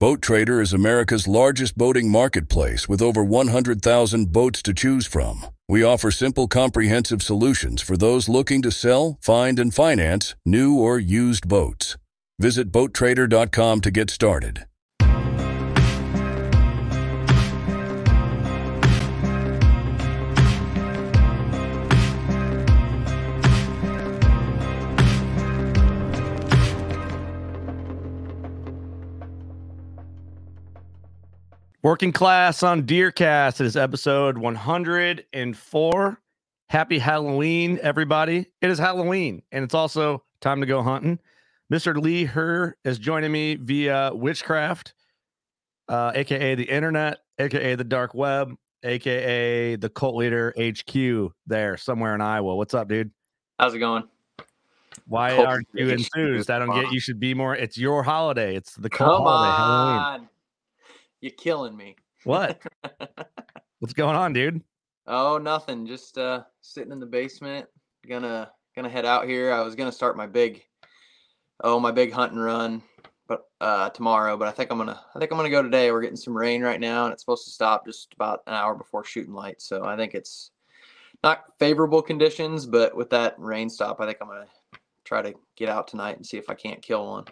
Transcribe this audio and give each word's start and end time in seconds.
Boat 0.00 0.22
Trader 0.22 0.60
is 0.60 0.72
America's 0.72 1.26
largest 1.26 1.76
boating 1.76 2.08
marketplace 2.08 2.88
with 2.88 3.02
over 3.02 3.24
100,000 3.24 4.32
boats 4.32 4.62
to 4.62 4.72
choose 4.72 5.08
from. 5.08 5.44
We 5.68 5.82
offer 5.82 6.12
simple, 6.12 6.46
comprehensive 6.46 7.20
solutions 7.20 7.82
for 7.82 7.96
those 7.96 8.28
looking 8.28 8.62
to 8.62 8.70
sell, 8.70 9.18
find, 9.20 9.58
and 9.58 9.74
finance 9.74 10.36
new 10.46 10.78
or 10.78 11.00
used 11.00 11.48
boats. 11.48 11.96
Visit 12.38 12.70
BoatTrader.com 12.70 13.80
to 13.80 13.90
get 13.90 14.08
started. 14.08 14.67
Working 31.82 32.12
class 32.12 32.64
on 32.64 32.82
Deercast. 32.82 33.60
It 33.60 33.66
is 33.66 33.76
episode 33.76 34.36
104. 34.36 36.20
Happy 36.68 36.98
Halloween, 36.98 37.78
everybody. 37.80 38.46
It 38.60 38.70
is 38.70 38.80
Halloween, 38.80 39.42
and 39.52 39.62
it's 39.62 39.74
also 39.74 40.24
time 40.40 40.60
to 40.60 40.66
go 40.66 40.82
hunting. 40.82 41.20
Mr. 41.72 41.96
Lee 41.96 42.24
Herr 42.24 42.76
is 42.84 42.98
joining 42.98 43.30
me 43.30 43.54
via 43.54 44.10
Witchcraft, 44.12 44.92
uh, 45.88 46.10
aka 46.16 46.56
the 46.56 46.64
internet, 46.64 47.18
aka 47.38 47.76
the 47.76 47.84
dark 47.84 48.12
web, 48.12 48.56
aka 48.82 49.76
the 49.76 49.88
cult 49.88 50.16
leader 50.16 50.52
HQ 50.60 51.32
there 51.46 51.76
somewhere 51.76 52.12
in 52.16 52.20
Iowa. 52.20 52.56
What's 52.56 52.74
up, 52.74 52.88
dude? 52.88 53.12
How's 53.60 53.74
it 53.74 53.78
going? 53.78 54.02
Why 55.06 55.36
Cult 55.36 55.46
aren't 55.46 55.68
you 55.74 55.90
enthused? 55.90 56.50
I 56.50 56.58
don't 56.58 56.74
get 56.74 56.90
you 56.90 56.98
should 56.98 57.20
be 57.20 57.34
more. 57.34 57.54
It's 57.54 57.78
your 57.78 58.02
holiday. 58.02 58.56
It's 58.56 58.74
the 58.74 58.90
cult 58.90 59.18
Come 59.18 59.22
holiday, 59.22 59.56
Halloween. 59.56 60.28
You're 61.20 61.32
killing 61.32 61.76
me. 61.76 61.96
What? 62.24 62.60
What's 63.78 63.94
going 63.94 64.16
on, 64.16 64.32
dude? 64.32 64.62
oh, 65.06 65.38
nothing. 65.38 65.86
Just 65.86 66.18
uh 66.18 66.42
sitting 66.60 66.92
in 66.92 67.00
the 67.00 67.06
basement. 67.06 67.66
Gonna 68.08 68.50
gonna 68.74 68.88
head 68.88 69.04
out 69.04 69.26
here. 69.26 69.52
I 69.52 69.60
was 69.60 69.74
gonna 69.74 69.92
start 69.92 70.16
my 70.16 70.26
big 70.26 70.64
oh 71.64 71.80
my 71.80 71.90
big 71.90 72.12
hunt 72.12 72.32
and 72.32 72.42
run 72.42 72.82
but 73.26 73.42
uh 73.60 73.90
tomorrow, 73.90 74.36
but 74.36 74.48
I 74.48 74.52
think 74.52 74.70
I'm 74.70 74.78
gonna 74.78 75.00
I 75.14 75.18
think 75.18 75.32
I'm 75.32 75.38
gonna 75.38 75.50
go 75.50 75.62
today. 75.62 75.90
We're 75.90 76.02
getting 76.02 76.16
some 76.16 76.36
rain 76.36 76.62
right 76.62 76.80
now 76.80 77.04
and 77.04 77.12
it's 77.12 77.22
supposed 77.22 77.44
to 77.44 77.50
stop 77.50 77.86
just 77.86 78.14
about 78.14 78.42
an 78.46 78.54
hour 78.54 78.74
before 78.74 79.04
shooting 79.04 79.34
light. 79.34 79.60
So 79.60 79.84
I 79.84 79.96
think 79.96 80.14
it's 80.14 80.50
not 81.22 81.44
favorable 81.58 82.00
conditions, 82.02 82.66
but 82.66 82.96
with 82.96 83.10
that 83.10 83.34
rain 83.38 83.68
stop, 83.68 84.00
I 84.00 84.06
think 84.06 84.18
I'm 84.20 84.28
gonna 84.28 84.46
try 85.04 85.22
to 85.22 85.34
get 85.56 85.68
out 85.68 85.88
tonight 85.88 86.16
and 86.16 86.26
see 86.26 86.36
if 86.36 86.48
I 86.48 86.54
can't 86.54 86.82
kill 86.82 87.06
one. 87.06 87.24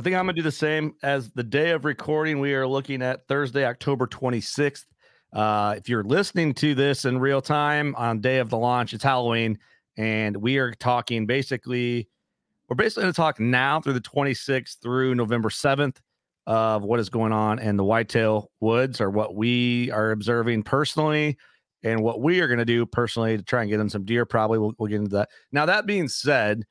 I 0.00 0.02
think 0.02 0.16
I'm 0.16 0.24
gonna 0.24 0.32
do 0.32 0.40
the 0.40 0.50
same 0.50 0.94
as 1.02 1.30
the 1.32 1.42
day 1.42 1.72
of 1.72 1.84
recording. 1.84 2.40
We 2.40 2.54
are 2.54 2.66
looking 2.66 3.02
at 3.02 3.28
Thursday, 3.28 3.66
October 3.66 4.06
26th. 4.06 4.86
Uh, 5.30 5.74
if 5.76 5.90
you're 5.90 6.04
listening 6.04 6.54
to 6.54 6.74
this 6.74 7.04
in 7.04 7.18
real 7.18 7.42
time 7.42 7.94
on 7.96 8.22
day 8.22 8.38
of 8.38 8.48
the 8.48 8.56
launch, 8.56 8.94
it's 8.94 9.04
Halloween, 9.04 9.58
and 9.98 10.38
we 10.38 10.56
are 10.56 10.72
talking 10.72 11.26
basically. 11.26 12.08
We're 12.66 12.76
basically 12.76 13.02
going 13.02 13.12
to 13.12 13.16
talk 13.16 13.40
now 13.40 13.78
through 13.78 13.92
the 13.92 14.00
26th 14.00 14.78
through 14.80 15.16
November 15.16 15.50
7th 15.50 15.98
of 16.46 16.82
what 16.82 16.98
is 16.98 17.10
going 17.10 17.32
on 17.32 17.58
in 17.58 17.76
the 17.76 17.84
Whitetail 17.84 18.50
Woods, 18.60 19.02
or 19.02 19.10
what 19.10 19.34
we 19.34 19.90
are 19.90 20.12
observing 20.12 20.62
personally, 20.62 21.36
and 21.82 22.02
what 22.02 22.22
we 22.22 22.40
are 22.40 22.48
going 22.48 22.58
to 22.58 22.64
do 22.64 22.86
personally 22.86 23.36
to 23.36 23.42
try 23.42 23.60
and 23.60 23.70
get 23.70 23.80
in 23.80 23.90
some 23.90 24.06
deer. 24.06 24.24
Probably 24.24 24.58
we'll, 24.58 24.72
we'll 24.78 24.88
get 24.88 25.00
into 25.00 25.16
that. 25.16 25.28
Now 25.52 25.66
that 25.66 25.84
being 25.84 26.08
said, 26.08 26.64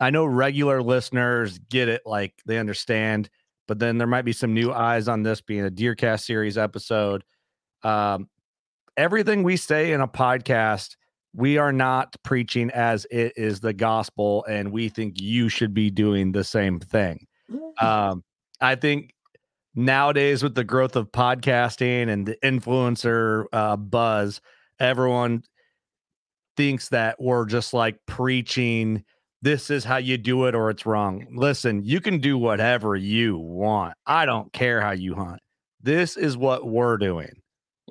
I 0.00 0.10
know 0.10 0.24
regular 0.24 0.82
listeners 0.82 1.58
get 1.58 1.88
it, 1.88 2.02
like 2.04 2.34
they 2.46 2.58
understand, 2.58 3.30
but 3.68 3.78
then 3.78 3.98
there 3.98 4.06
might 4.06 4.24
be 4.24 4.32
some 4.32 4.52
new 4.52 4.72
eyes 4.72 5.08
on 5.08 5.22
this 5.22 5.40
being 5.40 5.64
a 5.64 5.70
Deercast 5.70 6.24
series 6.24 6.58
episode. 6.58 7.24
Um, 7.82 8.28
everything 8.96 9.42
we 9.42 9.56
say 9.56 9.92
in 9.92 10.00
a 10.00 10.08
podcast, 10.08 10.96
we 11.34 11.58
are 11.58 11.72
not 11.72 12.16
preaching 12.22 12.70
as 12.70 13.06
it 13.10 13.32
is 13.36 13.60
the 13.60 13.72
gospel, 13.72 14.44
and 14.48 14.72
we 14.72 14.88
think 14.88 15.20
you 15.20 15.48
should 15.48 15.74
be 15.74 15.90
doing 15.90 16.32
the 16.32 16.44
same 16.44 16.80
thing. 16.80 17.26
Um, 17.80 18.24
I 18.60 18.76
think 18.76 19.14
nowadays 19.74 20.42
with 20.42 20.54
the 20.54 20.64
growth 20.64 20.96
of 20.96 21.10
podcasting 21.10 22.08
and 22.08 22.26
the 22.26 22.36
influencer 22.44 23.46
uh, 23.52 23.76
buzz, 23.76 24.40
everyone 24.78 25.42
thinks 26.56 26.88
that 26.90 27.20
we're 27.20 27.46
just 27.46 27.74
like 27.74 27.98
preaching 28.06 29.04
this 29.44 29.68
is 29.70 29.84
how 29.84 29.98
you 29.98 30.16
do 30.16 30.46
it 30.46 30.54
or 30.54 30.70
it's 30.70 30.86
wrong. 30.86 31.26
Listen, 31.30 31.84
you 31.84 32.00
can 32.00 32.18
do 32.18 32.38
whatever 32.38 32.96
you 32.96 33.36
want. 33.36 33.92
I 34.06 34.24
don't 34.24 34.50
care 34.54 34.80
how 34.80 34.92
you 34.92 35.14
hunt. 35.14 35.38
This 35.82 36.16
is 36.16 36.34
what 36.34 36.66
we're 36.66 36.96
doing. 36.96 37.28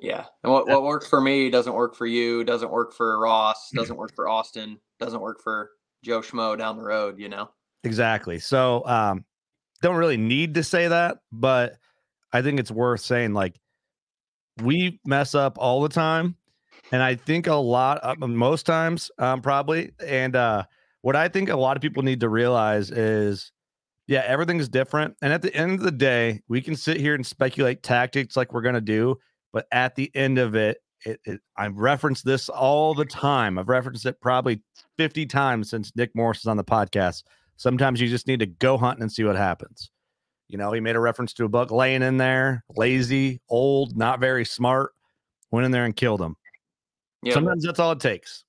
Yeah. 0.02 0.24
And 0.42 0.52
what, 0.52 0.66
what 0.66 0.82
works 0.82 1.06
for 1.06 1.20
me 1.20 1.50
doesn't 1.50 1.72
work 1.72 1.94
for 1.94 2.06
you, 2.06 2.42
doesn't 2.42 2.72
work 2.72 2.92
for 2.92 3.20
Ross, 3.20 3.70
doesn't 3.72 3.96
work 3.96 4.12
for 4.16 4.28
Austin, 4.28 4.80
doesn't 4.98 5.20
work 5.20 5.40
for 5.40 5.70
Joe 6.02 6.22
Schmo 6.22 6.58
down 6.58 6.76
the 6.76 6.82
road, 6.82 7.20
you 7.20 7.28
know? 7.28 7.48
Exactly. 7.84 8.40
So 8.40 8.84
um 8.86 9.24
don't 9.80 9.94
really 9.94 10.16
need 10.16 10.54
to 10.54 10.64
say 10.64 10.88
that, 10.88 11.18
but 11.30 11.74
I 12.32 12.42
think 12.42 12.58
it's 12.58 12.72
worth 12.72 13.02
saying 13.02 13.32
like 13.32 13.60
we 14.60 14.98
mess 15.04 15.36
up 15.36 15.56
all 15.58 15.82
the 15.82 15.88
time 15.88 16.34
and 16.90 17.00
I 17.00 17.14
think 17.14 17.46
a 17.46 17.54
lot 17.54 18.00
uh, 18.02 18.16
most 18.26 18.66
times 18.66 19.12
um 19.18 19.40
probably 19.40 19.92
and 20.04 20.34
uh 20.34 20.64
what 21.04 21.14
I 21.14 21.28
think 21.28 21.50
a 21.50 21.56
lot 21.56 21.76
of 21.76 21.82
people 21.82 22.02
need 22.02 22.20
to 22.20 22.30
realize 22.30 22.90
is 22.90 23.52
yeah, 24.06 24.22
everything's 24.26 24.70
different. 24.70 25.14
And 25.20 25.34
at 25.34 25.42
the 25.42 25.54
end 25.54 25.72
of 25.72 25.80
the 25.80 25.90
day, 25.90 26.40
we 26.48 26.62
can 26.62 26.74
sit 26.74 26.96
here 26.96 27.14
and 27.14 27.26
speculate 27.26 27.82
tactics 27.82 28.38
like 28.38 28.54
we're 28.54 28.62
going 28.62 28.74
to 28.74 28.80
do. 28.80 29.16
But 29.52 29.66
at 29.70 29.96
the 29.96 30.10
end 30.14 30.38
of 30.38 30.54
it, 30.54 30.78
it, 31.04 31.20
it, 31.26 31.40
I've 31.58 31.76
referenced 31.76 32.24
this 32.24 32.48
all 32.48 32.94
the 32.94 33.04
time. 33.04 33.58
I've 33.58 33.68
referenced 33.68 34.06
it 34.06 34.18
probably 34.22 34.62
50 34.96 35.26
times 35.26 35.68
since 35.68 35.92
Nick 35.94 36.10
Morris 36.14 36.38
is 36.38 36.46
on 36.46 36.56
the 36.56 36.64
podcast. 36.64 37.24
Sometimes 37.58 38.00
you 38.00 38.08
just 38.08 38.26
need 38.26 38.40
to 38.40 38.46
go 38.46 38.78
hunting 38.78 39.02
and 39.02 39.12
see 39.12 39.24
what 39.24 39.36
happens. 39.36 39.90
You 40.48 40.56
know, 40.56 40.72
he 40.72 40.80
made 40.80 40.96
a 40.96 41.00
reference 41.00 41.34
to 41.34 41.44
a 41.44 41.50
buck 41.50 41.70
laying 41.70 42.00
in 42.00 42.16
there, 42.16 42.64
lazy, 42.76 43.42
old, 43.50 43.94
not 43.94 44.20
very 44.20 44.46
smart, 44.46 44.92
went 45.50 45.66
in 45.66 45.70
there 45.70 45.84
and 45.84 45.94
killed 45.94 46.22
him. 46.22 46.34
Yeah. 47.22 47.34
Sometimes 47.34 47.62
that's 47.62 47.78
all 47.78 47.92
it 47.92 48.00
takes. 48.00 48.44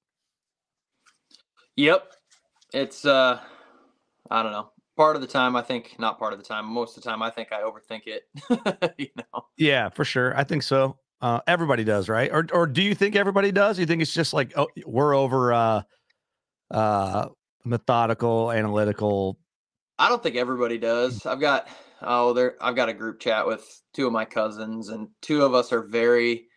Yep. 1.75 2.13
It's 2.75 3.05
uh 3.05 3.39
I 4.29 4.43
don't 4.43 4.51
know. 4.51 4.69
Part 4.97 5.15
of 5.15 5.21
the 5.21 5.27
time 5.27 5.55
I 5.55 5.61
think 5.61 5.95
not 5.97 6.19
part 6.19 6.33
of 6.33 6.39
the 6.39 6.45
time, 6.45 6.65
most 6.65 6.97
of 6.97 7.03
the 7.03 7.09
time 7.09 7.21
I 7.21 7.29
think 7.29 7.53
I 7.53 7.61
overthink 7.61 8.01
it. 8.05 8.23
you 8.97 9.07
know. 9.15 9.45
Yeah, 9.55 9.89
for 9.89 10.03
sure. 10.03 10.37
I 10.37 10.43
think 10.43 10.61
so. 10.61 10.97
Uh, 11.21 11.39
everybody 11.47 11.85
does, 11.85 12.09
right? 12.09 12.29
Or 12.33 12.45
or 12.51 12.67
do 12.67 12.83
you 12.83 12.93
think 12.93 13.15
everybody 13.15 13.53
does? 13.53 13.79
You 13.79 13.85
think 13.85 14.01
it's 14.01 14.13
just 14.13 14.33
like 14.33 14.51
oh, 14.57 14.67
we're 14.85 15.15
over 15.15 15.53
uh 15.53 15.81
uh 16.69 17.29
methodical, 17.63 18.51
analytical. 18.51 19.39
I 19.97 20.09
don't 20.09 20.21
think 20.21 20.35
everybody 20.35 20.77
does. 20.77 21.25
I've 21.25 21.39
got 21.39 21.69
oh 22.01 22.33
there 22.33 22.55
I've 22.59 22.75
got 22.75 22.89
a 22.89 22.93
group 22.93 23.21
chat 23.21 23.47
with 23.47 23.65
two 23.93 24.05
of 24.05 24.11
my 24.11 24.25
cousins 24.25 24.89
and 24.89 25.07
two 25.21 25.43
of 25.43 25.53
us 25.53 25.71
are 25.71 25.83
very 25.83 26.47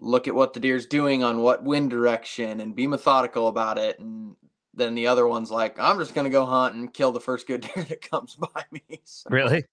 look 0.00 0.28
at 0.28 0.34
what 0.34 0.52
the 0.52 0.60
deer's 0.60 0.84
doing 0.84 1.24
on 1.24 1.40
what 1.40 1.64
wind 1.64 1.88
direction 1.88 2.60
and 2.60 2.76
be 2.76 2.86
methodical 2.86 3.48
about 3.48 3.78
it 3.78 3.98
and 3.98 4.36
then 4.76 4.94
the 4.94 5.06
other 5.06 5.26
one's 5.26 5.50
like 5.50 5.78
i'm 5.78 5.98
just 5.98 6.14
going 6.14 6.24
to 6.24 6.30
go 6.30 6.44
hunt 6.44 6.74
and 6.74 6.92
kill 6.92 7.12
the 7.12 7.20
first 7.20 7.46
good 7.46 7.60
deer 7.74 7.84
that 7.84 8.08
comes 8.10 8.36
by 8.36 8.64
me 8.70 8.82
so, 9.04 9.30
Really? 9.30 9.64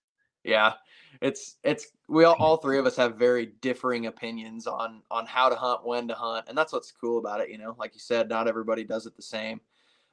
yeah 0.44 0.74
it's 1.22 1.58
it's 1.64 1.88
we 2.08 2.24
all, 2.24 2.36
all 2.40 2.58
three 2.58 2.80
of 2.80 2.86
us 2.86 2.96
have 2.96 3.16
very 3.16 3.48
differing 3.62 4.08
opinions 4.08 4.66
on 4.66 5.02
on 5.12 5.26
how 5.26 5.50
to 5.50 5.56
hunt 5.56 5.86
when 5.86 6.08
to 6.08 6.14
hunt 6.16 6.46
and 6.48 6.58
that's 6.58 6.74
what's 6.74 6.92
cool 6.92 7.20
about 7.20 7.42
it 7.42 7.50
you 7.50 7.58
know 7.58 7.76
like 7.78 7.94
you 7.94 8.00
said 8.00 8.30
not 8.30 8.48
everybody 8.48 8.84
does 8.84 9.06
it 9.06 9.16
the 9.16 9.22
same 9.22 9.60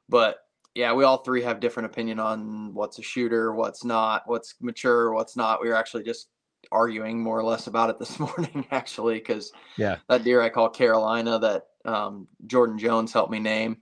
but 0.08 0.40
yeah 0.74 0.92
we 0.92 1.04
all 1.04 1.18
three 1.18 1.42
have 1.42 1.60
different 1.60 1.86
opinion 1.86 2.18
on 2.18 2.74
what's 2.74 2.98
a 2.98 3.02
shooter 3.02 3.52
what's 3.54 3.84
not 3.84 4.22
what's 4.26 4.54
mature 4.60 5.12
what's 5.12 5.36
not 5.36 5.62
we 5.62 5.68
were 5.68 5.76
actually 5.76 6.02
just 6.02 6.28
arguing 6.72 7.20
more 7.22 7.38
or 7.38 7.44
less 7.44 7.66
about 7.66 7.88
it 7.88 7.98
this 7.98 8.18
morning 8.18 8.66
actually 8.70 9.14
because 9.14 9.52
Yeah. 9.76 9.96
that 10.08 10.24
deer 10.24 10.42
i 10.42 10.48
call 10.48 10.68
carolina 10.68 11.38
that 11.38 11.66
um, 11.84 12.28
jordan 12.46 12.78
jones 12.78 13.12
helped 13.12 13.30
me 13.30 13.38
name 13.38 13.78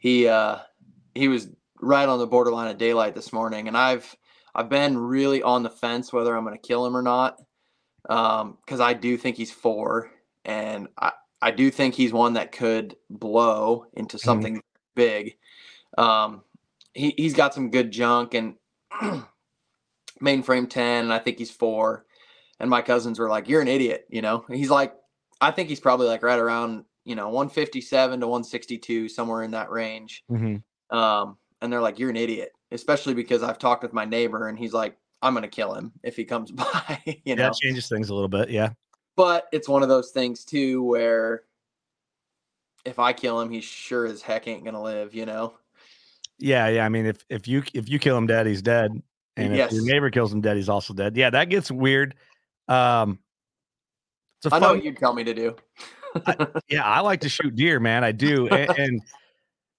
he 0.00 0.26
uh 0.26 0.58
he 1.14 1.28
was 1.28 1.48
right 1.80 2.08
on 2.08 2.18
the 2.18 2.26
borderline 2.26 2.70
of 2.70 2.76
daylight 2.78 3.14
this 3.14 3.32
morning 3.32 3.68
and 3.68 3.76
i've 3.76 4.16
i've 4.56 4.68
been 4.68 4.98
really 4.98 5.42
on 5.42 5.62
the 5.62 5.70
fence 5.70 6.12
whether 6.12 6.36
i'm 6.36 6.44
going 6.44 6.58
to 6.58 6.66
kill 6.66 6.84
him 6.84 6.96
or 6.96 7.02
not 7.02 7.38
um 8.08 8.58
because 8.64 8.80
i 8.80 8.92
do 8.92 9.16
think 9.16 9.36
he's 9.36 9.52
four 9.52 10.10
and 10.44 10.88
i 10.98 11.12
i 11.40 11.50
do 11.50 11.70
think 11.70 11.94
he's 11.94 12.12
one 12.12 12.32
that 12.32 12.50
could 12.50 12.96
blow 13.08 13.86
into 13.94 14.18
something 14.18 14.60
big. 14.96 15.36
Um 15.96 16.42
he, 16.92 17.14
he's 17.16 17.34
got 17.34 17.54
some 17.54 17.70
good 17.70 17.92
junk 17.92 18.34
and 18.34 18.56
mainframe 20.20 20.68
10 20.68 21.04
and 21.04 21.12
i 21.12 21.18
think 21.18 21.38
he's 21.38 21.50
four 21.50 22.04
and 22.58 22.68
my 22.68 22.82
cousins 22.82 23.18
were 23.18 23.28
like 23.28 23.48
you're 23.48 23.62
an 23.62 23.68
idiot 23.68 24.06
you 24.10 24.20
know? 24.22 24.44
He's 24.48 24.70
like 24.70 24.94
i 25.40 25.50
think 25.50 25.68
he's 25.68 25.80
probably 25.80 26.08
like 26.08 26.22
right 26.22 26.38
around 26.38 26.84
you 27.04 27.14
know 27.14 27.28
157 27.28 28.20
to 28.20 28.26
162 28.26 29.08
somewhere 29.08 29.42
in 29.42 29.50
that 29.52 29.70
range 29.70 30.22
Mm-hmm. 30.30 30.96
um, 30.96 31.36
and 31.62 31.72
they're 31.72 31.80
like, 31.80 31.98
"You're 31.98 32.10
an 32.10 32.16
idiot," 32.16 32.52
especially 32.72 33.14
because 33.14 33.42
I've 33.42 33.58
talked 33.58 33.82
with 33.82 33.92
my 33.92 34.04
neighbor, 34.04 34.48
and 34.48 34.58
he's 34.58 34.72
like, 34.72 34.96
I'm 35.22 35.34
gonna 35.34 35.48
kill 35.48 35.74
him 35.74 35.92
if 36.02 36.16
he 36.16 36.24
comes 36.24 36.50
by. 36.52 37.00
You 37.24 37.36
know, 37.36 37.44
that 37.44 37.54
changes 37.54 37.88
things 37.88 38.08
a 38.08 38.14
little 38.14 38.28
bit. 38.28 38.50
Yeah. 38.50 38.70
but 39.16 39.46
it's 39.52 39.68
one 39.68 39.82
of 39.82 39.88
those 39.90 40.10
things 40.10 40.44
too 40.44 40.82
where 40.82 41.42
if 42.86 42.98
I 42.98 43.12
kill 43.12 43.38
him, 43.40 43.50
he 43.50 43.60
sure 43.60 44.06
as 44.06 44.22
heck 44.22 44.48
ain't 44.48 44.64
gonna 44.64 44.82
live. 44.82 45.14
You 45.14 45.26
know. 45.26 45.54
Yeah, 46.38 46.68
yeah. 46.68 46.86
I 46.86 46.88
mean, 46.88 47.04
if 47.04 47.24
if 47.28 47.46
you 47.46 47.62
if 47.74 47.88
you 47.90 47.98
kill 47.98 48.16
him 48.16 48.26
dead, 48.26 48.46
he's 48.46 48.62
dead, 48.62 48.90
and 49.36 49.54
if 49.54 49.72
your 49.72 49.84
neighbor 49.84 50.08
kills 50.08 50.32
him 50.32 50.40
dead, 50.40 50.56
he's 50.56 50.70
also 50.70 50.94
dead. 50.94 51.14
Yeah, 51.16 51.28
that 51.28 51.50
gets 51.50 51.70
weird. 51.70 52.14
Um, 52.68 53.18
it's 54.38 54.50
a 54.50 54.56
I 54.56 54.58
know 54.58 54.72
what 54.72 54.82
you'd 54.84 54.96
tell 54.96 55.12
me 55.12 55.24
to 55.24 55.34
do. 55.34 55.56
yeah, 56.68 56.84
I 56.84 57.00
like 57.00 57.20
to 57.22 57.28
shoot 57.28 57.54
deer, 57.54 57.80
man. 57.80 58.04
I 58.04 58.12
do, 58.12 58.48
and, 58.48 58.70
and 58.78 59.02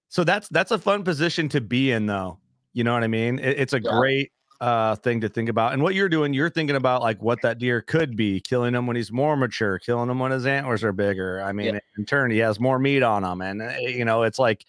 so 0.08 0.24
that's 0.24 0.48
that's 0.48 0.70
a 0.70 0.78
fun 0.78 1.04
position 1.04 1.48
to 1.50 1.60
be 1.60 1.90
in, 1.92 2.06
though. 2.06 2.38
You 2.72 2.84
know 2.84 2.94
what 2.94 3.04
I 3.04 3.08
mean? 3.08 3.38
It- 3.38 3.58
it's 3.60 3.72
a 3.72 3.80
Yeah. 3.80 3.90
great 3.98 4.32
uh 4.60 4.94
thing 4.96 5.20
to 5.20 5.28
think 5.28 5.48
about. 5.48 5.72
And 5.72 5.82
what 5.82 5.94
you're 5.96 6.08
doing, 6.08 6.32
you're 6.32 6.48
thinking 6.50 6.76
about 6.76 7.02
like 7.02 7.20
what 7.20 7.42
that 7.42 7.58
deer 7.58 7.80
could 7.82 8.16
be, 8.16 8.40
killing 8.40 8.74
him 8.74 8.86
when 8.86 8.94
he's 8.96 9.10
more 9.10 9.36
mature, 9.36 9.78
killing 9.80 10.08
him 10.08 10.20
when 10.20 10.30
his 10.30 10.46
antlers 10.46 10.84
are 10.84 10.92
bigger. 10.92 11.42
I 11.42 11.52
mean, 11.52 11.80
in 11.98 12.04
turn, 12.06 12.30
he 12.30 12.38
has 12.38 12.60
more 12.60 12.78
meat 12.78 13.02
on 13.02 13.24
him, 13.24 13.40
and 13.42 13.60
uh, 13.60 13.72
you 13.80 14.04
know, 14.04 14.22
it's 14.22 14.38
like 14.38 14.64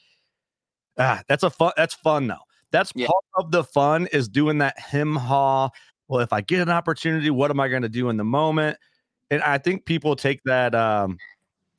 ah, 0.98 1.22
that's 1.28 1.44
a 1.44 1.50
fun. 1.50 1.72
That's 1.78 1.94
fun 1.94 2.28
though. 2.28 2.38
That's 2.72 2.92
Yeah. 2.96 3.08
part 3.08 3.24
of 3.46 3.52
the 3.52 3.64
fun 3.64 4.08
is 4.08 4.28
doing 4.28 4.58
that 4.60 4.80
him 4.80 5.16
haw. 5.16 5.70
Well, 6.08 6.22
if 6.22 6.34
I 6.34 6.42
get 6.42 6.62
an 6.62 6.70
opportunity, 6.70 7.30
what 7.30 7.52
am 7.52 7.60
I 7.60 7.68
going 7.68 7.84
to 7.84 7.90
do 7.90 8.10
in 8.10 8.18
the 8.18 8.24
moment? 8.24 8.78
And 9.30 9.42
I 9.44 9.58
think 9.60 9.86
people 9.86 10.16
take 10.16 10.42
that. 10.46 10.74
um 10.76 11.18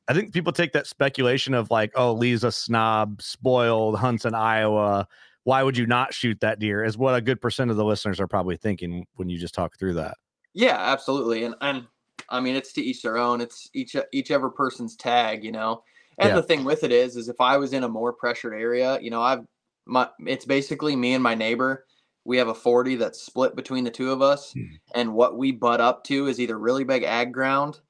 I 0.07 0.13
think 0.13 0.33
people 0.33 0.53
take 0.53 0.73
that 0.73 0.87
speculation 0.87 1.53
of 1.53 1.71
like, 1.71 1.91
oh, 1.95 2.13
Lee's 2.13 2.43
a 2.43 2.51
snob, 2.51 3.21
spoiled, 3.21 3.97
hunts 3.97 4.25
in 4.25 4.35
Iowa. 4.35 5.07
Why 5.43 5.63
would 5.63 5.77
you 5.77 5.85
not 5.87 6.13
shoot 6.13 6.39
that 6.41 6.59
deer? 6.59 6.83
Is 6.83 6.97
what 6.97 7.15
a 7.15 7.21
good 7.21 7.41
percent 7.41 7.71
of 7.71 7.77
the 7.77 7.85
listeners 7.85 8.19
are 8.19 8.27
probably 8.27 8.57
thinking 8.57 9.05
when 9.15 9.29
you 9.29 9.37
just 9.37 9.53
talk 9.53 9.77
through 9.77 9.93
that. 9.95 10.17
Yeah, 10.53 10.77
absolutely. 10.77 11.43
And 11.43 11.55
and 11.61 11.85
I 12.29 12.39
mean 12.39 12.55
it's 12.55 12.73
to 12.73 12.81
each 12.81 13.01
their 13.01 13.17
own. 13.17 13.41
It's 13.41 13.69
each 13.73 13.95
each 14.11 14.31
ever 14.31 14.49
person's 14.49 14.95
tag, 14.95 15.43
you 15.43 15.51
know. 15.51 15.83
And 16.17 16.29
Yeah. 16.29 16.35
the 16.35 16.43
thing 16.43 16.63
with 16.63 16.83
it 16.83 16.91
is 16.91 17.15
is 17.15 17.27
if 17.27 17.41
I 17.41 17.57
was 17.57 17.73
in 17.73 17.83
a 17.83 17.89
more 17.89 18.13
pressured 18.13 18.53
area, 18.53 18.99
you 19.01 19.09
know, 19.09 19.21
I've 19.21 19.45
my 19.85 20.09
it's 20.19 20.45
basically 20.45 20.95
me 20.95 21.13
and 21.13 21.23
my 21.23 21.35
neighbor. 21.35 21.85
We 22.23 22.37
have 22.37 22.47
a 22.47 22.55
40 22.55 22.95
that's 22.95 23.21
split 23.21 23.55
between 23.55 23.83
the 23.83 23.91
two 23.91 24.11
of 24.11 24.21
us. 24.23 24.53
Hmm. 24.53 24.63
And 24.95 25.13
what 25.13 25.37
we 25.37 25.51
butt 25.51 25.79
up 25.79 26.03
to 26.05 26.25
is 26.25 26.39
either 26.39 26.57
really 26.57 26.83
big 26.83 27.03
ag 27.03 27.31
ground 27.33 27.81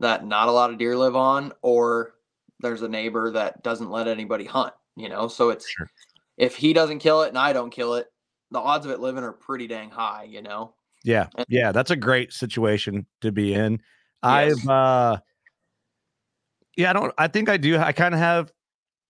that 0.00 0.26
not 0.26 0.48
a 0.48 0.52
lot 0.52 0.70
of 0.70 0.78
deer 0.78 0.96
live 0.96 1.16
on, 1.16 1.52
or 1.62 2.14
there's 2.60 2.82
a 2.82 2.88
neighbor 2.88 3.30
that 3.32 3.62
doesn't 3.62 3.90
let 3.90 4.08
anybody 4.08 4.44
hunt, 4.44 4.74
you 4.96 5.08
know. 5.08 5.28
So 5.28 5.50
it's 5.50 5.68
Sure. 5.68 5.88
if 6.36 6.56
he 6.56 6.72
doesn't 6.72 6.98
kill 7.00 7.22
it 7.22 7.28
and 7.28 7.38
I 7.38 7.52
don't 7.52 7.70
kill 7.70 7.94
it, 7.94 8.06
the 8.50 8.58
odds 8.58 8.86
of 8.86 8.92
it 8.92 9.00
living 9.00 9.24
are 9.24 9.32
pretty 9.32 9.66
dang 9.66 9.90
high, 9.90 10.24
you 10.24 10.42
know. 10.42 10.74
Yeah, 11.04 11.28
And- 11.36 11.46
yeah, 11.48 11.70
that's 11.72 11.90
a 11.90 11.96
great 11.96 12.32
situation 12.32 13.06
to 13.20 13.30
be 13.30 13.54
in. 13.54 13.80
Yes. 14.24 14.58
I've 14.64 14.68
uh 14.68 15.18
yeah, 16.76 16.90
I 16.90 16.92
don't 16.92 17.14
I 17.18 17.28
think 17.28 17.48
I 17.48 17.56
do 17.56 17.76
I 17.78 17.92
kind 17.92 18.14
of 18.14 18.20
have 18.20 18.52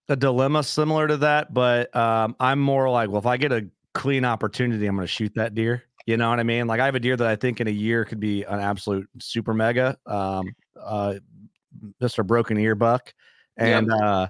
a 0.08 0.16
dilemma 0.16 0.62
similar 0.62 1.06
to 1.08 1.16
that, 1.18 1.52
but 1.54 1.94
um 1.96 2.36
I'm 2.40 2.60
more 2.60 2.90
like, 2.90 3.08
well, 3.10 3.18
if 3.18 3.26
I 3.26 3.36
get 3.36 3.52
a 3.52 3.68
clean 3.94 4.24
opportunity, 4.24 4.86
I'm 4.86 4.96
gonna 4.96 5.06
shoot 5.06 5.32
that 5.36 5.54
deer. 5.54 5.84
You 6.06 6.16
know 6.16 6.30
what 6.30 6.40
I 6.40 6.42
mean? 6.42 6.66
Like 6.66 6.80
I 6.80 6.86
have 6.86 6.94
a 6.94 7.00
deer 7.00 7.16
that 7.16 7.26
I 7.26 7.36
think 7.36 7.60
in 7.60 7.68
a 7.68 7.70
year 7.72 8.04
could 8.04 8.20
be 8.20 8.42
an 8.44 8.60
absolute 8.60 9.08
super 9.18 9.54
mega. 9.54 9.96
Um 10.06 10.54
uh 10.82 11.14
Mr. 12.02 12.26
Broken 12.26 12.58
Ear 12.58 12.74
Buck. 12.74 13.12
And 13.56 13.90
uh, 13.90 14.28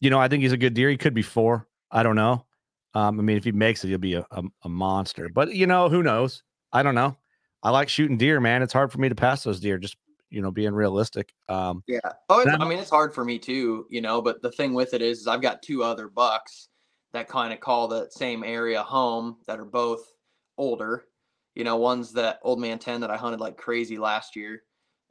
you 0.00 0.10
know, 0.10 0.18
I 0.18 0.28
think 0.28 0.42
he's 0.42 0.52
a 0.52 0.56
good 0.56 0.74
deer. 0.74 0.90
He 0.90 0.96
could 0.96 1.14
be 1.14 1.22
four. 1.22 1.66
I 1.90 2.02
don't 2.02 2.16
know. 2.16 2.44
Um, 2.94 3.20
I 3.20 3.22
mean, 3.22 3.36
if 3.36 3.44
he 3.44 3.52
makes 3.52 3.84
it, 3.84 3.88
he'll 3.88 3.98
be 3.98 4.14
a, 4.14 4.26
a, 4.30 4.42
a 4.64 4.68
monster. 4.68 5.28
But 5.28 5.54
you 5.54 5.66
know, 5.66 5.88
who 5.88 6.02
knows? 6.02 6.42
I 6.72 6.82
don't 6.82 6.94
know. 6.94 7.16
I 7.62 7.70
like 7.70 7.88
shooting 7.88 8.16
deer, 8.16 8.40
man. 8.40 8.62
It's 8.62 8.72
hard 8.72 8.92
for 8.92 8.98
me 8.98 9.08
to 9.08 9.14
pass 9.14 9.44
those 9.44 9.60
deer, 9.60 9.78
just 9.78 9.96
you 10.30 10.42
know, 10.42 10.50
being 10.50 10.74
realistic. 10.74 11.32
Um, 11.48 11.82
Yeah. 11.86 12.00
Oh, 12.28 12.40
it's, 12.40 12.50
I 12.50 12.68
mean, 12.68 12.78
it's 12.78 12.90
hard 12.90 13.14
for 13.14 13.24
me 13.24 13.38
too, 13.38 13.86
you 13.90 14.00
know, 14.00 14.20
but 14.20 14.42
the 14.42 14.50
thing 14.50 14.74
with 14.74 14.92
it 14.92 15.02
is, 15.02 15.20
is 15.20 15.26
I've 15.26 15.42
got 15.42 15.62
two 15.62 15.82
other 15.82 16.08
bucks 16.08 16.68
that 17.12 17.28
kind 17.28 17.52
of 17.52 17.60
call 17.60 17.88
the 17.88 18.08
same 18.10 18.44
area 18.44 18.82
home 18.82 19.36
that 19.46 19.60
are 19.60 19.64
both 19.64 20.02
older. 20.58 21.04
You 21.54 21.64
know, 21.64 21.76
one's 21.76 22.12
that 22.14 22.40
old 22.42 22.60
man 22.60 22.78
10 22.78 23.00
that 23.00 23.10
I 23.10 23.16
hunted 23.16 23.40
like 23.40 23.56
crazy 23.56 23.98
last 23.98 24.36
year. 24.36 24.62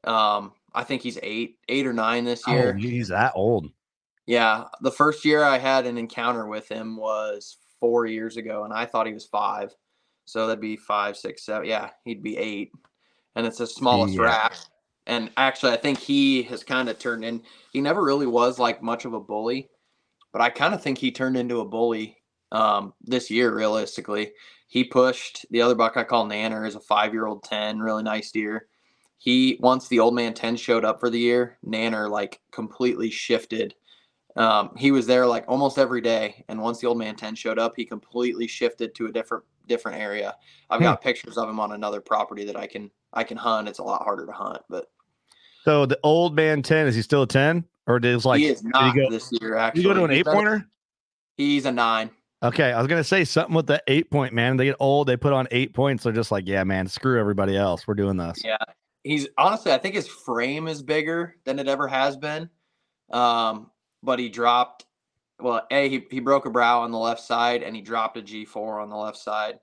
Um, 0.04 0.52
I 0.76 0.84
think 0.84 1.02
he's 1.02 1.18
eight, 1.24 1.58
eight 1.70 1.88
or 1.88 1.94
nine 1.94 2.26
this 2.26 2.44
oh, 2.48 2.52
year. 2.52 2.74
he's 2.76 3.08
that 3.10 3.32
old. 3.36 3.70
Yeah. 4.28 4.66
The 4.82 4.92
first 4.92 5.24
year 5.26 5.44
I 5.44 5.58
had 5.58 5.86
an 5.86 5.98
encounter 5.98 6.48
with 6.48 6.68
him 6.68 6.98
was 6.98 7.58
four 7.80 8.06
years 8.06 8.38
ago, 8.38 8.64
and 8.64 8.74
I 8.74 8.86
thought 8.86 9.08
he 9.08 9.14
was 9.14 9.26
five. 9.26 9.74
So 10.26 10.48
that'd 10.48 10.62
be 10.62 10.76
five, 10.76 11.18
six, 11.18 11.46
seven. 11.46 11.68
Yeah, 11.68 11.90
he'd 12.04 12.24
be 12.24 12.38
eight. 12.38 12.72
And 13.36 13.46
it's 13.46 13.60
the 13.60 13.68
smallest 13.68 14.16
Yeah. 14.16 14.22
rack. 14.22 14.56
And 15.08 15.30
actually, 15.38 15.74
I 15.74 15.78
think 15.78 16.00
he 16.00 16.42
has 16.44 16.64
kind 16.64 16.90
of 16.90 16.98
turned 16.98 17.24
in. 17.24 17.44
He 17.72 17.80
never 17.80 18.04
really 18.04 18.26
was 18.26 18.58
like 18.58 18.82
much 18.82 19.06
of 19.06 19.14
a 19.14 19.20
bully, 19.20 19.70
but 20.34 20.42
I 20.42 20.50
kind 20.50 20.74
of 20.74 20.82
think 20.82 20.98
he 20.98 21.12
turned 21.12 21.38
into 21.38 21.60
a 21.60 21.66
bully 21.66 22.18
um, 22.52 22.94
this 23.02 23.30
year, 23.30 23.54
realistically. 23.54 24.32
He 24.68 24.84
pushed 24.84 25.46
the 25.52 25.62
other 25.62 25.76
buck 25.76 25.96
I 25.96 26.04
call 26.04 26.26
Nanner 26.26 26.68
is 26.68 26.76
a 26.76 26.80
five 26.80 27.14
year 27.14 27.28
old 27.28 27.44
10, 27.44 27.80
really 27.80 28.02
nice 28.02 28.32
deer. 28.32 28.68
He, 29.18 29.58
once 29.60 29.88
the 29.88 30.00
old 30.00 30.14
man 30.14 30.34
10 30.34 30.56
showed 30.56 30.86
up 30.86 31.00
for 31.00 31.10
the 31.10 31.20
year, 31.20 31.58
Nanner 31.66 32.10
like 32.10 32.42
completely 32.52 33.10
shifted 33.10 33.74
um, 34.38 34.72
he 34.76 34.92
was 34.92 35.08
there 35.08 35.26
like 35.26 35.46
almost 35.48 35.78
every 35.78 36.02
day 36.02 36.44
and 36.50 36.62
once 36.62 36.80
the 36.82 36.88
old 36.88 36.98
man 36.98 37.16
10 37.16 37.36
showed 37.36 37.58
up 37.58 37.74
he 37.76 37.86
completely 37.86 38.48
shifted 38.48 38.94
to 38.96 39.06
a 39.08 39.12
different 39.12 39.44
different 39.68 39.98
area 39.98 40.36
i've 40.70 40.80
Hmm. 40.80 40.84
got 40.84 41.02
pictures 41.02 41.38
of 41.38 41.48
him 41.50 41.60
on 41.60 41.72
another 41.72 42.02
property 42.02 42.44
that 42.46 42.58
i 42.58 42.68
can 42.68 42.92
i 43.14 43.24
can 43.24 43.38
hunt 43.38 43.68
it's 43.70 43.80
a 43.80 43.84
lot 43.84 44.04
harder 44.04 44.26
to 44.26 44.32
hunt 44.34 44.62
but 44.70 44.92
So 45.64 45.86
the 45.86 45.98
old 46.04 46.36
man 46.36 46.62
ten 46.62 46.86
is 46.88 46.96
he 46.96 47.02
still 47.02 47.22
a 47.24 47.28
ten, 47.28 47.64
or 47.88 48.00
did 48.00 48.26
like 48.26 48.42
he 48.42 48.48
is 48.48 48.64
not 48.64 48.94
he 48.94 49.02
go, 49.02 49.10
this 49.10 49.32
year 49.40 49.56
actually 49.56 49.84
he 49.84 49.88
go 49.88 49.94
to 49.94 50.04
an 50.04 50.12
eight 50.12 50.26
pointer? 50.26 50.68
he's 51.38 51.66
a 51.66 51.72
nine 51.72 52.10
Okay, 52.44 52.74
I 52.74 52.78
was 52.78 52.88
gonna 52.88 53.04
say 53.04 53.24
something 53.24 53.56
with 53.56 53.66
the 53.66 53.82
eight 53.88 54.12
point 54.12 54.34
man. 54.34 54.58
They 54.58 54.66
get 54.66 54.76
old, 54.80 55.08
they 55.08 55.16
put 55.18 55.32
on 55.34 55.48
eight 55.50 55.74
points. 55.74 56.04
They're 56.04 56.12
just 56.14 56.32
like, 56.32 56.46
yeah, 56.46 56.64
man, 56.64 56.88
screw 56.88 57.20
everybody 57.20 57.56
else. 57.58 57.88
We're 57.88 57.96
doing 57.96 58.18
this. 58.18 58.42
yeah 58.44 58.58
he's 59.06 59.28
honestly 59.38 59.72
i 59.72 59.78
think 59.78 59.96
his 59.96 60.08
frame 60.08 60.68
is 60.68 60.82
bigger 60.82 61.36
than 61.46 61.60
it 61.60 61.68
ever 61.68 61.88
has 61.88 62.18
been 62.18 62.50
um 63.12 63.70
but 64.04 64.18
he 64.20 64.28
dropped 64.28 64.86
well 65.40 65.62
a 65.72 65.88
he, 65.88 66.06
he 66.10 66.20
broke 66.20 66.46
a 66.46 66.50
brow 66.50 66.82
on 66.82 66.92
the 66.92 66.98
left 66.98 67.22
side 67.22 67.62
and 67.64 67.76
he 67.76 67.82
dropped 67.82 68.18
a 68.18 68.22
g4 68.22 68.82
on 68.82 68.90
the 68.90 68.96
left 68.96 69.18
side 69.18 69.60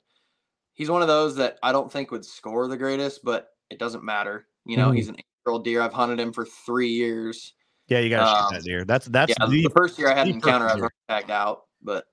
he's 0.75 0.89
one 0.91 1.03
of 1.03 1.09
those 1.09 1.35
that 1.37 1.59
i 1.63 1.73
don't 1.73 1.91
think 1.93 2.11
would 2.13 2.25
score 2.25 2.69
the 2.69 2.77
greatest 2.77 3.23
but 3.25 3.49
it 3.69 3.79
doesn't 3.81 4.05
matter 4.05 4.47
you 4.65 4.77
know 4.77 4.91
Mhm. 4.91 4.95
he's 4.97 5.09
an 5.09 5.17
eight 5.19 5.27
year 5.45 5.53
old 5.53 5.65
deer 5.65 5.83
i've 5.83 5.93
hunted 5.93 6.21
him 6.21 6.33
for 6.33 6.45
three 6.47 6.91
years 6.91 7.55
Yeah, 7.89 7.99
you 7.99 8.11
gotta 8.11 8.25
Um, 8.31 8.47
shoot 8.47 8.55
that 8.59 8.65
deer. 8.65 8.85
That's 8.85 9.07
that's 9.07 9.35
yeah 9.39 9.47
the 9.49 9.63
the 9.65 9.71
first 9.71 9.99
year 9.99 10.09
i 10.09 10.15
had 10.15 10.29
an 10.29 10.35
encounter 10.35 10.69
i 10.69 10.73
was 10.75 10.83
perfect 10.83 10.97
tagged 11.09 11.31
out 11.33 11.63
but 11.83 12.05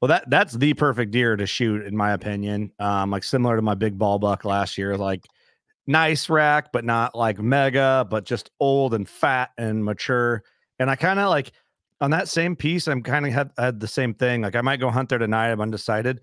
Well, 0.00 0.08
that 0.08 0.30
that's 0.30 0.52
the 0.54 0.74
perfect 0.74 1.10
deer 1.10 1.34
to 1.36 1.46
shoot, 1.46 1.84
in 1.86 1.96
my 1.96 2.12
opinion. 2.12 2.70
Um, 2.78 3.10
like 3.10 3.24
similar 3.24 3.56
to 3.56 3.62
my 3.62 3.74
big 3.74 3.98
ball 3.98 4.18
buck 4.20 4.44
last 4.44 4.78
year, 4.78 4.96
like 4.96 5.26
nice 5.86 6.28
rack, 6.28 6.72
but 6.72 6.84
not 6.84 7.14
like 7.14 7.38
mega, 7.38 8.06
but 8.08 8.24
just 8.24 8.50
old 8.60 8.94
and 8.94 9.08
fat 9.08 9.50
and 9.58 9.84
mature. 9.84 10.42
And 10.78 10.90
I 10.90 10.96
kind 10.96 11.18
of 11.18 11.28
like 11.30 11.52
on 12.00 12.10
that 12.10 12.28
same 12.28 12.56
piece, 12.56 12.88
I'm 12.88 13.02
kind 13.02 13.26
of 13.26 13.32
had 13.32 13.50
had 13.56 13.80
the 13.80 13.88
same 13.88 14.14
thing. 14.14 14.42
Like 14.42 14.56
I 14.56 14.60
might 14.60 14.80
go 14.80 14.90
hunt 14.90 15.08
there 15.08 15.18
tonight. 15.18 15.50
I'm 15.50 15.60
undecided, 15.60 16.20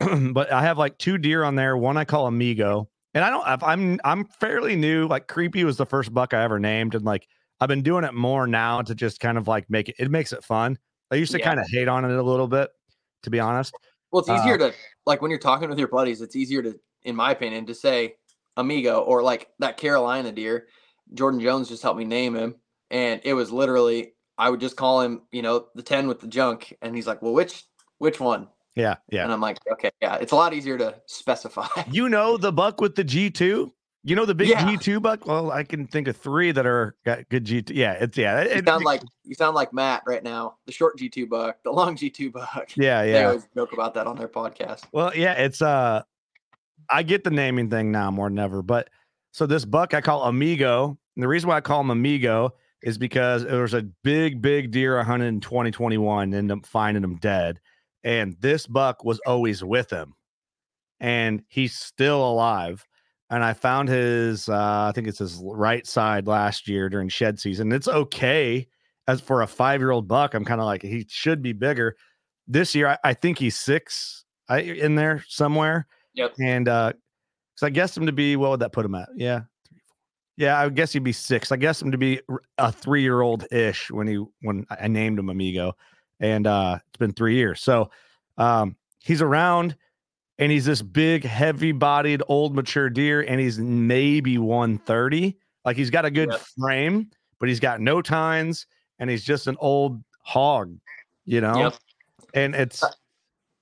but 0.32 0.52
I 0.52 0.62
have 0.62 0.78
like 0.78 0.98
two 0.98 1.18
deer 1.18 1.44
on 1.44 1.54
there. 1.54 1.76
One 1.76 1.96
I 1.96 2.04
call 2.04 2.26
Amigo, 2.26 2.88
and 3.14 3.24
I 3.24 3.30
don't. 3.30 3.44
I'm 3.62 4.00
I'm 4.04 4.24
fairly 4.24 4.76
new. 4.76 5.06
Like 5.06 5.28
Creepy 5.28 5.64
was 5.64 5.76
the 5.76 5.86
first 5.86 6.12
buck 6.12 6.34
I 6.34 6.42
ever 6.44 6.58
named, 6.58 6.94
and 6.94 7.04
like 7.04 7.26
I've 7.60 7.68
been 7.68 7.82
doing 7.82 8.04
it 8.04 8.14
more 8.14 8.46
now 8.46 8.82
to 8.82 8.94
just 8.94 9.20
kind 9.20 9.38
of 9.38 9.48
like 9.48 9.70
make 9.70 9.88
it. 9.88 9.96
It 9.98 10.10
makes 10.10 10.32
it 10.32 10.44
fun. 10.44 10.78
I 11.10 11.16
used 11.16 11.32
to 11.32 11.38
Yeah. 11.38 11.44
kind 11.46 11.60
of 11.60 11.66
hate 11.70 11.88
on 11.88 12.04
it 12.04 12.10
a 12.10 12.22
little 12.22 12.48
bit, 12.48 12.70
to 13.22 13.30
be 13.30 13.40
honest. 13.40 13.72
well 14.10 14.20
it's 14.20 14.28
Uh, 14.28 14.36
easier 14.36 14.58
to 14.58 14.72
like 15.06 15.22
when 15.22 15.30
you're 15.30 15.40
talking 15.40 15.68
with 15.68 15.78
your 15.78 15.88
buddies 15.88 16.20
it's 16.20 16.34
easier 16.36 16.62
to 16.62 16.78
in 17.04 17.14
my 17.14 17.30
opinion 17.32 17.66
to 17.66 17.74
say 17.74 18.14
amigo 18.56 19.00
or 19.00 19.22
like 19.22 19.48
that 19.58 19.76
carolina 19.76 20.30
deer 20.32 20.66
jordan 21.12 21.40
jones 21.40 21.68
just 21.68 21.82
helped 21.82 21.98
me 21.98 22.04
name 22.04 22.34
him 22.34 22.54
and 22.90 23.20
it 23.24 23.34
was 23.34 23.50
literally 23.52 24.12
i 24.38 24.48
would 24.48 24.60
just 24.60 24.76
call 24.76 25.00
him 25.00 25.22
you 25.32 25.42
know 25.42 25.66
the 25.74 25.82
10 25.82 26.08
with 26.08 26.20
the 26.20 26.26
junk 26.28 26.76
and 26.82 26.94
he's 26.94 27.06
like 27.06 27.20
well 27.22 27.32
which 27.32 27.64
which 27.98 28.20
one 28.20 28.48
Yeah, 28.74 28.96
yeah. 29.10 29.24
and 29.24 29.32
i'm 29.32 29.40
like 29.40 29.58
okay 29.72 29.90
yeah 30.00 30.16
it's 30.16 30.32
a 30.32 30.36
lot 30.36 30.54
easier 30.54 30.78
to 30.78 30.94
specify 31.06 31.66
You 31.90 32.08
know 32.08 32.36
the 32.36 32.52
buck 32.52 32.80
with 32.80 32.94
the 32.96 33.04
G 33.04 33.30
two. 33.30 33.72
You 34.06 34.16
know 34.16 34.26
the 34.26 34.34
big 34.34 34.48
Yeah. 34.48 34.66
G 34.68 34.76
two 34.76 35.00
buck. 35.00 35.26
Well, 35.26 35.50
I 35.50 35.62
can 35.64 35.86
think 35.86 36.08
of 36.08 36.16
three 36.16 36.52
that 36.52 36.66
are 36.66 36.94
got 37.06 37.26
good 37.30 37.44
G 37.44 37.62
two. 37.62 37.72
Yeah, 37.72 37.92
it's 37.94 38.18
yeah. 38.18 38.42
you 38.44 38.50
It, 38.50 38.66
sound 38.66 38.84
like 38.84 39.02
you 39.24 39.34
sound 39.34 39.54
like 39.54 39.72
matt 39.72 40.02
right 40.06 40.22
now 40.22 40.56
the 40.66 40.72
short 40.72 40.98
g2 40.98 41.26
buck 41.28 41.56
the 41.64 41.70
long 41.70 41.96
g2 41.96 42.30
buck 42.32 42.68
yeah, 42.76 43.02
they 43.02 43.12
yeah. 43.12 43.26
always 43.28 43.48
joke 43.56 43.72
about 43.72 43.94
that 43.94 44.06
on 44.06 44.16
their 44.16 44.28
podcast 44.28 44.84
Well, 44.92 45.12
yeah, 45.16 45.32
it's 45.34 45.62
uh 45.62 46.02
I 46.90 47.02
get 47.02 47.24
the 47.24 47.30
naming 47.30 47.70
thing 47.70 47.92
now 47.92 48.10
more 48.10 48.28
than 48.28 48.38
ever. 48.38 48.62
But 48.62 48.90
so 49.32 49.46
this 49.46 49.64
buck 49.64 49.94
I 49.94 50.00
call 50.00 50.24
Amigo. 50.24 50.98
And 51.16 51.22
the 51.22 51.28
reason 51.28 51.48
why 51.48 51.56
I 51.56 51.60
call 51.60 51.80
him 51.80 51.90
Amigo 51.90 52.54
is 52.82 52.98
because 52.98 53.44
there 53.44 53.62
was 53.62 53.74
a 53.74 53.82
big, 54.02 54.42
big 54.42 54.70
deer 54.70 54.98
I 54.98 55.04
hunted 55.04 55.26
in 55.26 55.40
2021, 55.40 56.34
ended 56.34 56.58
up 56.58 56.66
finding 56.66 57.04
him 57.04 57.16
dead. 57.16 57.60
And 58.04 58.36
this 58.40 58.66
buck 58.66 59.04
was 59.04 59.20
always 59.26 59.64
with 59.64 59.90
him. 59.90 60.14
and 61.00 61.42
he's 61.48 61.74
still 61.74 62.26
alive. 62.28 62.86
And 63.30 63.42
I 63.44 63.52
found 63.54 63.88
his, 63.88 64.48
uh, 64.48 64.86
I 64.88 64.92
think 64.94 65.08
it's 65.08 65.18
his 65.18 65.40
right 65.42 65.86
side 65.86 66.26
last 66.26 66.68
year 66.68 66.88
during 66.88 67.08
shed 67.08 67.40
season. 67.40 67.72
It's 67.72 67.88
okay 67.88 68.68
as 69.08 69.20
for 69.20 69.42
a 69.42 69.46
five 69.46 69.80
year 69.80 69.90
old 69.90 70.08
buck. 70.08 70.34
I'm 70.34 70.44
kind 70.44 70.60
of 70.60 70.66
like 70.66 70.82
he 70.82 71.06
should 71.08 71.42
be 71.42 71.52
bigger. 71.52 71.96
This 72.46 72.74
year, 72.74 72.88
I, 72.88 72.98
I 73.04 73.14
think 73.14 73.38
he's 73.38 73.56
six 73.56 74.24
I, 74.48 74.60
in 74.60 74.94
there 74.94 75.24
somewhere. 75.28 75.86
Yep. 76.14 76.34
And 76.40 76.68
uh, 76.68 76.92
because 77.54 77.66
I 77.66 77.70
guessed 77.70 77.96
him 77.96 78.06
to 78.06 78.12
be, 78.12 78.36
what 78.36 78.50
would 78.50 78.60
that 78.60 78.72
put 78.72 78.84
him 78.84 78.94
at? 78.94 79.08
Yeah. 79.16 79.42
Yeah, 80.36 80.58
I 80.58 80.68
guess 80.68 80.92
he'd 80.92 81.04
be 81.04 81.12
six. 81.12 81.52
I 81.52 81.56
guess 81.56 81.80
him 81.80 81.92
to 81.92 81.98
be 81.98 82.20
a 82.58 82.72
three 82.72 83.02
year 83.02 83.20
old 83.20 83.46
ish 83.52 83.90
when 83.90 84.08
he 84.08 84.24
when 84.40 84.66
I 84.68 84.88
named 84.88 85.16
him 85.18 85.28
Amigo, 85.28 85.76
and 86.18 86.48
uh, 86.48 86.78
it's 86.88 86.98
been 86.98 87.12
three 87.12 87.36
years. 87.36 87.60
So 87.60 87.90
um, 88.36 88.74
he's 88.98 89.22
around 89.22 89.76
and 90.38 90.50
he's 90.50 90.64
this 90.64 90.82
big, 90.82 91.24
heavy 91.24 91.72
bodied, 91.72 92.22
old, 92.28 92.54
mature 92.54 92.90
deer, 92.90 93.22
and 93.22 93.40
he's 93.40 93.58
maybe 93.58 94.38
130. 94.38 95.38
Like 95.64 95.76
he's 95.76 95.90
got 95.90 96.04
a 96.04 96.10
good 96.10 96.34
frame, 96.58 97.10
but 97.38 97.48
he's 97.48 97.60
got 97.60 97.80
no 97.80 98.02
tines, 98.02 98.66
and 98.98 99.08
he's 99.08 99.24
just 99.24 99.46
an 99.46 99.56
old 99.60 100.02
hog, 100.22 100.76
you 101.24 101.40
know. 101.40 101.56
Yep. 101.56 101.74
And 102.34 102.54
it's 102.54 102.82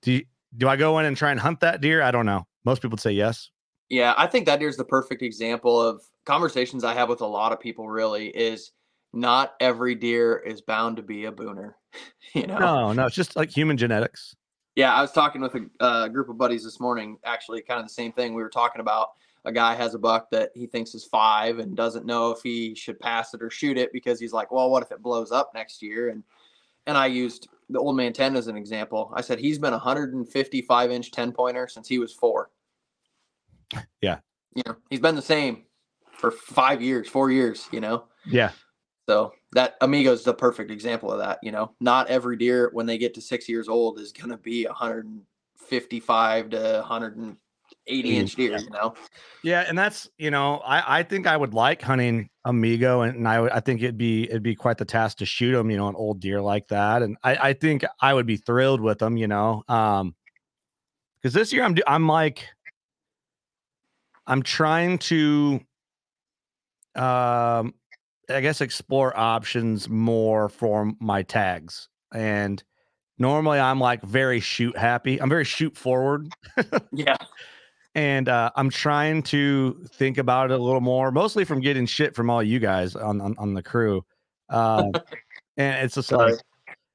do 0.00 0.12
you, 0.12 0.24
do 0.56 0.68
I 0.68 0.76
go 0.76 0.98
in 0.98 1.06
and 1.06 1.16
try 1.16 1.30
and 1.30 1.40
hunt 1.40 1.60
that 1.60 1.80
deer? 1.80 2.02
I 2.02 2.10
don't 2.10 2.26
know. 2.26 2.46
Most 2.64 2.80
people 2.80 2.92
would 2.92 3.00
say 3.00 3.12
yes. 3.12 3.50
Yeah, 3.88 4.14
I 4.16 4.26
think 4.26 4.46
that 4.46 4.60
deer's 4.60 4.76
the 4.76 4.84
perfect 4.84 5.22
example 5.22 5.80
of 5.80 6.02
conversations 6.24 6.84
I 6.84 6.94
have 6.94 7.08
with 7.08 7.20
a 7.20 7.26
lot 7.26 7.52
of 7.52 7.60
people. 7.60 7.88
Really, 7.88 8.28
is 8.28 8.72
not 9.12 9.54
every 9.60 9.94
deer 9.94 10.36
is 10.38 10.60
bound 10.60 10.96
to 10.96 11.02
be 11.02 11.26
a 11.26 11.32
booner. 11.32 11.74
you 12.34 12.46
know, 12.46 12.58
No, 12.58 12.92
no, 12.92 13.06
it's 13.06 13.16
just 13.16 13.36
like 13.36 13.50
human 13.50 13.76
genetics. 13.76 14.34
Yeah, 14.74 14.94
I 14.94 15.02
was 15.02 15.12
talking 15.12 15.42
with 15.42 15.54
a 15.54 15.68
uh, 15.80 16.08
group 16.08 16.30
of 16.30 16.38
buddies 16.38 16.64
this 16.64 16.80
morning. 16.80 17.18
Actually, 17.24 17.60
kind 17.62 17.80
of 17.80 17.86
the 17.86 17.92
same 17.92 18.12
thing. 18.12 18.34
We 18.34 18.42
were 18.42 18.48
talking 18.48 18.80
about 18.80 19.10
a 19.44 19.52
guy 19.52 19.74
has 19.74 19.94
a 19.94 19.98
buck 19.98 20.30
that 20.30 20.50
he 20.54 20.66
thinks 20.66 20.94
is 20.94 21.04
five 21.04 21.58
and 21.58 21.76
doesn't 21.76 22.06
know 22.06 22.30
if 22.30 22.42
he 22.42 22.74
should 22.74 22.98
pass 23.00 23.34
it 23.34 23.42
or 23.42 23.50
shoot 23.50 23.76
it 23.76 23.92
because 23.92 24.18
he's 24.18 24.32
like, 24.32 24.50
well, 24.50 24.70
what 24.70 24.82
if 24.82 24.92
it 24.92 25.02
blows 25.02 25.32
up 25.32 25.50
next 25.54 25.82
year? 25.82 26.08
And 26.08 26.22
and 26.86 26.96
I 26.96 27.06
used 27.06 27.48
the 27.68 27.78
old 27.78 27.96
man 27.96 28.12
ten 28.12 28.36
as 28.36 28.46
an 28.46 28.56
example. 28.56 29.12
I 29.14 29.20
said 29.20 29.38
he's 29.38 29.58
been 29.58 29.72
a 29.72 29.76
155 29.76 30.90
inch 30.90 31.10
10 31.10 31.32
pointer 31.32 31.68
since 31.68 31.88
he 31.88 31.98
was 31.98 32.12
four. 32.12 32.50
Yeah. 34.00 34.18
You 34.54 34.62
know, 34.66 34.76
he's 34.90 35.00
been 35.00 35.16
the 35.16 35.22
same 35.22 35.64
for 36.12 36.30
five 36.30 36.82
years, 36.82 37.08
four 37.08 37.30
years. 37.30 37.68
You 37.72 37.80
know. 37.80 38.04
Yeah. 38.26 38.50
So 39.08 39.32
that 39.52 39.76
Amigo 39.80 40.12
is 40.12 40.24
the 40.24 40.34
perfect 40.34 40.70
example 40.70 41.10
of 41.10 41.18
that. 41.18 41.38
You 41.42 41.52
know, 41.52 41.72
not 41.80 42.08
every 42.08 42.36
deer 42.36 42.70
when 42.72 42.86
they 42.86 42.98
get 42.98 43.14
to 43.14 43.20
six 43.20 43.48
years 43.48 43.68
old 43.68 43.98
is 43.98 44.12
going 44.12 44.30
to 44.30 44.36
be 44.36 44.64
155 44.66 46.50
to 46.50 46.84
180 47.86 48.16
inch 48.16 48.36
deer. 48.36 48.58
You 48.58 48.70
know. 48.70 48.94
Yeah, 49.42 49.64
and 49.68 49.76
that's 49.76 50.08
you 50.18 50.30
know, 50.30 50.58
I 50.58 51.00
I 51.00 51.02
think 51.02 51.26
I 51.26 51.36
would 51.36 51.54
like 51.54 51.82
hunting 51.82 52.30
Amigo, 52.44 53.02
and, 53.02 53.16
and 53.16 53.28
I 53.28 53.40
would 53.40 53.52
I 53.52 53.60
think 53.60 53.82
it'd 53.82 53.98
be 53.98 54.24
it'd 54.24 54.42
be 54.42 54.54
quite 54.54 54.78
the 54.78 54.84
task 54.84 55.18
to 55.18 55.26
shoot 55.26 55.52
them, 55.52 55.70
you 55.70 55.76
know, 55.76 55.88
an 55.88 55.96
old 55.96 56.20
deer 56.20 56.40
like 56.40 56.68
that, 56.68 57.02
and 57.02 57.16
I 57.22 57.36
I 57.50 57.52
think 57.52 57.84
I 58.00 58.14
would 58.14 58.26
be 58.26 58.36
thrilled 58.36 58.80
with 58.80 58.98
them, 58.98 59.16
you 59.16 59.28
know, 59.28 59.62
um, 59.68 60.14
because 61.20 61.34
this 61.34 61.52
year 61.52 61.64
I'm 61.64 61.76
I'm 61.86 62.06
like 62.06 62.46
I'm 64.26 64.42
trying 64.42 64.98
to 64.98 65.60
um 66.94 67.74
I 68.28 68.40
guess 68.40 68.60
explore 68.60 69.16
options 69.18 69.88
more 69.88 70.48
for 70.48 70.92
my 71.00 71.22
tags. 71.22 71.88
And 72.14 72.62
normally 73.18 73.58
I'm 73.58 73.80
like 73.80 74.02
very 74.02 74.40
shoot 74.40 74.76
happy. 74.76 75.20
I'm 75.20 75.28
very 75.28 75.44
shoot 75.44 75.76
forward. 75.76 76.32
Yeah. 76.92 77.16
And 77.94 78.28
uh, 78.28 78.50
I'm 78.56 78.70
trying 78.70 79.22
to 79.24 79.84
think 79.92 80.18
about 80.18 80.50
it 80.50 80.58
a 80.58 80.62
little 80.62 80.80
more, 80.80 81.10
mostly 81.10 81.44
from 81.44 81.60
getting 81.60 81.86
shit 81.86 82.14
from 82.14 82.30
all 82.30 82.42
you 82.42 82.58
guys 82.58 82.96
on 82.96 83.20
on, 83.20 83.34
on 83.38 83.54
the 83.54 83.62
crew. 83.62 84.04
Um, 84.48 84.92
and 85.56 85.84
it's 85.84 85.94
just 85.94 86.08
Sorry. 86.08 86.32
like, 86.32 86.40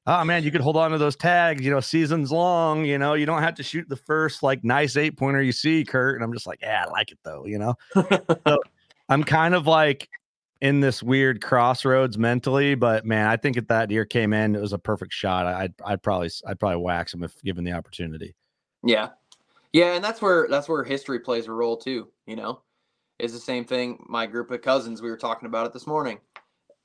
oh 0.07 0.23
man, 0.23 0.43
you 0.43 0.51
could 0.51 0.61
hold 0.61 0.77
on 0.77 0.91
to 0.91 0.97
those 0.97 1.15
tags, 1.15 1.63
you 1.63 1.71
know, 1.71 1.79
seasons 1.79 2.31
long, 2.31 2.85
you 2.85 2.97
know, 2.97 3.13
you 3.13 3.25
don't 3.25 3.43
have 3.43 3.55
to 3.55 3.63
shoot 3.63 3.87
the 3.89 3.95
first 3.95 4.41
like 4.41 4.63
nice 4.63 4.97
eight 4.97 5.17
pointer 5.17 5.41
you 5.41 5.51
see, 5.51 5.83
Kurt. 5.83 6.15
And 6.15 6.23
I'm 6.23 6.33
just 6.33 6.47
like, 6.47 6.59
yeah, 6.61 6.85
I 6.87 6.89
like 6.89 7.11
it 7.11 7.19
though, 7.23 7.45
you 7.45 7.59
know. 7.59 7.75
I'm 9.09 9.23
kind 9.23 9.53
of 9.53 9.67
like 9.67 10.09
in 10.61 10.79
this 10.79 11.03
weird 11.03 11.41
crossroads 11.41 12.17
mentally, 12.17 12.75
but 12.75 13.05
man, 13.05 13.27
I 13.27 13.37
think 13.37 13.57
if 13.57 13.67
that 13.67 13.89
deer 13.89 14.05
came 14.05 14.33
in, 14.33 14.55
it 14.55 14.61
was 14.61 14.73
a 14.73 14.79
perfect 14.79 15.13
shot. 15.13 15.45
I'd 15.45 15.73
I'd 15.85 16.01
probably 16.01 16.29
I'd 16.47 16.59
probably 16.59 16.81
wax 16.81 17.13
him 17.13 17.23
if 17.23 17.39
given 17.43 17.63
the 17.63 17.73
opportunity. 17.73 18.35
Yeah. 18.83 19.09
Yeah, 19.77 19.93
and 19.93 20.03
that's 20.03 20.23
where 20.23 20.47
that's 20.49 20.67
where 20.67 20.83
history 20.83 21.19
plays 21.19 21.45
a 21.45 21.51
role 21.51 21.77
too, 21.77 22.07
you 22.25 22.35
know. 22.35 22.61
Is 23.19 23.31
the 23.31 23.39
same 23.39 23.63
thing 23.63 24.03
my 24.09 24.25
group 24.25 24.49
of 24.49 24.63
cousins 24.63 25.03
we 25.03 25.11
were 25.11 25.17
talking 25.17 25.45
about 25.45 25.67
it 25.67 25.73
this 25.73 25.85
morning. 25.85 26.17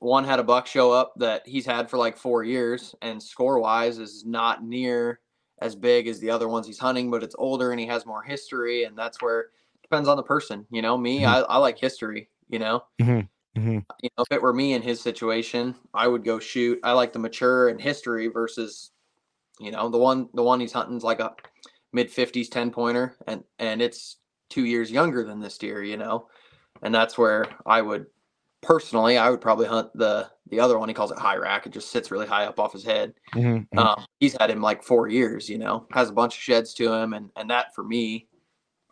One 0.00 0.24
had 0.24 0.38
a 0.38 0.44
buck 0.44 0.66
show 0.66 0.92
up 0.92 1.14
that 1.16 1.48
he's 1.48 1.64
had 1.64 1.88
for 1.88 1.96
like 1.96 2.18
4 2.18 2.44
years 2.44 2.94
and 3.00 3.22
score-wise 3.22 3.96
is 3.98 4.26
not 4.26 4.62
near 4.62 5.20
as 5.62 5.74
big 5.74 6.06
as 6.06 6.20
the 6.20 6.28
other 6.28 6.48
ones 6.48 6.66
he's 6.66 6.78
hunting, 6.78 7.10
but 7.10 7.22
it's 7.22 7.34
older 7.38 7.70
and 7.70 7.80
he 7.80 7.86
has 7.86 8.04
more 8.04 8.22
history 8.22 8.84
and 8.84 8.98
that's 8.98 9.22
where 9.22 9.46
depends 9.82 10.06
on 10.06 10.18
the 10.18 10.22
person, 10.22 10.66
you 10.70 10.82
know. 10.82 10.98
Me, 10.98 11.22
Mhm. 11.22 11.28
I, 11.28 11.40
I 11.40 11.56
like 11.56 11.78
history, 11.78 12.28
you 12.50 12.58
know. 12.58 12.84
Mhm. 13.00 13.86
You 14.02 14.10
know, 14.18 14.24
if 14.30 14.36
it 14.36 14.42
were 14.42 14.52
me 14.52 14.74
in 14.74 14.82
his 14.82 15.00
situation, 15.00 15.76
I 15.94 16.08
would 16.08 16.24
go 16.24 16.38
shoot. 16.38 16.78
I 16.84 16.92
like 16.92 17.14
the 17.14 17.18
mature 17.18 17.68
and 17.70 17.80
history 17.80 18.28
versus 18.28 18.90
you 19.60 19.70
know, 19.70 19.88
the 19.88 19.98
one 19.98 20.28
the 20.34 20.42
one 20.42 20.60
he's 20.60 20.72
hunting's 20.72 21.04
like 21.04 21.20
a 21.20 21.34
mid 21.92 22.10
fifties 22.10 22.48
ten 22.48 22.70
pointer 22.70 23.16
and 23.26 23.44
and 23.58 23.82
it's 23.82 24.18
two 24.50 24.64
years 24.64 24.90
younger 24.90 25.24
than 25.24 25.40
this 25.40 25.58
deer, 25.58 25.82
you 25.82 25.96
know. 25.96 26.28
And 26.82 26.94
that's 26.94 27.16
where 27.16 27.46
I 27.66 27.80
would 27.82 28.06
personally 28.62 29.18
I 29.18 29.30
would 29.30 29.40
probably 29.40 29.66
hunt 29.66 29.90
the 29.94 30.30
the 30.50 30.60
other 30.60 30.78
one. 30.78 30.88
He 30.88 30.94
calls 30.94 31.10
it 31.12 31.18
high 31.18 31.36
rack. 31.36 31.66
It 31.66 31.72
just 31.72 31.90
sits 31.90 32.10
really 32.10 32.26
high 32.26 32.44
up 32.44 32.60
off 32.60 32.72
his 32.72 32.84
head. 32.84 33.14
Mhm. 33.34 33.66
Um, 33.76 34.04
he's 34.20 34.36
had 34.38 34.50
him 34.50 34.60
like 34.60 34.82
four 34.82 35.08
years, 35.08 35.48
you 35.48 35.58
know, 35.58 35.86
has 35.92 36.10
a 36.10 36.12
bunch 36.12 36.34
of 36.36 36.42
sheds 36.42 36.74
to 36.74 36.92
him, 36.92 37.14
and 37.14 37.30
and 37.36 37.48
that 37.50 37.74
for 37.74 37.84
me, 37.84 38.28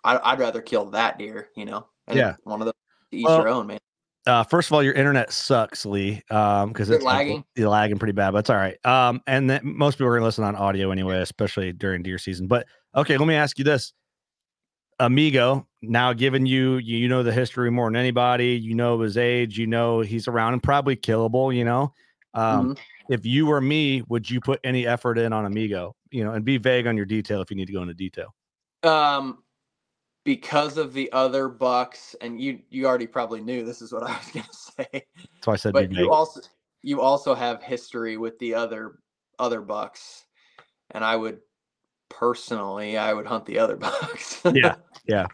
I, 0.04 0.18
I'd 0.32 0.40
rather 0.40 0.62
kill 0.62 0.86
that 0.90 1.18
deer, 1.18 1.50
you 1.56 1.64
know. 1.64 1.88
And 2.06 2.18
Yeah. 2.18 2.36
one 2.44 2.62
of 2.62 2.66
the 2.66 2.74
each 3.12 3.26
Well, 3.26 3.38
your 3.38 3.48
own, 3.48 3.66
man. 3.66 3.78
Uh, 4.26 4.44
first 4.44 4.68
of 4.68 4.72
all, 4.74 4.82
your 4.82 4.92
internet 4.94 5.32
sucks, 5.32 5.86
Lee. 5.86 6.22
Um, 6.30 6.68
because 6.68 6.90
Is 6.90 6.96
it's 6.96 7.04
lagging? 7.04 7.44
You're 7.56 7.68
lagging 7.70 7.98
pretty 7.98 8.12
bad, 8.12 8.32
but 8.32 8.38
it's 8.38 8.50
all 8.50 8.56
right. 8.56 8.76
Um, 8.86 9.22
and 9.26 9.48
then 9.48 9.60
most 9.64 9.96
people 9.96 10.08
are 10.08 10.14
gonna 10.14 10.26
listen 10.26 10.44
on 10.44 10.56
audio 10.56 10.90
anyway, 10.90 11.20
especially 11.20 11.72
during 11.72 12.02
deer 12.02 12.18
season. 12.18 12.46
But 12.46 12.66
okay, 12.94 13.16
let 13.16 13.26
me 13.26 13.34
ask 13.34 13.58
you 13.58 13.64
this. 13.64 13.92
Amigo, 14.98 15.66
now 15.80 16.12
given 16.12 16.44
you 16.44 16.76
you 16.76 16.98
you 16.98 17.08
know 17.08 17.22
the 17.22 17.32
history 17.32 17.70
more 17.70 17.88
than 17.88 17.96
anybody, 17.96 18.48
you 18.56 18.74
know 18.74 19.00
his 19.00 19.16
age, 19.16 19.58
you 19.58 19.66
know 19.66 20.00
he's 20.00 20.28
around 20.28 20.52
and 20.52 20.62
probably 20.62 20.94
killable, 20.96 21.54
you 21.54 21.64
know. 21.64 21.94
Um, 22.34 22.74
Mhm. 22.74 22.78
if 23.08 23.24
you 23.24 23.46
were 23.46 23.60
me, 23.60 24.02
would 24.08 24.28
you 24.28 24.40
put 24.40 24.60
any 24.62 24.86
effort 24.86 25.18
in 25.18 25.32
on 25.32 25.46
Amigo? 25.46 25.96
You 26.10 26.24
know, 26.24 26.32
and 26.32 26.44
be 26.44 26.58
vague 26.58 26.86
on 26.86 26.96
your 26.96 27.06
detail 27.06 27.40
if 27.40 27.50
you 27.50 27.56
need 27.56 27.66
to 27.66 27.72
go 27.72 27.82
into 27.82 27.94
detail. 27.94 28.34
Um, 28.82 29.42
because 30.24 30.76
of 30.76 30.92
the 30.92 31.10
other 31.12 31.48
bucks, 31.48 32.14
and 32.20 32.40
you 32.40 32.60
you 32.68 32.86
already 32.86 33.06
probably 33.06 33.40
knew 33.40 33.64
this 33.64 33.80
is 33.80 33.92
what 33.92 34.02
I 34.08 34.16
was 34.16 34.30
gonna 34.32 34.46
say, 34.52 34.86
That's 34.92 35.46
why 35.46 35.52
I 35.54 35.56
said 35.56 35.72
be 35.74 35.80
but 35.80 35.88
vague. 35.88 35.98
you 35.98 36.10
also 36.10 36.40
you 36.82 37.00
also 37.00 37.34
have 37.34 37.62
history 37.62 38.16
with 38.18 38.38
the 38.38 38.54
other 38.54 38.98
other 39.38 39.62
bucks, 39.62 40.26
and 40.90 41.02
I 41.02 41.16
would 41.16 41.40
personally 42.10 42.98
I 42.98 43.14
would 43.14 43.26
hunt 43.26 43.46
the 43.46 43.58
other 43.58 43.76
bucks. 43.78 44.42
Yeah, 44.44 44.74
yeah. 45.06 45.26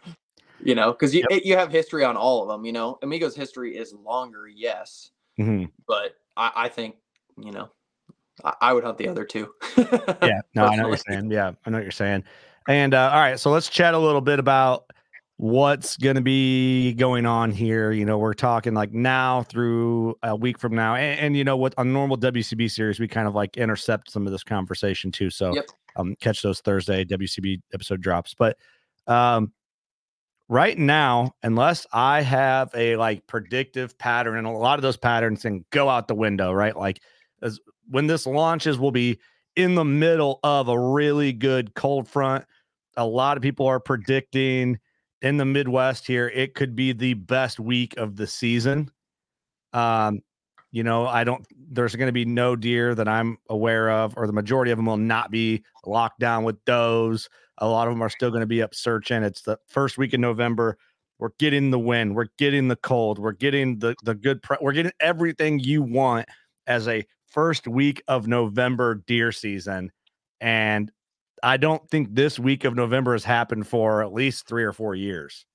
You 0.59 0.75
know, 0.75 0.91
because 0.91 1.13
you 1.13 1.23
Yep. 1.29 1.41
you 1.43 1.57
have 1.57 1.71
history 1.71 2.03
on 2.03 2.15
all 2.15 2.41
of 2.41 2.47
them. 2.47 2.65
You 2.65 2.71
know, 2.71 2.97
Amigo's 3.03 3.35
history 3.35 3.75
is 3.75 3.93
longer, 3.93 4.47
yes, 4.47 5.11
Mhm. 5.39 5.69
but 5.87 6.15
I, 6.37 6.51
I 6.55 6.69
think 6.69 6.95
you 7.37 7.51
know 7.51 7.69
I, 8.43 8.53
I 8.61 8.73
would 8.73 8.83
hunt 8.83 8.97
the 8.97 9.07
other 9.07 9.25
two. 9.25 9.53
yeah 9.77 10.39
no 10.55 10.65
i 10.65 10.75
know 10.75 10.83
what 10.83 10.89
you're 10.89 10.97
saying 10.97 11.29
yeah 11.29 11.51
i 11.65 11.69
know 11.69 11.77
what 11.77 11.83
you're 11.83 11.91
saying 11.91 12.23
and 12.67 12.93
uh, 12.95 13.11
all 13.13 13.19
right 13.19 13.39
so 13.39 13.51
let's 13.51 13.69
chat 13.69 13.93
a 13.93 13.97
little 13.97 14.21
bit 14.21 14.39
about 14.39 14.85
what's 15.37 15.95
going 15.97 16.15
to 16.15 16.21
be 16.21 16.93
going 16.93 17.27
on 17.27 17.51
here 17.51 17.91
you 17.91 18.03
know 18.03 18.17
we're 18.17 18.33
talking 18.33 18.73
like 18.73 18.91
now 18.91 19.43
through 19.43 20.15
a 20.23 20.35
week 20.35 20.57
from 20.57 20.73
now 20.73 20.95
and, 20.95 21.19
and 21.19 21.37
you 21.37 21.43
know 21.43 21.55
what 21.55 21.75
a 21.77 21.83
normal 21.83 22.17
wcb 22.17 22.69
series 22.71 22.99
we 22.99 23.07
kind 23.07 23.27
of 23.27 23.35
like 23.35 23.55
intercept 23.57 24.09
some 24.09 24.25
of 24.25 24.31
this 24.31 24.43
conversation 24.43 25.11
too 25.11 25.29
so 25.29 25.53
Yep. 25.53 25.65
Um 25.97 26.15
catch 26.21 26.41
those 26.41 26.61
thursday 26.61 27.03
wcb 27.03 27.59
episode 27.73 28.01
drops 28.01 28.33
but 28.37 28.57
um 29.07 29.51
right 30.49 30.77
now 30.77 31.31
unless 31.43 31.85
i 31.91 32.21
have 32.21 32.69
a 32.73 32.95
like 32.95 33.25
predictive 33.27 33.97
pattern 33.97 34.37
and 34.37 34.47
a 34.47 34.51
lot 34.51 34.79
of 34.79 34.83
those 34.83 34.97
patterns 34.97 35.41
can 35.41 35.65
go 35.71 35.89
out 35.89 36.07
the 36.07 36.15
window 36.15 36.51
right? 36.53 36.75
Like 36.75 37.01
as 37.41 37.59
when 37.89 38.07
this 38.07 38.25
launches 38.25 38.79
we'll 38.79 38.91
be 38.91 39.19
in 39.55 39.75
the 39.75 39.85
middle 39.85 40.39
of 40.43 40.67
a 40.67 40.79
really 40.79 41.33
good 41.33 41.73
cold 41.73 42.07
front. 42.07 42.45
A 42.95 43.05
lot 43.05 43.37
of 43.37 43.43
people 43.43 43.65
are 43.67 43.79
predicting 43.79 44.79
in 45.21 45.37
the 45.37 45.45
midwest 45.45 46.05
here 46.05 46.29
it 46.29 46.53
could 46.53 46.75
be 46.75 46.93
the 46.93 47.15
best 47.15 47.59
week 47.59 47.95
of 47.97 48.15
the 48.15 48.27
season. 48.27 48.91
Um 49.73 50.21
You 50.71 50.83
know, 50.83 51.07
I 51.07 51.23
don't. 51.23 51.45
There's 51.71 51.95
going 51.95 52.07
to 52.07 52.13
be 52.13 52.25
no 52.25 52.55
deer 52.55 52.93
that 52.95 53.07
I'm 53.07 53.37
aware 53.49 53.89
of, 53.89 54.13
or 54.17 54.27
the 54.27 54.33
majority 54.33 54.71
of 54.71 54.77
them 54.77 54.85
will 54.85 54.97
not 54.97 55.31
be 55.31 55.63
locked 55.85 56.19
down 56.19 56.43
with 56.43 56.63
does. 56.65 57.29
A 57.59 57.67
lot 57.67 57.87
of 57.87 57.93
them 57.93 58.01
are 58.01 58.09
still 58.09 58.29
going 58.29 58.41
to 58.41 58.47
be 58.47 58.61
up 58.61 58.75
searching. 58.75 59.23
It's 59.23 59.41
the 59.41 59.57
first 59.67 59.97
week 59.97 60.13
in 60.13 60.21
November. 60.21 60.77
We're 61.19 61.31
getting 61.39 61.71
the 61.71 61.79
wind. 61.79 62.15
We're 62.15 62.27
getting 62.37 62.67
the 62.67 62.75
cold. 62.75 63.17
We're 63.17 63.31
getting 63.31 63.79
the 63.79 63.95
the 64.03 64.13
good. 64.13 64.43
Pre- 64.43 64.57
we're 64.61 64.73
getting 64.73 64.91
everything 64.99 65.59
you 65.59 65.81
want 65.81 66.27
as 66.67 66.87
a 66.87 67.05
first 67.27 67.67
week 67.67 68.03
of 68.07 68.27
November 68.27 68.95
deer 69.07 69.31
season, 69.31 69.91
and 70.41 70.91
I 71.43 71.57
don't 71.57 71.87
think 71.89 72.09
this 72.11 72.37
week 72.37 72.65
of 72.65 72.75
November 72.75 73.13
has 73.13 73.23
happened 73.23 73.67
for 73.67 74.03
at 74.03 74.13
least 74.13 74.47
three 74.47 74.63
or 74.63 74.73
four 74.73 74.95
years. 74.95 75.45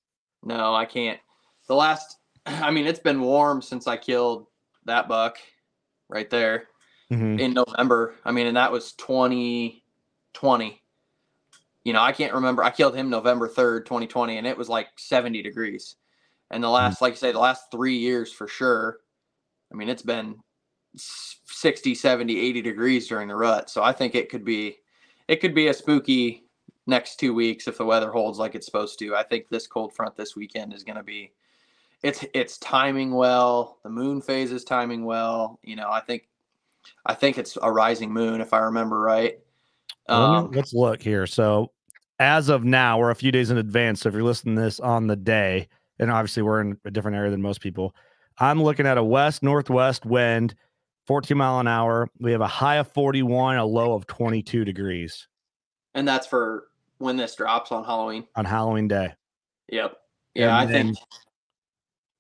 No, 0.43 0.75
I 0.75 0.85
can't. 0.85 1.21
The 1.69 1.75
last, 1.75 2.17
I 2.47 2.71
mean, 2.71 2.87
it's 2.87 2.99
been 2.99 3.21
warm 3.21 3.63
since 3.63 3.87
I 3.87 3.97
killed 3.97 4.47
that 4.85 5.09
buck 5.09 5.39
right 6.09 6.29
there 6.31 6.69
Mhm. 7.11 7.39
in 7.41 7.55
November. 7.55 8.15
I 8.25 8.33
mean, 8.33 8.47
and 8.47 8.57
that 8.57 8.73
was 8.73 8.93
2020. 8.95 10.83
You 11.85 11.93
know, 11.93 12.01
I 12.01 12.13
can't 12.13 12.35
remember. 12.35 12.63
I 12.63 12.71
killed 12.71 12.95
him 12.95 13.11
November 13.11 13.49
3rd, 13.49 13.87
2020, 13.87 14.39
and 14.39 14.47
it 14.47 14.57
was 14.57 14.69
like 14.69 14.89
70 14.97 15.43
degrees. 15.43 15.97
And 16.51 16.63
the 16.63 16.69
last, 16.69 17.01
like 17.01 17.15
you 17.15 17.17
say, 17.17 17.33
the 17.33 17.39
last 17.39 17.71
three 17.71 17.97
years 17.97 18.33
for 18.33 18.47
sure. 18.47 19.01
I 19.73 19.75
mean, 19.75 19.89
it's 19.89 20.03
been 20.03 20.39
60, 20.97 21.95
70, 21.95 22.39
80 22.39 22.63
degrees 22.63 23.09
during 23.09 23.29
the 23.29 23.37
rut. 23.37 23.71
So 23.71 23.83
I 23.83 23.93
think 23.93 24.15
it 24.15 24.29
could 24.29 24.45
be, 24.45 24.79
it 25.29 25.37
could 25.41 25.55
be 25.55 25.69
a 25.69 25.75
spooky 25.75 26.45
next 26.87 27.17
two 27.19 27.33
weeks 27.33 27.69
if 27.69 27.79
the 27.79 27.85
weather 27.85 28.11
holds 28.11 28.39
like 28.39 28.55
it's 28.55 28.67
supposed 28.67 28.99
to. 28.99 29.17
I 29.17 29.23
think 29.23 29.49
this 29.49 29.67
cold 29.67 29.95
front 29.95 30.15
this 30.17 30.37
weekend 30.37 30.75
is 30.75 30.85
going 30.85 30.97
to 30.97 31.03
be, 31.03 31.33
it's 32.03 32.25
it's 32.35 32.59
timing 32.59 33.13
well. 33.15 33.79
The 33.83 33.91
moon 33.91 34.21
phase 34.21 34.53
is 34.53 34.65
timing 34.65 35.05
well. 35.05 35.59
You 35.63 35.77
know, 35.77 35.91
I 35.91 36.01
think, 36.01 36.29
I 37.07 37.15
think 37.15 37.39
it's 37.39 37.57
a 37.63 37.71
rising 37.71 38.13
moon 38.13 38.41
if 38.41 38.53
I 38.53 38.59
remember 38.59 38.99
right. 39.01 39.39
Um, 40.09 40.51
let's 40.51 40.73
look 40.75 41.01
here. 41.03 41.27
So, 41.27 41.71
as 42.19 42.49
of 42.49 42.65
now, 42.65 42.99
we're 42.99 43.11
a 43.11 43.15
few 43.15 43.33
days 43.33 43.51
in 43.51 43.59
advance. 43.59 44.01
So, 44.01 44.09
if 44.09 44.15
you're 44.15 44.25
listening 44.25 44.57
to 44.57 44.63
this 44.63 44.81
on 44.81 45.07
the 45.07 45.17
day, 45.17 45.69
and 45.99 46.11
obviously 46.11 46.43
we're 46.43 46.61
in 46.61 46.77
a 46.85 46.91
different 46.91 47.17
area 47.17 47.31
than 47.31 47.43
most 47.43 47.61
people, 47.61 47.95
I'm 48.39 48.63
looking 48.63 48.87
at 48.87 48.99
a 48.99 49.05
west 49.05 49.43
northwest 49.43 50.05
wind, 50.05 50.55
14 51.07 51.37
mile 51.37 51.61
an 51.61 51.69
hour. 51.69 52.09
We 52.19 52.33
have 52.33 52.41
a 52.41 52.49
high 52.49 52.77
of 52.77 52.91
41, 52.93 53.57
a 53.57 53.65
low 53.65 53.95
of 53.95 54.07
22 54.07 54.65
degrees 54.65 55.29
and 55.95 56.07
that's 56.07 56.27
for 56.27 56.69
when 56.99 57.17
this 57.17 57.35
drops 57.35 57.73
on 57.73 57.85
Halloween. 57.85 58.27
on 58.37 58.45
Halloween 58.45 58.89
day. 58.89 59.13
Yep. 59.69 59.97
Yeah, 60.35 60.57
I 60.57 60.63
And 60.63 60.71
think 60.71 60.99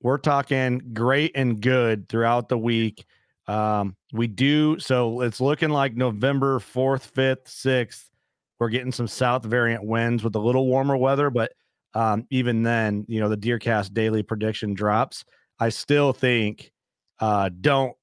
we're 0.02 0.18
talking 0.18 0.90
great 0.92 1.32
and 1.34 1.60
good 1.60 2.08
throughout 2.08 2.48
the 2.48 2.58
week. 2.58 3.06
Um, 3.46 3.96
we 4.12 4.26
do 4.26 4.78
so 4.78 5.22
it's 5.22 5.40
looking 5.40 5.70
like 5.70 5.96
November 5.96 6.58
4th, 6.58 7.10
5th, 7.12 7.46
6th. 7.46 8.04
We're 8.58 8.68
getting 8.68 8.92
some 8.92 9.08
south 9.08 9.44
variant 9.44 9.84
winds 9.84 10.22
with 10.22 10.34
a 10.36 10.40
little 10.40 10.66
warmer 10.66 10.96
weather, 10.96 11.30
but 11.30 11.52
um, 11.94 12.26
even 12.30 12.62
then, 12.62 13.04
you 13.08 13.20
know, 13.20 13.28
the 13.28 13.36
Deercast 13.36 13.92
daily 13.92 14.22
prediction 14.22 14.74
drops. 14.74 15.24
I 15.58 15.68
still 15.68 16.12
think 16.12 16.72
uh, 17.20 17.50
don't 17.60 17.94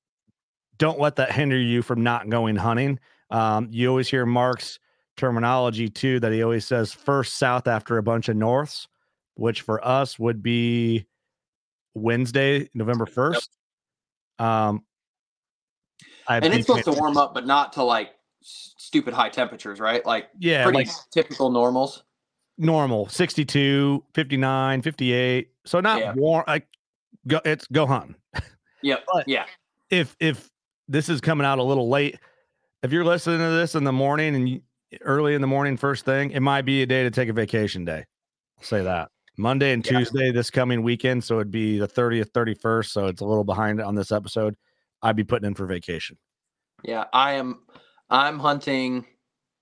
don't 0.78 1.00
let 1.00 1.18
that 1.18 1.32
hinder 1.32 1.58
you 1.58 1.82
from 1.82 2.04
not 2.04 2.30
going 2.30 2.56
hunting. 2.56 3.00
Um, 3.30 3.68
you 3.72 3.90
always 3.90 4.10
hear 4.10 4.26
Mark's 4.26 4.80
terminology 5.18 5.90
too 5.90 6.20
that 6.22 6.32
he 6.32 6.42
always 6.42 6.66
says 6.66 6.94
first 6.94 7.38
south 7.38 7.68
after 7.68 7.98
a 7.98 8.04
bunch 8.04 8.30
of 8.30 8.38
norths, 8.38 8.88
which 9.36 9.62
for 9.62 9.86
us 9.86 10.18
would 10.18 10.42
be 10.42 11.06
Wednesday, 12.00 12.70
November 12.74 13.06
first. 13.06 13.50
Um, 14.40 14.84
and 16.28 16.46
it's 16.54 16.68
supposed 16.68 16.86
to 16.86 16.92
warm 16.94 17.18
up, 17.18 17.34
but 17.34 17.46
not 17.46 17.74
to 17.74 17.84
like 17.84 18.12
stupid 18.42 19.14
high 19.14 19.30
temperatures, 19.30 19.80
right? 19.80 20.06
Like 20.06 20.30
Yeah, 20.40 20.64
pretty 20.64 20.78
like 20.80 20.90
typical 21.12 21.50
normals. 21.50 22.04
normal 22.58 23.08
62, 23.10 24.04
59, 24.14 24.82
58. 24.82 25.50
So 25.66 25.80
not 25.80 26.00
Yeah. 26.00 26.14
warm. 26.14 26.44
Like 26.48 26.68
go, 27.28 27.42
it's 27.44 27.68
go 27.68 27.86
hunting. 27.86 28.16
Yep. 28.82 29.06
But- 29.14 29.28
yeah. 29.28 29.46
if 29.90 30.16
if 30.20 30.50
this 30.88 31.10
is 31.10 31.20
coming 31.22 31.46
out 31.46 31.60
a 31.60 31.64
little 31.64 31.90
late, 31.90 32.18
if 32.84 32.92
you're 32.92 33.06
listening 33.06 33.40
to 33.40 33.50
this 33.52 33.76
in 33.76 33.84
the 33.84 33.92
morning 33.92 34.36
and 34.36 34.48
you, 34.50 34.62
early 35.02 35.34
in 35.36 35.42
the 35.42 35.48
morning, 35.48 35.78
first 35.78 36.06
thing, 36.06 36.32
it 36.32 36.40
might 36.40 36.62
be 36.64 36.82
a 36.82 36.86
day 36.86 37.04
to 37.04 37.12
take 37.12 37.28
a 37.30 37.34
vacation 37.34 37.86
day. 37.86 38.06
I'll 38.58 38.64
say 38.64 38.84
that 38.84 39.10
Monday 39.40 39.72
and 39.72 39.86
Yeah. 39.86 40.00
Tuesday 40.00 40.32
this 40.32 40.52
coming 40.52 40.84
weekend, 40.84 41.24
so 41.24 41.36
it'd 41.36 41.50
be 41.52 41.80
the 41.80 41.88
30th, 41.88 42.32
31st. 42.32 42.92
So 42.92 43.08
it's 43.08 43.22
a 43.22 43.26
little 43.26 43.44
behind 43.46 43.82
on 43.82 43.96
this 43.96 44.12
episode. 44.12 44.56
I'd 45.02 45.16
be 45.16 45.24
putting 45.24 45.48
in 45.48 45.56
for 45.56 45.66
vacation. 45.66 46.18
Yeah. 46.84 47.06
I 47.14 47.34
am 47.34 47.64
I'm 48.10 48.40
hunting 48.40 49.06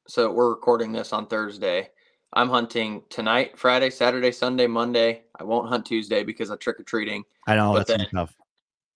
so 0.07 0.31
we're 0.31 0.49
recording 0.49 0.91
this 0.93 1.11
on 1.13 1.27
Thursday. 1.27 1.89
I'm 2.33 2.49
hunting 2.49 3.03
tonight, 3.09 3.57
Friday, 3.57 3.89
Saturday, 3.89 4.31
Sunday, 4.31 4.65
Monday. 4.67 5.23
I 5.39 5.43
won't 5.43 5.69
hunt 5.69 5.85
Tuesday 5.85 6.23
because 6.23 6.49
of 6.49 6.59
trick 6.59 6.79
or 6.79 6.83
treating. 6.83 7.23
I 7.47 7.55
know 7.55 7.73
But 7.73 7.87
that's 7.87 7.99
then- 8.03 8.09
tough. 8.13 8.33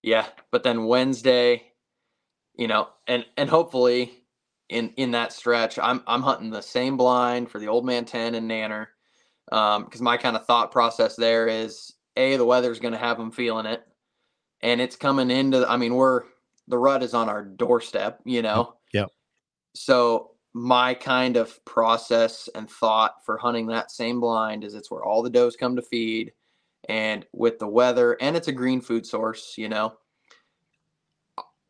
Yeah, 0.02 0.26
but 0.50 0.64
then 0.64 0.86
Wednesday, 0.86 1.62
you 2.56 2.66
know, 2.66 2.88
and 3.06 3.24
and 3.36 3.48
hopefully 3.48 4.24
in 4.68 4.90
in 4.96 5.12
that 5.12 5.32
stretch, 5.32 5.78
I'm 5.78 6.02
I'm 6.08 6.22
hunting 6.22 6.50
the 6.50 6.60
same 6.60 6.96
blind 6.96 7.50
for 7.50 7.58
the 7.60 7.68
old 7.68 7.84
man 7.86 8.04
ten 8.04 8.34
and 8.34 8.50
Nanner, 8.50 8.88
um, 9.52 9.84
because 9.84 10.00
my 10.00 10.16
kind 10.16 10.34
of 10.34 10.46
thought 10.46 10.72
process 10.72 11.14
there 11.14 11.46
is 11.46 11.92
a 12.16 12.36
the 12.36 12.44
weather's 12.44 12.80
going 12.80 12.92
to 12.92 12.98
have 12.98 13.18
them 13.18 13.30
feeling 13.30 13.66
it, 13.66 13.82
and 14.62 14.80
it's 14.80 14.96
coming 14.96 15.30
into. 15.30 15.68
I 15.68 15.76
mean, 15.76 15.94
we're 15.94 16.22
the 16.68 16.78
rut 16.78 17.02
is 17.02 17.14
on 17.14 17.28
our 17.28 17.44
doorstep, 17.44 18.20
you 18.24 18.42
know. 18.42 18.74
Yep. 18.92 19.08
So 19.74 20.32
my 20.54 20.94
kind 20.94 21.36
of 21.36 21.64
process 21.64 22.48
and 22.54 22.68
thought 22.68 23.24
for 23.24 23.38
hunting 23.38 23.66
that 23.66 23.90
same 23.90 24.20
blind 24.20 24.64
is 24.64 24.74
it's 24.74 24.90
where 24.90 25.04
all 25.04 25.22
the 25.22 25.30
does 25.30 25.56
come 25.56 25.76
to 25.76 25.82
feed 25.82 26.32
and 26.88 27.24
with 27.32 27.58
the 27.58 27.66
weather 27.66 28.18
and 28.20 28.36
it's 28.36 28.48
a 28.48 28.52
green 28.52 28.80
food 28.80 29.06
source 29.06 29.54
you 29.56 29.68
know 29.68 29.94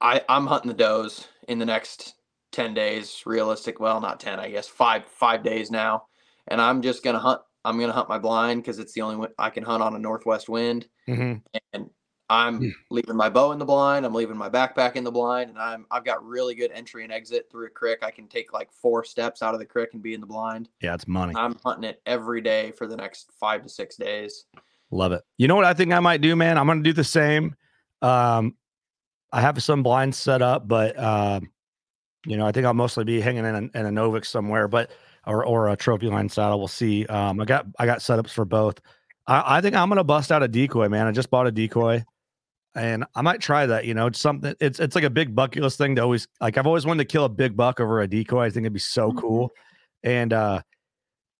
i 0.00 0.20
i'm 0.28 0.46
hunting 0.46 0.68
the 0.68 0.76
does 0.76 1.28
in 1.48 1.58
the 1.58 1.66
next 1.66 2.14
10 2.50 2.74
days 2.74 3.22
realistic 3.24 3.78
well 3.78 4.00
not 4.00 4.18
10 4.18 4.40
i 4.40 4.50
guess 4.50 4.66
five 4.66 5.04
five 5.06 5.44
days 5.44 5.70
now 5.70 6.04
and 6.48 6.60
i'm 6.60 6.82
just 6.82 7.04
gonna 7.04 7.20
hunt 7.20 7.40
i'm 7.64 7.78
gonna 7.78 7.92
hunt 7.92 8.08
my 8.08 8.18
blind 8.18 8.62
because 8.62 8.78
it's 8.78 8.92
the 8.92 9.00
only 9.02 9.16
way 9.16 9.28
i 9.38 9.50
can 9.50 9.62
hunt 9.64 9.82
on 9.82 9.94
a 9.94 9.98
northwest 9.98 10.48
wind 10.48 10.88
Mhm. 11.08 11.42
and 11.72 11.90
i'm 12.30 12.58
Hmm. 12.58 12.68
leaving 12.90 13.16
my 13.16 13.28
bow 13.28 13.52
in 13.52 13.58
the 13.58 13.64
blind 13.64 14.06
i'm 14.06 14.14
leaving 14.14 14.36
my 14.36 14.48
backpack 14.48 14.96
in 14.96 15.04
the 15.04 15.10
blind 15.12 15.50
and 15.50 15.58
i'm 15.58 15.86
i've 15.90 16.04
got 16.04 16.24
really 16.24 16.54
good 16.54 16.70
entry 16.72 17.04
and 17.04 17.12
exit 17.12 17.48
through 17.50 17.66
a 17.66 17.70
creek 17.70 17.98
i 18.02 18.10
can 18.10 18.26
take 18.28 18.52
like 18.52 18.72
four 18.72 19.04
steps 19.04 19.42
out 19.42 19.54
of 19.54 19.60
the 19.60 19.66
creek 19.66 19.90
and 19.92 20.02
be 20.02 20.14
in 20.14 20.20
the 20.20 20.26
blind 20.26 20.68
Yeah, 20.80 20.94
it's 20.94 21.06
money. 21.08 21.34
i'm 21.36 21.56
hunting 21.64 21.84
it 21.84 22.00
every 22.06 22.40
day 22.40 22.72
for 22.72 22.86
the 22.86 22.96
next 22.96 23.32
five 23.38 23.62
to 23.62 23.68
six 23.68 23.96
days 23.96 24.44
Love 24.94 25.12
it. 25.12 25.22
You 25.38 25.48
know 25.48 25.56
what 25.56 25.64
I 25.64 25.72
think 25.72 25.90
I 25.94 26.00
might 26.00 26.20
do, 26.20 26.36
man? 26.36 26.58
I'm 26.58 26.66
gonna 26.66 26.82
do 26.82 26.92
the 26.92 27.02
same. 27.02 27.56
Um, 28.02 28.54
I 29.32 29.40
have 29.40 29.62
some 29.62 29.82
blinds 29.82 30.18
set 30.18 30.42
up, 30.42 30.68
but 30.68 30.98
um, 31.02 31.50
you 32.26 32.36
know, 32.36 32.46
I 32.46 32.52
think 32.52 32.66
I'll 32.66 32.74
mostly 32.74 33.02
be 33.04 33.18
hanging 33.18 33.46
in 33.46 33.54
a, 33.54 33.58
in 33.78 33.86
a 33.86 33.90
Novix 33.90 34.26
somewhere, 34.26 34.68
but 34.68 34.90
or 35.26 35.44
or 35.44 35.68
a 35.68 35.76
Trophyline 35.76 36.30
saddle. 36.30 36.58
We'll 36.58 36.68
see. 36.68 37.06
Um, 37.06 37.40
I 37.40 37.44
got 37.44 37.66
I 37.78 37.86
got 37.86 37.98
setups 37.98 38.30
for 38.30 38.44
both. 38.44 38.80
I, 39.26 39.58
I 39.58 39.60
think 39.60 39.76
I'm 39.76 39.88
gonna 39.88 40.04
bust 40.04 40.32
out 40.32 40.42
a 40.42 40.48
decoy, 40.48 40.88
man. 40.88 41.06
I 41.06 41.12
just 41.12 41.30
bought 41.30 41.46
a 41.46 41.52
decoy, 41.52 42.04
and 42.74 43.04
I 43.14 43.22
might 43.22 43.40
try 43.40 43.66
that. 43.66 43.84
You 43.84 43.94
know, 43.94 44.06
it's 44.06 44.20
something. 44.20 44.54
It's 44.60 44.80
it's 44.80 44.94
like 44.94 45.04
a 45.04 45.10
big 45.10 45.34
bucket 45.34 45.62
list 45.62 45.78
thing 45.78 45.96
to 45.96 46.02
always 46.02 46.26
like. 46.40 46.58
I've 46.58 46.66
always 46.66 46.86
wanted 46.86 47.06
to 47.08 47.12
kill 47.12 47.24
a 47.24 47.28
big 47.28 47.56
buck 47.56 47.80
over 47.80 48.00
a 48.00 48.08
decoy. 48.08 48.44
I 48.44 48.50
think 48.50 48.64
it'd 48.64 48.72
be 48.72 48.80
so 48.80 49.12
Mhm. 49.12 49.18
cool, 49.18 49.50
and 50.02 50.32
uh, 50.32 50.62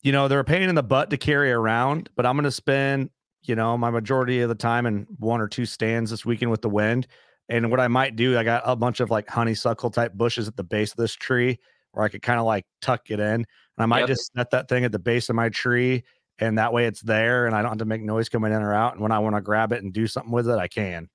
you 0.02 0.12
know, 0.12 0.28
they're 0.28 0.40
a 0.40 0.44
pain 0.44 0.68
in 0.68 0.74
the 0.74 0.82
butt 0.82 1.10
to 1.10 1.16
carry 1.16 1.52
around, 1.52 2.10
but 2.16 2.26
I'm 2.26 2.36
gonna 2.36 2.50
spend 2.50 3.10
you 3.44 3.56
know, 3.56 3.76
my 3.76 3.90
majority 3.90 4.40
of 4.40 4.48
the 4.48 4.54
time 4.54 4.86
in 4.86 5.04
one 5.18 5.40
or 5.40 5.48
two 5.48 5.66
stands 5.66 6.12
this 6.12 6.24
weekend 6.24 6.48
with 6.50 6.62
the 6.62 6.68
wind. 6.68 7.08
And 7.48 7.72
what 7.72 7.80
I 7.80 7.88
might 7.88 8.14
do, 8.14 8.38
I 8.38 8.44
got 8.44 8.62
a 8.64 8.76
bunch 8.76 9.00
of 9.00 9.10
like 9.10 9.28
honeysuckle 9.28 9.90
type 9.90 10.12
bushes 10.14 10.46
at 10.46 10.56
the 10.56 10.62
base 10.62 10.92
of 10.92 10.96
this 10.96 11.12
tree 11.12 11.58
where 11.90 12.04
I 12.04 12.08
could 12.08 12.22
kind 12.22 12.38
of 12.38 12.46
like 12.46 12.64
tuck 12.80 13.10
it 13.10 13.18
in. 13.18 13.44
And 13.76 13.82
I 13.82 13.86
might 13.86 14.00
Yep. 14.00 14.08
just 14.08 14.32
set 14.36 14.50
that 14.50 14.68
thing 14.68 14.84
at 14.84 14.92
the 14.92 14.98
base 14.98 15.28
of 15.28 15.36
my 15.36 15.48
tree. 15.48 16.04
And 16.38 16.58
that 16.58 16.72
way 16.72 16.86
it's 16.86 17.00
there 17.02 17.46
and 17.46 17.54
I 17.54 17.62
don't 17.62 17.72
have 17.72 17.78
to 17.78 17.84
make 17.84 18.02
noise 18.02 18.28
coming 18.28 18.52
in 18.52 18.62
or 18.62 18.74
out. 18.74 18.94
And 18.94 19.02
when 19.02 19.12
I 19.12 19.18
want 19.18 19.36
to 19.36 19.40
grab 19.40 19.72
it 19.72 19.82
and 19.82 19.92
do 19.92 20.06
something 20.06 20.32
with 20.32 20.48
it, 20.48 20.58
I 20.58 20.66
can. 20.68 21.08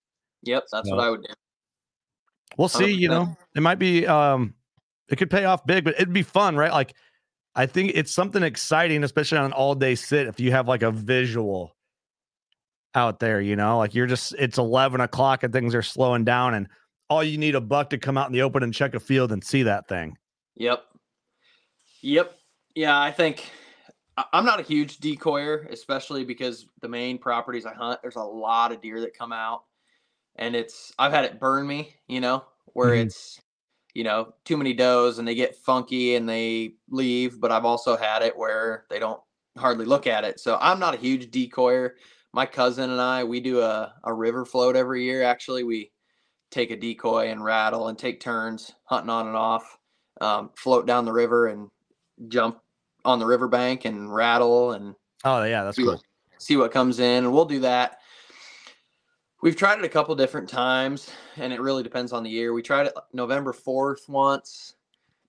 yep 0.43 0.63
that's 0.71 0.89
what 0.89 0.99
i 0.99 1.09
would 1.09 1.23
do 1.23 1.33
We'll 2.57 2.69
see, 2.69 2.91
you 2.91 3.07
know, 3.07 3.35
it 3.55 3.61
might 3.61 3.77
be 3.79 4.07
um 4.07 4.55
it 5.09 5.17
could 5.17 5.29
pay 5.29 5.45
off 5.45 5.65
big, 5.65 5.83
but 5.83 5.95
it'd 5.95 6.13
be 6.13 6.23
fun, 6.23 6.55
right? 6.55 6.71
Like 6.71 6.93
I 7.55 7.65
think 7.65 7.91
it's 7.95 8.11
something 8.11 8.41
exciting, 8.43 9.03
especially 9.03 9.37
on 9.37 9.45
an 9.45 9.53
all 9.53 9.75
day 9.75 9.95
sit, 9.95 10.27
if 10.27 10.39
you 10.39 10.51
have 10.51 10.67
like 10.67 10.81
a 10.83 10.91
visual 10.91 11.75
out 12.95 13.19
there, 13.19 13.41
you 13.41 13.55
know, 13.55 13.77
like 13.77 13.93
you're 13.93 14.07
just 14.07 14.33
it's 14.39 14.57
11 14.57 15.01
o'clock 15.01 15.43
and 15.43 15.53
things 15.53 15.75
are 15.75 15.81
slowing 15.83 16.23
down, 16.23 16.53
and 16.55 16.67
all 17.09 17.23
you 17.23 17.37
need 17.37 17.55
a 17.55 17.61
buck 17.61 17.89
to 17.91 17.97
come 17.97 18.17
out 18.17 18.27
in 18.27 18.33
the 18.33 18.41
open 18.41 18.63
and 18.63 18.73
check 18.73 18.95
a 18.95 18.99
field 18.99 19.31
and 19.31 19.43
see 19.43 19.63
that 19.63 19.87
thing. 19.87 20.17
Yep. 20.55 20.83
Yep. 22.01 22.36
Yeah, 22.77 22.99
I 23.01 23.11
think 23.11 23.49
I'm 24.33 24.45
not 24.45 24.59
a 24.59 24.63
huge 24.63 24.99
decoyer, 24.99 25.71
especially 25.71 26.23
because 26.25 26.67
the 26.81 26.87
main 26.89 27.17
properties 27.17 27.65
I 27.65 27.73
hunt, 27.73 28.01
there's 28.03 28.17
a 28.17 28.23
lot 28.23 28.71
of 28.71 28.81
deer 28.81 29.01
that 29.01 29.17
come 29.17 29.33
out. 29.33 29.63
and 30.37 30.55
it's 30.55 30.93
I've 30.99 31.13
had 31.13 31.25
it 31.25 31.39
burn 31.39 31.67
me, 31.67 31.95
you 32.07 32.21
know, 32.21 32.45
where 32.73 32.93
Mhm. 32.93 32.95
it's 32.95 33.41
you 33.95 34.03
know 34.05 34.33
too 34.45 34.57
many 34.57 34.73
does 34.73 35.19
and 35.19 35.27
they 35.27 35.35
get 35.35 35.55
funky 35.57 36.15
and 36.15 36.29
they 36.29 36.75
leave. 36.89 37.39
But 37.41 37.51
I've 37.53 37.65
also 37.65 37.97
had 37.97 38.23
it 38.23 38.37
where 38.37 38.85
they 38.91 38.99
don't 38.99 39.21
hardly 39.57 39.85
look 39.85 40.07
at 40.07 40.25
it. 40.25 40.39
So 40.39 40.57
I'm 40.61 40.79
not 40.79 40.95
a 40.95 40.97
huge 40.97 41.31
decoyer. 41.31 41.91
My 42.33 42.45
cousin 42.47 42.91
and 42.91 43.01
I 43.01 43.23
we 43.25 43.39
do 43.41 43.61
a 43.61 43.95
a 44.05 44.13
river 44.13 44.45
float 44.45 44.75
every 44.77 45.03
year. 45.05 45.23
Actually, 45.23 45.63
we 45.65 45.91
take 46.51 46.71
a 46.71 46.77
decoy 46.77 47.29
and 47.29 47.43
rattle 47.43 47.89
and 47.89 47.97
take 47.99 48.19
turns 48.21 48.73
hunting 48.85 49.09
on 49.11 49.27
and 49.27 49.37
off, 49.37 49.77
um, 50.21 50.51
float 50.57 50.87
down 50.87 51.05
the 51.05 51.13
river 51.13 51.47
and 51.47 51.69
jump 52.29 52.59
on 53.07 53.19
the 53.19 53.25
riverbank 53.25 53.85
and 53.85 54.13
rattle 54.13 54.73
and 54.73 54.93
Oh 55.23 55.43
yeah, 55.43 55.63
that's 55.63 55.77
see 55.77 55.83
cool. 55.83 55.93
what, 55.93 56.01
see 56.37 56.57
what 56.57 56.71
comes 56.71 56.99
in, 56.99 57.23
and 57.23 57.33
we'll 57.33 57.45
do 57.45 57.61
that. 57.61 57.99
We've 59.41 59.55
tried 59.55 59.79
it 59.79 59.85
a 59.85 59.89
couple 59.89 60.15
different 60.15 60.49
times, 60.49 61.09
and 61.37 61.53
it 61.53 61.61
really 61.61 61.83
depends 61.83 62.11
on 62.11 62.23
the 62.23 62.29
year. 62.29 62.53
We 62.53 62.61
tried 62.61 62.87
it 62.87 62.93
November 63.13 63.53
fourth 63.53 64.07
once, 64.09 64.75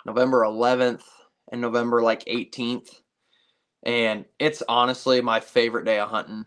November 0.04 0.44
eleventh, 0.44 1.04
and 1.52 1.60
November 1.60 2.02
like 2.02 2.24
eighteenth, 2.26 3.00
and 3.84 4.24
it's 4.38 4.62
honestly 4.68 5.20
my 5.20 5.40
favorite 5.40 5.84
day 5.84 5.98
of 6.00 6.10
hunting 6.10 6.44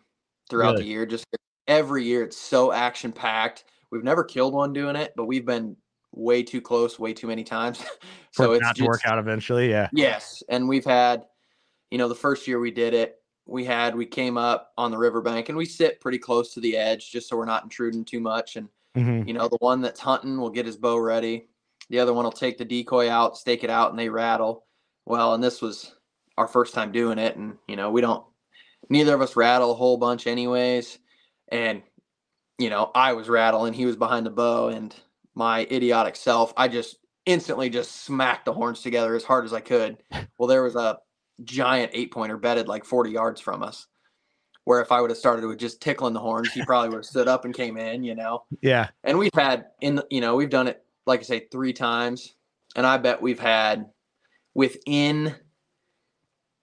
throughout 0.49 0.73
Really? 0.73 0.83
the 0.83 0.89
year. 0.89 1.05
Just 1.05 1.25
every 1.67 2.03
year, 2.03 2.23
it's 2.23 2.37
so 2.37 2.71
action 2.71 3.11
packed. 3.11 3.63
We've 3.91 4.03
never 4.03 4.23
killed 4.23 4.53
one 4.53 4.73
doing 4.73 4.95
it, 4.95 5.13
but 5.15 5.25
we've 5.25 5.45
been 5.45 5.77
way 6.13 6.43
too 6.43 6.61
close, 6.61 6.99
way 6.99 7.13
too 7.13 7.27
many 7.27 7.43
times. 7.43 7.83
So 8.33 8.53
it's 8.53 8.61
not 8.61 8.77
to 8.77 8.85
work 8.85 9.01
out 9.05 9.19
eventually. 9.19 9.69
Yeah. 9.69 9.89
Yes, 9.91 10.41
and 10.47 10.69
we've 10.69 10.85
had, 10.85 11.25
you 11.89 11.97
know, 11.97 12.07
the 12.07 12.15
first 12.15 12.47
year 12.47 12.61
we 12.61 12.71
did 12.71 12.93
it, 12.93 13.17
we 13.45 13.65
had 13.65 13.93
we 13.93 14.05
came 14.05 14.37
up 14.37 14.71
on 14.77 14.89
the 14.89 14.97
riverbank 14.97 15.49
and 15.49 15.57
we 15.57 15.65
sit 15.65 15.99
pretty 15.99 16.17
close 16.17 16.53
to 16.53 16.61
the 16.61 16.77
edge 16.77 17.11
just 17.11 17.27
so 17.27 17.35
we're 17.35 17.43
not 17.43 17.63
intruding 17.63 18.05
too 18.05 18.21
much. 18.21 18.55
And 18.55 18.69
Mhm. 18.95 19.27
you 19.27 19.33
know, 19.33 19.49
the 19.49 19.57
one 19.59 19.81
that's 19.81 19.99
hunting 19.99 20.39
will 20.39 20.49
get 20.49 20.65
his 20.65 20.77
bow 20.77 20.97
ready. 20.97 21.49
The 21.89 21.99
other 21.99 22.13
one 22.13 22.23
will 22.23 22.31
take 22.31 22.57
the 22.57 22.63
decoy 22.63 23.09
out, 23.09 23.37
stake 23.37 23.65
it 23.65 23.69
out, 23.69 23.89
and 23.89 23.99
they 23.99 24.07
rattle. 24.07 24.65
Well, 25.05 25.33
and 25.33 25.43
this 25.43 25.61
was 25.61 25.93
our 26.37 26.47
first 26.47 26.73
time 26.73 26.93
doing 26.93 27.17
it, 27.17 27.35
and 27.35 27.57
you 27.67 27.75
know, 27.75 27.91
we 27.91 27.99
don't. 27.99 28.25
Neither 28.89 29.13
of 29.13 29.21
us 29.21 29.35
rattle 29.35 29.71
a 29.71 29.75
whole 29.75 29.97
bunch, 29.97 30.25
anyways. 30.25 30.99
And 31.49 31.83
you 32.57 32.69
know, 32.69 32.91
I 32.95 33.11
was 33.11 33.27
rattling, 33.27 33.73
he 33.73 33.85
was 33.85 33.97
behind 33.97 34.25
the 34.25 34.29
bow, 34.29 34.69
and 34.69 34.95
my 35.35 35.61
idiotic 35.71 36.15
self, 36.15 36.53
I 36.57 36.67
just 36.67 36.97
instantly 37.25 37.69
just 37.69 38.03
smacked 38.03 38.45
the 38.45 38.53
horns 38.53 38.81
together 38.81 39.15
as 39.15 39.23
hard 39.23 39.45
as 39.45 39.53
I 39.53 39.61
could. 39.61 39.97
Well, 40.37 40.47
there 40.47 40.63
was 40.63 40.75
a 40.75 40.97
giant 41.43 41.91
eight 41.93 42.11
pointer 42.11 42.35
bedded 42.35 42.67
like 42.67 42.83
40 42.83 43.11
yards 43.11 43.39
from 43.39 43.61
us. 43.61 43.85
Where 44.63 44.81
if 44.81 44.91
I 44.91 44.99
would 45.01 45.11
have 45.11 45.19
started 45.19 45.45
with 45.45 45.59
just 45.59 45.81
tickling 45.81 46.13
the 46.15 46.19
horns, 46.19 46.51
he 46.51 46.65
probably 46.65 46.89
would 46.89 46.97
have 46.97 47.05
stood 47.05 47.27
up 47.27 47.45
and 47.45 47.53
came 47.53 47.77
in, 47.77 48.03
you 48.03 48.15
know. 48.15 48.43
Yeah. 48.61 48.89
And 49.03 49.19
we've 49.19 49.33
had 49.35 49.65
in 49.81 49.95
the, 49.95 50.07
you 50.09 50.19
know, 50.19 50.35
we've 50.35 50.49
done 50.49 50.67
it 50.67 50.83
like 51.05 51.19
I 51.19 51.23
say 51.23 51.47
three 51.51 51.73
times, 51.73 52.33
and 52.75 52.87
I 52.87 52.97
bet 52.97 53.21
we've 53.21 53.39
had 53.39 53.85
within 54.55 55.35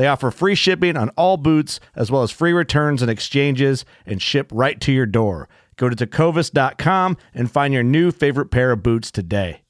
They 0.00 0.06
offer 0.06 0.30
free 0.30 0.54
shipping 0.54 0.96
on 0.96 1.10
all 1.10 1.36
boots, 1.36 1.78
as 1.94 2.10
well 2.10 2.22
as 2.22 2.30
free 2.30 2.54
returns 2.54 3.02
and 3.02 3.10
exchanges, 3.10 3.84
and 4.06 4.22
ship 4.22 4.50
right 4.50 4.80
to 4.80 4.90
your 4.92 5.04
door. 5.04 5.46
Go 5.76 5.90
to 5.90 6.06
tecovas.com 6.06 7.18
and 7.34 7.50
find 7.50 7.74
your 7.74 7.82
new 7.82 8.10
favorite 8.10 8.46
pair 8.46 8.72
of 8.72 8.82
boots 8.82 9.10
today. 9.10 9.60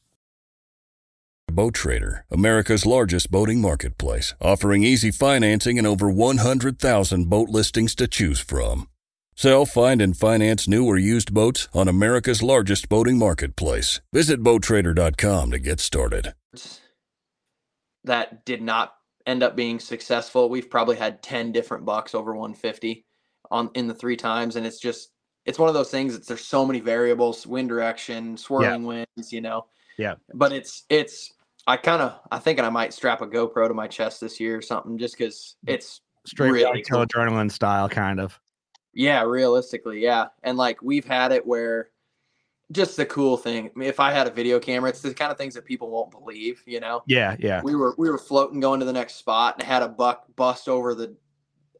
Boat 1.50 1.74
Trader, 1.74 2.24
America's 2.30 2.86
largest 2.86 3.32
boating 3.32 3.60
marketplace, 3.60 4.34
offering 4.40 4.84
easy 4.84 5.10
financing 5.10 5.78
and 5.78 5.86
over 5.86 6.08
100,000 6.08 7.28
boat 7.28 7.48
listings 7.48 7.96
to 7.96 8.06
choose 8.06 8.38
from. 8.38 8.88
Sell, 9.34 9.66
find, 9.66 10.00
and 10.00 10.16
finance 10.16 10.68
new 10.68 10.86
or 10.86 10.96
used 10.96 11.34
boats 11.34 11.66
on 11.74 11.88
America's 11.88 12.40
largest 12.40 12.88
boating 12.88 13.18
marketplace. 13.18 14.00
Visit 14.12 14.44
BoatTrader.com 14.44 15.50
to 15.50 15.58
get 15.58 15.80
started. 15.80 16.34
that 18.04 18.44
did 18.44 18.62
not 18.62 18.94
end 19.30 19.42
up 19.42 19.56
being 19.56 19.78
successful. 19.78 20.48
We've 20.48 20.68
probably 20.68 20.96
had 20.96 21.22
10 21.22 21.52
different 21.52 21.84
bucks 21.84 22.14
over 22.14 22.34
150 22.34 23.06
on 23.50 23.70
in 23.74 23.86
the 23.86 23.94
three 23.94 24.16
times 24.16 24.56
and 24.56 24.66
it's 24.66 24.78
just 24.78 25.10
it's 25.46 25.58
one 25.58 25.68
of 25.68 25.74
those 25.74 25.90
things 25.90 26.12
that 26.12 26.26
there's 26.26 26.44
so 26.44 26.66
many 26.66 26.80
variables, 26.80 27.46
wind 27.46 27.68
direction, 27.68 28.36
swirling 28.36 28.84
winds, 28.84 29.32
you 29.32 29.40
know. 29.40 29.66
Yeah. 29.96 30.14
But 30.34 30.52
it's 30.52 30.84
it's 30.90 31.32
I 31.66 31.76
kind 31.76 32.02
of 32.02 32.18
I 32.30 32.38
think 32.38 32.60
I 32.60 32.68
might 32.68 32.92
strap 32.92 33.22
a 33.22 33.26
GoPro 33.26 33.68
to 33.68 33.74
my 33.74 33.86
chest 33.86 34.20
this 34.20 34.38
year 34.38 34.58
or 34.58 34.62
something 34.62 34.98
just 34.98 35.16
cuz 35.16 35.56
mm. 35.66 35.74
it's 35.74 36.00
Straight 36.26 36.50
really 36.50 36.82
cool. 36.82 37.06
adrenaline 37.06 37.50
style, 37.50 37.88
kind 37.88 38.20
of. 38.20 38.38
yeah, 38.92 39.22
realistically, 39.22 40.00
yeah. 40.00 40.26
And 40.42 40.58
like 40.58 40.82
we've 40.82 41.06
had 41.06 41.32
it 41.32 41.46
where 41.46 41.90
just 42.72 42.96
the 42.96 43.06
cool 43.06 43.37
thing. 43.37 43.66
I 43.66 43.78
mean, 43.78 43.88
if 43.88 44.00
I 44.00 44.12
had 44.12 44.26
a 44.26 44.30
video 44.30 44.59
camera, 44.59 44.90
it's 44.90 45.00
the 45.00 45.14
kind 45.14 45.33
of 45.33 45.38
things 45.38 45.54
that 45.54 45.64
people 45.64 45.90
won't 45.90 46.11
believe, 46.11 46.62
you 46.66 46.80
know. 46.80 47.02
Yeah, 47.06 47.37
yeah. 47.38 47.61
we 47.62 47.74
were 47.74 47.94
we 47.98 48.11
were 48.11 48.18
floating 48.18 48.61
going 48.61 48.80
to 48.80 48.87
the 48.87 48.92
next 48.92 49.14
spot 49.16 49.56
and 49.59 49.66
had 49.66 49.83
a 49.83 49.88
buck 49.88 50.24
bust 50.37 50.68
over 50.68 50.94
the 50.94 51.14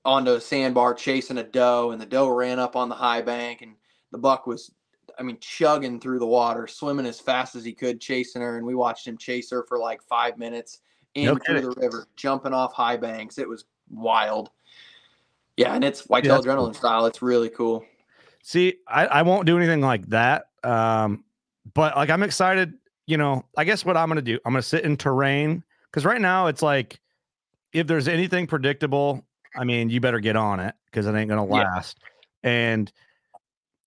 onto 0.05 0.33
a 0.33 0.41
sandbar 0.41 0.95
chasing 0.95 1.39
a 1.39 1.45
doe 1.45 1.91
and 1.91 2.01
the 2.01 2.07
doe 2.07 2.29
ran 2.29 2.59
up 2.59 2.75
on 2.75 2.89
the 2.89 2.95
high 2.95 3.21
bank 3.21 3.63
and 3.63 3.75
the 4.13 4.19
buck 4.19 4.47
was 4.47 4.73
I 5.19 5.23
mean 5.23 5.37
chugging 5.41 6.01
through 6.01 6.21
the 6.21 6.27
water 6.27 6.67
swimming 6.67 7.05
as 7.05 7.21
fast 7.21 7.55
as 7.55 7.65
he 7.65 7.75
could 7.75 8.01
chasing 8.01 8.41
her 8.41 8.57
and 8.57 8.65
we 8.65 8.75
watched 8.75 9.07
him 9.07 9.19
chase 9.19 9.51
her 9.51 9.63
for 9.69 9.79
like 9.79 10.03
5 10.03 10.39
minutes 10.39 10.81
in 11.15 11.27
No 11.27 11.37
through 11.37 11.61
the 11.61 11.71
river 11.73 12.07
jumping 12.17 12.55
off 12.55 12.73
high 12.73 12.97
banks 12.97 13.37
it 13.37 13.47
was 13.47 13.67
wild 13.91 14.49
yeah 15.59 15.75
and 15.75 15.85
it's 15.85 16.07
whitetail 16.07 16.43
cool. 16.43 16.51
adrenaline 16.51 16.75
style 16.75 17.05
it's 17.05 17.21
really 17.21 17.51
cool 17.51 17.85
See, 18.43 18.79
I, 18.87 19.07
I 19.07 19.23
won't 19.23 19.47
do 19.47 19.57
anything 19.57 19.81
like 19.81 20.07
that. 20.09 20.47
Um, 20.65 21.25
but 21.75 21.97
like 21.97 22.11
I'm 22.11 22.23
excited, 22.23 22.75
you 23.07 23.17
know, 23.17 23.45
I 23.57 23.65
guess 23.65 23.85
what 23.85 23.97
I'm 23.97 24.09
gonna 24.09 24.23
do, 24.23 24.39
I'm 24.45 24.53
gonna 24.53 24.63
sit 24.63 24.85
in 24.85 24.97
terrain 24.97 25.63
because 25.91 26.05
right 26.05 26.21
now 26.21 26.47
it's 26.47 26.63
like 26.63 27.01
if 27.73 27.87
there's 27.87 28.09
anything 28.09 28.47
predictable, 28.47 29.27
I 29.57 29.65
mean, 29.65 29.91
you 29.91 30.01
better 30.01 30.21
get 30.21 30.37
on 30.37 30.61
it 30.61 30.75
because 30.87 31.07
it 31.07 31.15
ain't 31.15 31.29
gonna 31.29 31.47
Yeah. 31.47 31.65
last. 31.75 31.99
And 32.43 32.93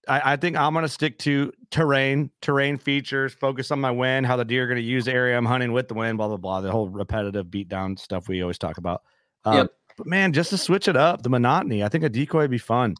I, 0.07 0.33
I 0.33 0.35
think 0.35 0.57
I'm 0.57 0.73
gonna 0.73 0.89
stick 0.89 1.17
to 1.19 1.51
terrain, 1.71 2.29
terrain 2.41 2.77
features, 2.77 3.33
focus 3.33 3.71
on 3.71 3.79
my 3.79 3.91
wind, 3.91 4.25
how 4.25 4.35
the 4.35 4.45
deer 4.45 4.65
are 4.65 4.67
gonna 4.67 4.81
use 4.81 5.05
the 5.05 5.13
area 5.13 5.37
I'm 5.37 5.45
hunting 5.45 5.71
with 5.71 5.87
the 5.87 5.93
wind, 5.93 6.17
blah 6.17 6.27
blah 6.27 6.37
blah, 6.37 6.61
the 6.61 6.71
whole 6.71 6.89
repetitive 6.89 7.49
beat 7.49 7.69
down 7.69 7.97
stuff 7.97 8.27
we 8.27 8.41
always 8.41 8.57
talk 8.57 8.77
about. 8.77 9.03
Um, 9.45 9.57
Yep. 9.57 9.71
But 9.95 10.07
man, 10.07 10.33
just 10.33 10.49
to 10.49 10.57
switch 10.57 10.87
it 10.87 10.97
up, 10.97 11.21
the 11.21 11.29
monotony, 11.29 11.83
I 11.83 11.89
think 11.89 12.03
a 12.03 12.09
decoy 12.09 12.41
would 12.41 12.51
be 12.51 12.57
fun. 12.57 12.95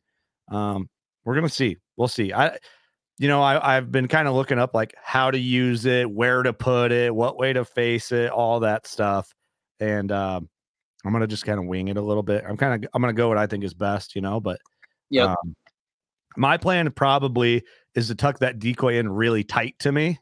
Um, 0.49 0.89
we're 1.25 1.35
gonna 1.35 1.49
see. 1.49 1.77
We'll 1.97 2.07
see. 2.07 2.31
I, 2.31 2.57
you 3.19 3.27
know, 3.27 3.41
I 3.41 3.77
I've 3.77 3.91
been 3.91 4.07
kind 4.07 4.27
of 4.27 4.33
looking 4.33 4.59
up 4.59 4.73
like 4.73 4.93
how 5.01 5.31
to 5.31 5.37
use 5.37 5.85
it, 5.85 6.09
where 6.09 6.43
to 6.43 6.53
put 6.53 6.91
it, 6.91 7.13
what 7.13 7.37
way 7.37 7.53
to 7.53 7.63
face 7.63 8.11
it, 8.11 8.31
all 8.31 8.61
that 8.61 8.87
stuff, 8.87 9.33
and 9.79 10.11
um, 10.11 10.49
I'm 11.05 11.11
gonna 11.11 11.27
just 11.27 11.45
kind 11.45 11.59
of 11.59 11.65
wing 11.65 11.89
it 11.89 11.97
a 11.97 12.01
little 12.01 12.23
bit. 12.23 12.43
I'm 12.47 12.57
kind 12.57 12.83
of 12.83 12.89
I'm 12.93 13.01
gonna 13.01 13.13
go 13.13 13.27
what 13.27 13.37
I 13.37 13.47
think 13.47 13.63
is 13.63 13.73
best, 13.73 14.15
you 14.15 14.21
know. 14.21 14.39
But 14.39 14.59
yeah, 15.09 15.33
um, 15.33 15.55
my 16.37 16.57
plan 16.57 16.89
probably 16.91 17.63
is 17.95 18.07
to 18.07 18.15
tuck 18.15 18.39
that 18.39 18.59
decoy 18.59 18.97
in 18.97 19.09
really 19.09 19.43
tight 19.43 19.77
to 19.79 19.91
me, 19.91 20.19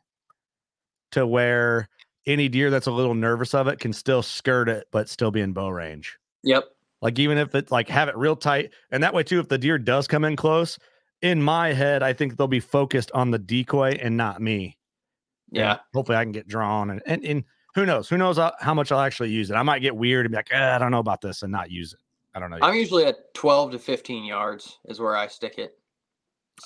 to 1.12 1.25
where 1.25 1.88
any 2.25 2.49
deer 2.49 2.69
that's 2.69 2.88
a 2.88 2.91
little 2.91 3.15
nervous 3.15 3.54
of 3.54 3.67
it 3.67 3.80
can 3.80 3.93
still 3.93 4.21
skirt 4.21 4.69
it, 4.69 4.88
but 4.91 5.10
still 5.10 5.32
be 5.32 5.41
in 5.41 5.54
bow 5.54 5.69
range. 5.69 6.17
yep 6.43 6.65
Like 7.01 7.17
even 7.19 7.38
if 7.38 7.56
it 7.56 7.71
like 7.71 7.88
have 7.88 8.10
it 8.10 8.17
real 8.17 8.36
tight, 8.36 8.71
and 8.91 9.01
that 9.04 9.13
way 9.13 9.23
too, 9.23 9.39
if 9.39 9.47
the 9.47 9.58
deer 9.58 9.77
does 9.77 10.08
come 10.08 10.25
in 10.25 10.36
close, 10.36 10.77
in 11.21 11.41
my 11.41 11.73
head, 11.73 12.03
I 12.03 12.13
think 12.13 12.38
they'll 12.38 12.47
be 12.47 12.60
focused 12.60 13.12
on 13.13 13.31
the 13.31 13.39
decoy 13.39 13.97
and 14.01 14.17
not 14.17 14.41
me. 14.41 14.77
Yeah. 15.51 15.71
And 15.71 15.79
hopefully 15.93 16.17
I 16.17 16.23
can 16.23 16.31
get 16.31 16.47
drawn 16.47 16.89
and, 16.91 17.01
and, 17.05 17.23
and 17.25 17.43
who 17.75 17.86
knows? 17.86 18.10
Who 18.10 18.17
knows 18.17 18.38
how, 18.38 18.51
how 18.60 18.73
much 18.73 18.91
I'll 18.91 18.99
actually 18.99 19.29
use 19.29 19.49
it? 19.49 19.55
I 19.55 19.63
might 19.63 19.79
get 19.79 19.95
weird 19.95 20.25
and 20.25 20.31
be 20.31 20.38
like, 20.38 20.49
eh, 20.51 20.75
I 20.75 20.77
don't 20.77 20.91
know 20.91 20.99
about 20.99 21.21
this 21.21 21.41
and 21.43 21.51
not 21.51 21.71
use 21.71 21.93
it. 21.93 21.99
I 22.34 22.39
don't 22.39 22.49
know. 22.51 22.57
I'm 22.62 22.75
usually 22.75 23.05
at 23.05 23.34
12 23.34 23.71
to 23.71 23.79
15 23.79 24.23
yards 24.25 24.79
is 24.86 24.99
where 24.99 25.15
I 25.15 25.27
stick 25.27 25.57
it. 25.57 25.77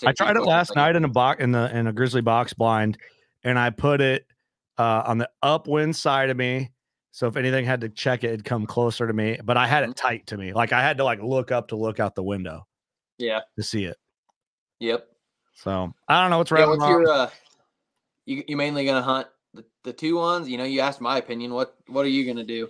I 0.05 0.11
tried 0.13 0.35
it 0.35 0.43
last 0.43 0.75
night 0.75 0.95
in 0.95 1.05
a 1.05 1.07
box 1.07 1.41
in 1.41 1.51
the 1.51 1.75
in 1.75 1.87
a 1.87 1.93
grizzly 1.93 2.21
box 2.21 2.53
blind, 2.53 2.97
and 3.43 3.57
I 3.57 3.69
put 3.69 4.01
it 4.01 4.25
uh, 4.77 5.03
on 5.05 5.17
the 5.19 5.29
upwind 5.41 5.95
side 5.95 6.29
of 6.29 6.35
me. 6.37 6.71
So 7.11 7.27
if 7.27 7.37
anything 7.37 7.63
had 7.65 7.81
to 7.81 7.89
check 7.89 8.23
it, 8.23 8.27
it'd 8.27 8.43
come 8.43 8.65
closer 8.65 9.07
to 9.07 9.13
me. 9.13 9.39
But 9.43 9.55
I 9.57 9.67
had 9.67 9.83
it 9.83 9.91
Mm-hmm. 9.91 10.07
tight 10.07 10.27
to 10.27 10.37
me. 10.37 10.53
Like 10.53 10.73
I 10.73 10.81
had 10.81 10.97
to 10.97 11.03
like 11.05 11.21
look 11.21 11.51
up 11.51 11.69
to 11.69 11.75
look 11.77 11.99
out 11.99 12.13
the 12.15 12.23
window 12.23 12.67
Yeah. 13.17 13.41
to 13.57 13.63
see 13.63 13.85
it. 13.85 13.95
Yep. 14.79 15.07
So 15.53 15.93
I 16.07 16.21
don't 16.21 16.29
know 16.29 16.37
what's 16.39 16.51
Yeah, 16.51 16.57
right. 16.57 16.63
or 16.65 16.69
what's 16.71 16.81
wrong. 16.81 16.91
your 16.91 17.09
uh 17.09 17.29
you 18.25 18.43
you 18.47 18.57
mainly 18.57 18.85
gonna 18.85 19.01
hunt 19.01 19.27
the, 19.53 19.63
the 19.83 19.93
two 19.93 20.17
ones? 20.17 20.49
You 20.49 20.57
know, 20.57 20.63
you 20.63 20.81
asked 20.81 21.01
my 21.01 21.17
opinion. 21.17 21.53
What 21.53 21.75
what 21.87 22.05
are 22.05 22.09
you 22.09 22.25
gonna 22.25 22.43
do? 22.45 22.69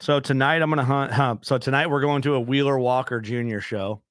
So 0.00 0.18
tonight 0.18 0.62
I'm 0.62 0.70
gonna 0.70 0.84
hunt. 0.84 1.12
Huh, 1.12 1.36
so 1.42 1.58
tonight 1.58 1.88
we're 1.88 2.00
going 2.00 2.22
to 2.22 2.34
a 2.34 2.40
Wheeler 2.40 2.78
Walker 2.78 3.20
Jr. 3.20 3.60
show, 3.60 4.02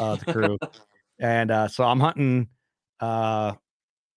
uh, 0.00 0.16
the 0.16 0.32
crew, 0.32 0.58
and 1.20 1.50
uh, 1.50 1.68
so 1.68 1.84
I'm 1.84 2.00
hunting 2.00 2.48
uh, 2.98 3.52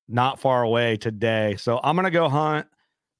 not 0.07 0.39
far 0.39 0.63
away 0.63 0.97
today. 0.97 1.55
So 1.57 1.79
I'm 1.83 1.95
gonna 1.95 2.09
go 2.09 2.27
hunt. 2.29 2.65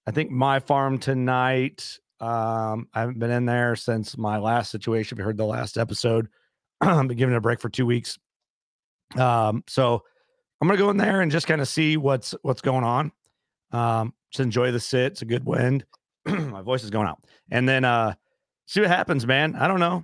I 0.08 0.12
think 0.12 0.32
my 0.32 0.60
farm 0.60 0.98
tonight. 0.98 2.00
Um, 2.22 2.88
I 2.94 3.02
haven't 3.02 3.20
been 3.20 3.30
in 3.30 3.46
there 3.46 3.76
since 3.76 4.18
my 4.18 4.38
last 4.38 4.72
situation. 4.72 5.16
If 5.16 5.20
you 5.20 5.26
heard 5.26 5.38
the 5.38 5.46
last 5.46 5.78
episode, 5.78 6.30
I've 6.82 7.08
been 7.08 7.18
giving 7.18 7.36
it 7.36 7.38
a 7.38 7.42
break 7.42 7.60
for 7.60 7.70
two 7.70 7.86
weeks. 7.86 8.18
Um, 9.18 9.64
so 9.68 10.04
I'm 10.62 10.68
gonna 10.68 10.78
go 10.78 10.90
in 10.90 10.98
there 10.98 11.22
and 11.22 11.32
just 11.32 11.48
kind 11.48 11.62
of 11.62 11.68
see 11.68 11.98
what's 11.98 12.34
what's 12.42 12.62
going 12.62 12.84
on. 12.84 13.12
Um, 13.72 14.14
just 14.32 14.42
enjoy 14.42 14.72
the 14.72 14.80
sit. 14.80 15.14
It's 15.14 15.22
a 15.22 15.26
good 15.26 15.46
wind. 15.46 15.86
my 16.26 16.62
voice 16.62 16.84
is 16.84 16.90
going 16.90 17.08
out 17.08 17.24
and 17.52 17.70
then 17.70 17.86
uh 17.86 18.12
see 18.66 18.82
what 18.82 18.90
happens 18.90 19.28
man 19.28 19.54
i 19.58 19.68
don't 19.68 19.80
know 19.80 20.04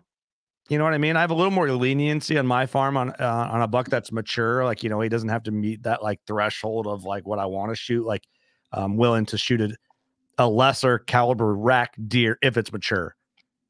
you 0.70 0.78
know 0.78 0.84
what 0.84 0.94
i 0.94 0.98
mean 1.00 1.16
i 1.16 1.22
have 1.22 1.32
a 1.32 1.34
little 1.34 1.50
more 1.50 1.72
leniency 1.72 2.38
on 2.38 2.46
my 2.46 2.68
farm 2.68 2.96
on 2.96 3.10
uh, 3.20 3.50
on 3.52 3.64
a 3.64 3.68
buck 3.68 3.90
that's 3.90 4.12
mature 4.12 4.64
like 4.64 4.84
you 4.84 4.90
know 4.92 5.02
he 5.02 5.10
doesn't 5.10 5.30
have 5.30 5.42
to 5.42 5.50
meet 5.50 5.82
that 5.82 6.04
like 6.04 6.20
threshold 6.28 6.86
of 6.86 7.06
like 7.06 7.26
what 7.26 7.40
i 7.40 7.46
want 7.48 7.72
to 7.72 7.76
shoot 7.76 8.06
like 8.06 8.28
i'm 8.72 8.98
willing 8.98 9.26
to 9.26 9.36
shoot 9.36 9.62
a, 9.62 9.76
a 10.38 10.48
lesser 10.48 11.00
caliber 11.00 11.56
rack 11.56 11.96
deer 12.08 12.38
if 12.44 12.56
it's 12.56 12.72
mature 12.72 13.16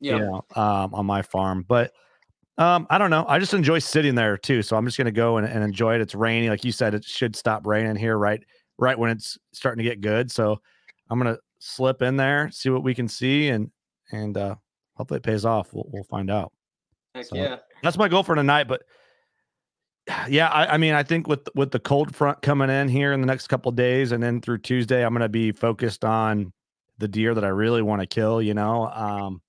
Yeah. 0.02 0.16
you 0.16 0.20
know 0.20 0.46
um 0.58 0.94
on 0.94 1.06
my 1.06 1.22
farm 1.22 1.64
but 1.66 1.94
um 2.58 2.86
i 2.90 2.98
don't 2.98 3.10
know. 3.10 3.26
I 3.28 3.40
just 3.40 3.54
enjoy 3.54 3.80
sitting 3.80 4.16
there 4.16 4.38
too 4.38 4.62
so 4.62 4.76
i'm 4.76 4.86
just 4.86 4.98
gonna 4.98 5.12
go 5.12 5.38
and, 5.38 5.48
and 5.48 5.64
enjoy 5.64 5.96
it. 5.96 6.02
It's 6.02 6.16
rainy 6.16 6.50
like 6.50 6.64
you 6.66 6.72
said 6.72 6.94
it 6.94 7.04
should 7.06 7.36
stop 7.36 7.66
raining 7.66 7.96
here 7.96 8.18
right 8.18 8.44
right 8.78 8.98
when 8.98 9.10
it's 9.12 9.38
starting 9.54 9.84
to 9.84 9.90
get 9.90 10.02
good. 10.02 10.32
So 10.32 10.60
i'm 11.10 11.18
gonna 11.20 11.38
slip 11.60 12.02
in 12.02 12.18
there 12.18 12.50
see 12.52 12.70
what 12.70 12.84
we 12.84 12.94
can 12.96 13.08
see 13.08 13.50
and 13.50 13.70
and 14.12 14.38
uh 14.38 14.56
hopefully 14.96 15.18
it 15.20 15.24
pays 15.24 15.46
off. 15.46 15.74
We'll, 15.74 15.86
we'll 15.92 16.04
find 16.04 16.30
out. 16.30 16.52
Heck 17.16 17.26
So- 17.26 17.36
yeah. 17.36 17.58
that's 17.84 17.98
my 17.98 18.08
goal 18.08 18.24
for 18.24 18.36
tonight 18.36 18.68
but 18.68 18.82
yeah 20.30 20.48
I, 20.50 20.74
I 20.74 20.78
mean 20.78 20.94
i 20.94 21.04
think 21.04 21.28
with 21.28 21.48
with 21.56 21.72
the 21.72 21.80
cold 21.80 22.16
front 22.16 22.42
coming 22.42 22.70
in 22.70 22.88
here 22.90 23.14
in 23.14 23.22
the 23.22 23.28
next 23.28 23.48
couple 23.48 23.70
of 23.70 23.76
days 23.76 24.12
and 24.12 24.22
then 24.22 24.42
through 24.42 24.60
tuesday 24.60 25.06
i'm 25.06 25.14
going 25.14 25.22
to 25.22 25.30
be 25.30 25.52
focused 25.52 26.04
on 26.04 26.52
the 26.98 27.08
deer 27.08 27.34
that 27.36 27.44
i 27.44 27.50
really 27.50 27.82
want 27.82 28.02
to 28.02 28.08
kill 28.08 28.42
you 28.42 28.54
know? 28.54 28.88
Um 28.88 29.42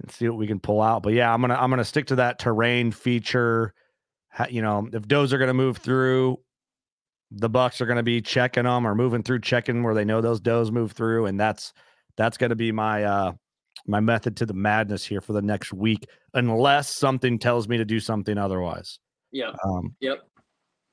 and 0.00 0.10
see 0.10 0.28
what 0.28 0.38
we 0.38 0.46
can 0.46 0.60
pull 0.60 0.80
out 0.80 1.02
but 1.02 1.12
yeah 1.12 1.32
i'm 1.32 1.40
gonna 1.40 1.54
i'm 1.54 1.70
gonna 1.70 1.84
stick 1.84 2.06
to 2.06 2.16
that 2.16 2.38
terrain 2.38 2.90
feature 2.92 3.74
you 4.48 4.62
know 4.62 4.88
if 4.92 5.06
does 5.08 5.32
are 5.32 5.38
gonna 5.38 5.54
move 5.54 5.78
through 5.78 6.38
the 7.32 7.48
bucks 7.48 7.80
are 7.80 7.86
gonna 7.86 8.02
be 8.02 8.20
checking 8.20 8.64
them 8.64 8.86
or 8.86 8.94
moving 8.94 9.22
through 9.22 9.40
checking 9.40 9.82
where 9.82 9.94
they 9.94 10.04
know 10.04 10.20
those 10.20 10.40
does 10.40 10.70
move 10.70 10.92
through 10.92 11.26
and 11.26 11.38
that's 11.38 11.72
that's 12.16 12.36
gonna 12.38 12.54
be 12.56 12.70
my 12.72 13.04
uh 13.04 13.32
my 13.86 14.00
method 14.00 14.36
to 14.36 14.46
the 14.46 14.54
madness 14.54 15.04
here 15.04 15.20
for 15.20 15.32
the 15.32 15.42
next 15.42 15.72
week 15.72 16.06
unless 16.34 16.88
something 16.88 17.38
tells 17.38 17.68
me 17.68 17.76
to 17.76 17.84
do 17.84 17.98
something 18.00 18.36
otherwise 18.38 18.98
Yeah. 19.32 19.52
um 19.64 19.94
Yep. 20.00 20.18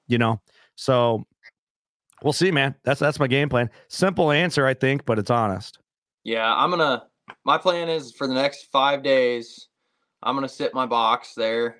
you 0.08 0.18
know 0.18 0.42
so 0.76 1.24
we'll 2.24 2.34
see 2.34 2.52
man 2.52 2.76
that's 2.84 3.00
that's 3.00 3.20
my 3.20 3.28
game 3.28 3.50
plan 3.50 3.70
simple 3.88 4.32
answer 4.32 4.66
i 4.66 4.74
think 4.74 5.06
but 5.06 5.20
it's 5.20 5.32
honest 5.32 5.80
Yeah. 6.24 6.52
I'm 6.54 6.70
gonna 6.70 7.04
my 7.44 7.58
plan 7.58 7.90
is 7.90 8.12
for 8.12 8.28
the 8.28 8.34
next 8.34 8.72
five 8.72 9.04
days, 9.04 9.68
I'm 10.22 10.36
gonna 10.36 10.50
sit 10.50 10.74
my 10.74 10.86
box 10.86 11.34
there 11.36 11.78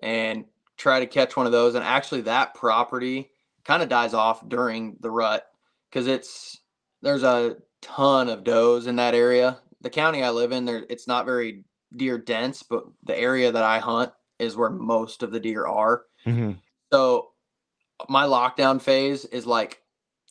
and 0.00 0.44
try 0.76 1.00
to 1.00 1.06
catch 1.06 1.36
one 1.36 1.46
of 1.46 1.52
those. 1.52 1.74
And 1.74 1.84
actually 1.84 2.22
that 2.22 2.54
property 2.54 3.30
kind 3.64 3.82
of 3.82 3.88
dies 3.88 4.14
off 4.14 4.46
during 4.48 4.96
the 5.00 5.10
rut 5.10 5.46
because 5.90 6.06
it's 6.06 6.60
there's 7.02 7.22
a 7.22 7.56
ton 7.82 8.28
of 8.28 8.44
does 8.44 8.86
in 8.86 8.96
that 8.96 9.14
area. 9.14 9.60
The 9.80 9.90
county 9.90 10.22
I 10.22 10.30
live 10.30 10.52
in, 10.52 10.64
there 10.64 10.84
it's 10.88 11.06
not 11.06 11.26
very 11.26 11.64
deer 11.94 12.18
dense, 12.18 12.62
but 12.62 12.84
the 13.04 13.18
area 13.18 13.52
that 13.52 13.62
I 13.62 13.78
hunt 13.78 14.12
is 14.38 14.56
where 14.56 14.70
most 14.70 15.22
of 15.22 15.32
the 15.32 15.40
deer 15.40 15.66
are. 15.66 16.04
Mm-hmm. 16.26 16.52
So 16.92 17.30
my 18.08 18.24
lockdown 18.24 18.80
phase 18.80 19.24
is 19.24 19.46
like 19.46 19.80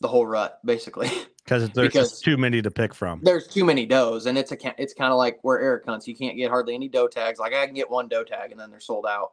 the 0.00 0.08
whole 0.08 0.26
rut, 0.26 0.58
basically. 0.64 1.10
because 1.46 1.70
there's 1.70 1.88
Because- 1.88 2.10
just 2.10 2.24
too 2.24 2.36
many 2.36 2.60
to 2.60 2.70
pick 2.70 2.92
from 2.92 3.20
There's 3.22 3.46
too 3.46 3.64
many 3.64 3.86
does, 3.86 4.26
and 4.26 4.36
it's 4.36 4.52
a 4.52 4.56
it's 4.82 4.92
kind 4.92 5.12
of 5.12 5.16
like 5.16 5.38
where 5.42 5.60
Eric 5.60 5.84
hunts. 5.86 6.06
You 6.08 6.16
can't 6.16 6.36
get 6.36 6.50
hardly 6.50 6.74
any 6.74 6.88
doe 6.88 7.06
tags. 7.08 7.38
Like 7.38 7.54
I 7.54 7.64
can 7.66 7.74
get 7.74 7.88
one 7.88 8.08
doe 8.08 8.24
tag, 8.24 8.50
and 8.50 8.60
then 8.60 8.70
they're 8.70 8.80
sold 8.80 9.06
out. 9.06 9.32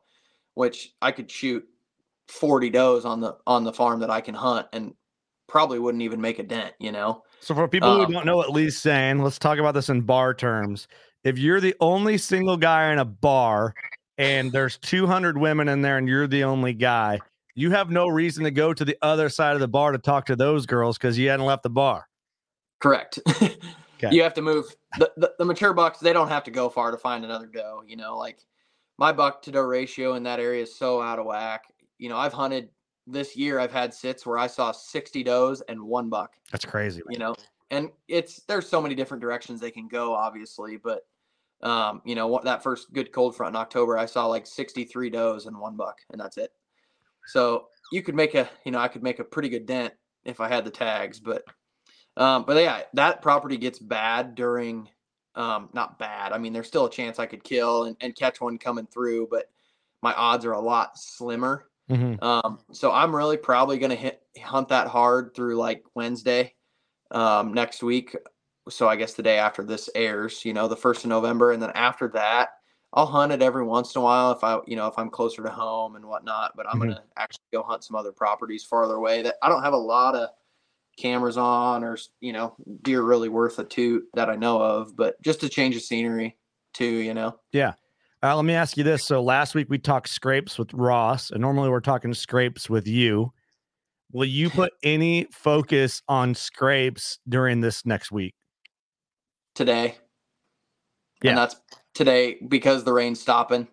Which 0.54 0.94
I 1.02 1.12
could 1.12 1.30
shoot 1.32 1.68
forty 2.28 2.70
does 2.70 3.04
on 3.06 3.20
the 3.20 3.36
on 3.48 3.64
the 3.64 3.74
farm 3.74 4.00
that 4.02 4.12
I 4.12 4.22
can 4.22 4.36
hunt, 4.36 4.68
and 4.72 4.94
probably 5.48 5.80
wouldn't 5.80 6.04
even 6.04 6.22
make 6.22 6.40
a 6.40 6.44
dent. 6.44 6.74
You 6.80 6.92
know? 6.92 7.24
So 7.40 7.54
for 7.56 7.68
people 7.68 7.90
Um, 7.90 8.06
who 8.06 8.14
don't 8.14 8.26
know 8.26 8.38
what 8.38 8.52
Lee's 8.52 8.78
saying, 8.78 9.20
let's 9.24 9.40
talk 9.40 9.58
about 9.60 9.74
this 9.74 9.90
in 9.90 10.02
bar 10.02 10.34
terms. 10.34 10.88
If 11.24 11.38
you're 11.40 11.60
the 11.60 11.76
only 11.80 12.18
single 12.18 12.58
guy 12.58 12.92
in 12.92 13.00
a 13.00 13.06
bar 13.06 13.74
and 14.18 14.52
there's 14.52 14.78
200 14.78 15.38
women 15.38 15.68
in 15.70 15.82
there 15.82 15.98
and 15.98 16.08
you're 16.08 16.28
the 16.28 16.44
only 16.44 16.74
guy, 16.74 17.20
you 17.56 17.72
have 17.72 17.90
no 17.90 18.08
reason 18.08 18.44
to 18.44 18.52
go 18.52 18.74
to 18.74 18.86
the 18.86 18.98
other 19.02 19.30
side 19.30 19.54
of 19.54 19.60
the 19.60 19.68
bar 19.68 19.92
to 19.92 19.98
talk 19.98 20.26
to 20.28 20.36
those 20.36 20.66
girls 20.66 20.98
because 20.98 21.18
you 21.18 21.30
hadn't 21.30 21.46
left 21.46 21.64
the 21.64 21.70
bar. 21.70 22.08
Correct. 22.80 23.20
Okay. 24.04 24.18
You 24.18 24.24
have 24.24 24.34
to 24.34 24.42
move 24.42 24.66
the, 25.00 25.10
the 25.16 25.34
the 25.40 25.46
mature 25.46 25.72
bucks. 25.72 26.00
They 26.00 26.12
don't 26.12 26.28
have 26.28 26.44
to 26.44 26.52
go 26.52 26.68
far 26.68 26.92
to 26.92 26.98
find 26.98 27.24
another 27.24 27.46
doe. 27.46 27.84
You 27.88 27.96
know, 27.96 28.18
like 28.18 28.40
my 28.98 29.14
buck 29.14 29.42
to 29.44 29.52
doe 29.52 29.62
ratio 29.62 30.16
in 30.16 30.24
that 30.24 30.42
area 30.42 30.64
is 30.64 30.76
so 30.76 31.02
out 31.02 31.20
of 31.20 31.26
whack. 31.26 31.64
You 32.00 32.10
know, 32.10 32.18
I've 32.18 32.34
hunted 32.34 32.68
this 33.08 33.38
year. 33.38 33.62
I've 33.62 33.72
had 33.72 33.94
sits 33.94 34.26
where 34.26 34.38
I 34.38 34.48
saw 34.48 34.74
sixty 34.74 35.24
does 35.24 35.62
and 35.70 35.82
one 35.82 36.10
buck. 36.10 36.34
That's 36.52 36.66
crazy. 36.66 37.02
you 37.10 37.18
know 37.18 37.34
and 37.74 37.90
it's 38.08 38.42
there's 38.48 38.68
so 38.70 38.82
many 38.82 38.96
different 38.96 39.22
directions 39.22 39.60
they 39.60 39.72
can 39.72 39.88
go 39.88 40.14
obviously 40.14 40.78
but 40.78 41.06
um 41.62 42.02
you 42.06 42.16
know 42.16 42.28
what 42.28 42.44
that 42.44 42.62
first 42.62 42.94
good 42.94 43.12
cold 43.12 43.36
front 43.36 43.56
in 43.56 43.60
october 43.60 43.98
i 43.98 44.06
saw 44.06 44.26
like 44.28 44.46
63 44.46 45.10
does 45.10 45.46
and 45.48 45.58
one 45.58 45.76
buck 45.76 45.98
and 46.12 46.20
that's 46.22 46.38
it 46.38 46.52
so 47.28 47.68
you 47.92 48.02
could 48.02 48.16
make 48.16 48.36
a 48.36 48.50
you 48.66 48.72
know 48.72 48.80
i 48.80 48.88
could 48.88 49.04
make 49.04 49.20
a 49.20 49.24
pretty 49.24 49.50
good 49.50 49.66
dent 49.66 49.94
if 50.26 50.40
i 50.40 50.48
had 50.48 50.66
the 50.66 50.72
tags 50.72 51.20
but 51.20 51.44
um 52.18 52.44
but 52.46 52.56
yeah 52.58 52.82
that 52.94 53.22
property 53.22 53.58
gets 53.58 53.80
bad 53.80 54.36
during 54.36 54.88
um 55.36 55.70
not 55.74 55.98
bad 56.00 56.32
i 56.32 56.38
mean 56.38 56.54
there's 56.54 56.68
still 56.68 56.86
a 56.86 56.92
chance 56.92 57.20
i 57.20 57.26
could 57.26 57.44
kill 57.44 57.86
and, 57.86 57.98
and 58.02 58.16
catch 58.16 58.40
one 58.40 58.58
coming 58.58 58.88
through 58.88 59.28
but 59.32 59.50
my 60.02 60.14
odds 60.14 60.46
are 60.46 60.54
a 60.54 60.60
lot 60.62 60.98
slimmer 60.98 61.66
Mhm. 61.90 62.24
um, 62.24 62.60
so 62.72 62.92
I'm 62.92 63.16
really 63.16 63.38
probably 63.38 63.78
going 63.78 63.90
to 63.90 63.96
hit 63.96 64.22
hunt 64.42 64.70
that 64.70 64.88
hard 64.88 65.36
through 65.36 65.58
like 65.58 65.84
Wednesday 65.96 66.54
um, 67.12 67.54
next 67.54 67.84
week. 67.84 68.16
So 68.70 68.88
I 68.88 68.96
guess 68.96 69.14
the 69.14 69.24
day 69.24 69.38
after 69.38 69.64
this 69.64 69.90
airs, 69.94 70.46
you 70.46 70.54
know, 70.54 70.68
the 70.70 70.78
first 70.78 71.04
of 71.04 71.10
November, 71.10 71.52
and 71.52 71.62
then 71.62 71.72
after 71.76 72.08
that, 72.10 72.50
I'll 72.94 73.06
hunt 73.08 73.34
it 73.34 73.42
every 73.42 73.64
once 73.64 73.96
in 73.96 74.00
a 74.00 74.04
while 74.04 74.32
if 74.32 74.44
I, 74.44 74.60
you 74.68 74.76
know, 74.76 74.88
if 74.88 74.98
I'm 74.98 75.10
closer 75.10 75.42
to 75.44 75.50
home 75.50 75.96
and 75.96 76.06
whatnot. 76.06 76.54
But 76.56 76.68
I'm 76.70 76.78
Mhm. 76.78 76.84
going 76.84 76.96
to 76.96 77.04
actually 77.18 77.44
go 77.52 77.64
hunt 77.64 77.84
some 77.84 77.96
other 77.96 78.12
properties 78.12 78.64
farther 78.64 78.96
away 78.96 79.24
that 79.24 79.36
I 79.42 79.50
don't 79.50 79.64
have 79.64 79.74
a 79.74 79.78
lot 79.78 80.16
of 80.16 80.30
cameras 81.00 81.38
on 81.38 81.84
or 81.84 81.98
you 82.22 82.32
know 82.32 82.56
deer 82.84 83.02
really 83.02 83.28
worth 83.28 83.58
a 83.58 83.64
toot 83.64 84.04
that 84.14 84.30
I 84.30 84.36
know 84.36 84.62
of. 84.62 84.96
But 84.96 85.20
just 85.22 85.40
to 85.42 85.50
change 85.50 85.76
the 85.76 85.82
scenery 85.82 86.38
too, 86.74 86.86
you 86.86 87.14
know. 87.14 87.40
Yeah. 87.52 87.74
Uh, 88.22 88.36
let 88.36 88.46
me 88.46 88.54
ask 88.54 88.78
you 88.78 88.84
this. 88.84 89.04
So 89.04 89.22
last 89.22 89.54
week 89.54 89.70
we 89.70 89.78
talked 89.80 90.08
scrapes 90.08 90.58
with 90.58 90.74
Ross, 90.74 91.32
and 91.32 91.42
normally 91.42 91.70
we're 91.70 91.82
talking 91.82 92.14
scrapes 92.14 92.70
with 92.70 92.88
you. 92.88 93.34
Will 94.12 94.26
you 94.26 94.50
put 94.50 94.72
any 94.84 95.26
focus 95.32 96.02
on 96.08 96.36
scrapes 96.36 97.20
during 97.28 97.60
this 97.62 97.86
next 97.86 98.12
week? 98.12 98.36
today. 99.56 99.98
Yeah. 101.22 101.32
And 101.32 101.38
that's 101.38 101.56
today 101.94 102.38
because 102.48 102.84
the 102.84 102.94
rain's 102.94 103.22
stopping. 103.22 103.68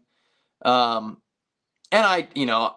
Um 0.64 1.22
and 1.92 2.06
I, 2.06 2.28
you 2.35 2.46
know, 2.46 2.76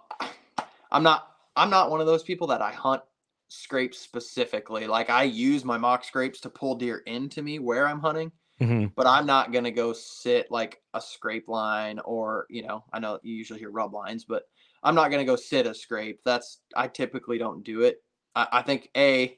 I'm 0.92 1.04
not 1.04 1.36
I'm 1.56 1.70
not 1.70 1.92
one 1.92 2.02
of 2.02 2.08
those 2.08 2.24
people 2.24 2.48
that 2.48 2.62
I 2.62 2.72
hunt 2.72 3.04
scrapes 3.50 4.00
specifically. 4.00 4.88
Like 4.88 5.10
I 5.10 5.24
use 5.24 5.64
my 5.64 5.78
mock 5.78 6.04
scrapes 6.04 6.40
to 6.42 6.50
pull 6.50 6.76
deer 6.76 7.04
into 7.06 7.42
me 7.44 7.60
where 7.60 7.88
I'm 7.88 8.00
hunting, 8.00 8.32
Mhm. 8.60 8.94
but 8.96 9.06
I'm 9.06 9.28
not 9.28 9.52
going 9.52 9.66
to 9.66 9.72
go 9.72 9.94
sit 9.94 10.50
like 10.50 10.82
a 10.96 11.02
scrape 11.02 11.48
line 11.48 12.00
or, 12.00 12.48
you 12.50 12.64
know, 12.64 12.84
I 12.92 13.00
know 13.00 13.20
you 13.22 13.36
usually 13.36 13.60
hear 13.60 13.70
rub 13.70 13.94
lines, 13.94 14.26
but 14.26 14.44
I'm 14.82 14.96
not 14.96 15.12
going 15.12 15.20
to 15.20 15.32
go 15.32 15.36
sit 15.36 15.68
a 15.68 15.76
scrape. 15.76 16.22
That's 16.26 16.62
I 16.76 16.88
typically 16.88 17.38
don't 17.38 17.64
do 17.64 17.82
it. 17.82 18.04
I, 18.36 18.48
I 18.52 18.62
think 18.64 18.90
a 18.98 19.38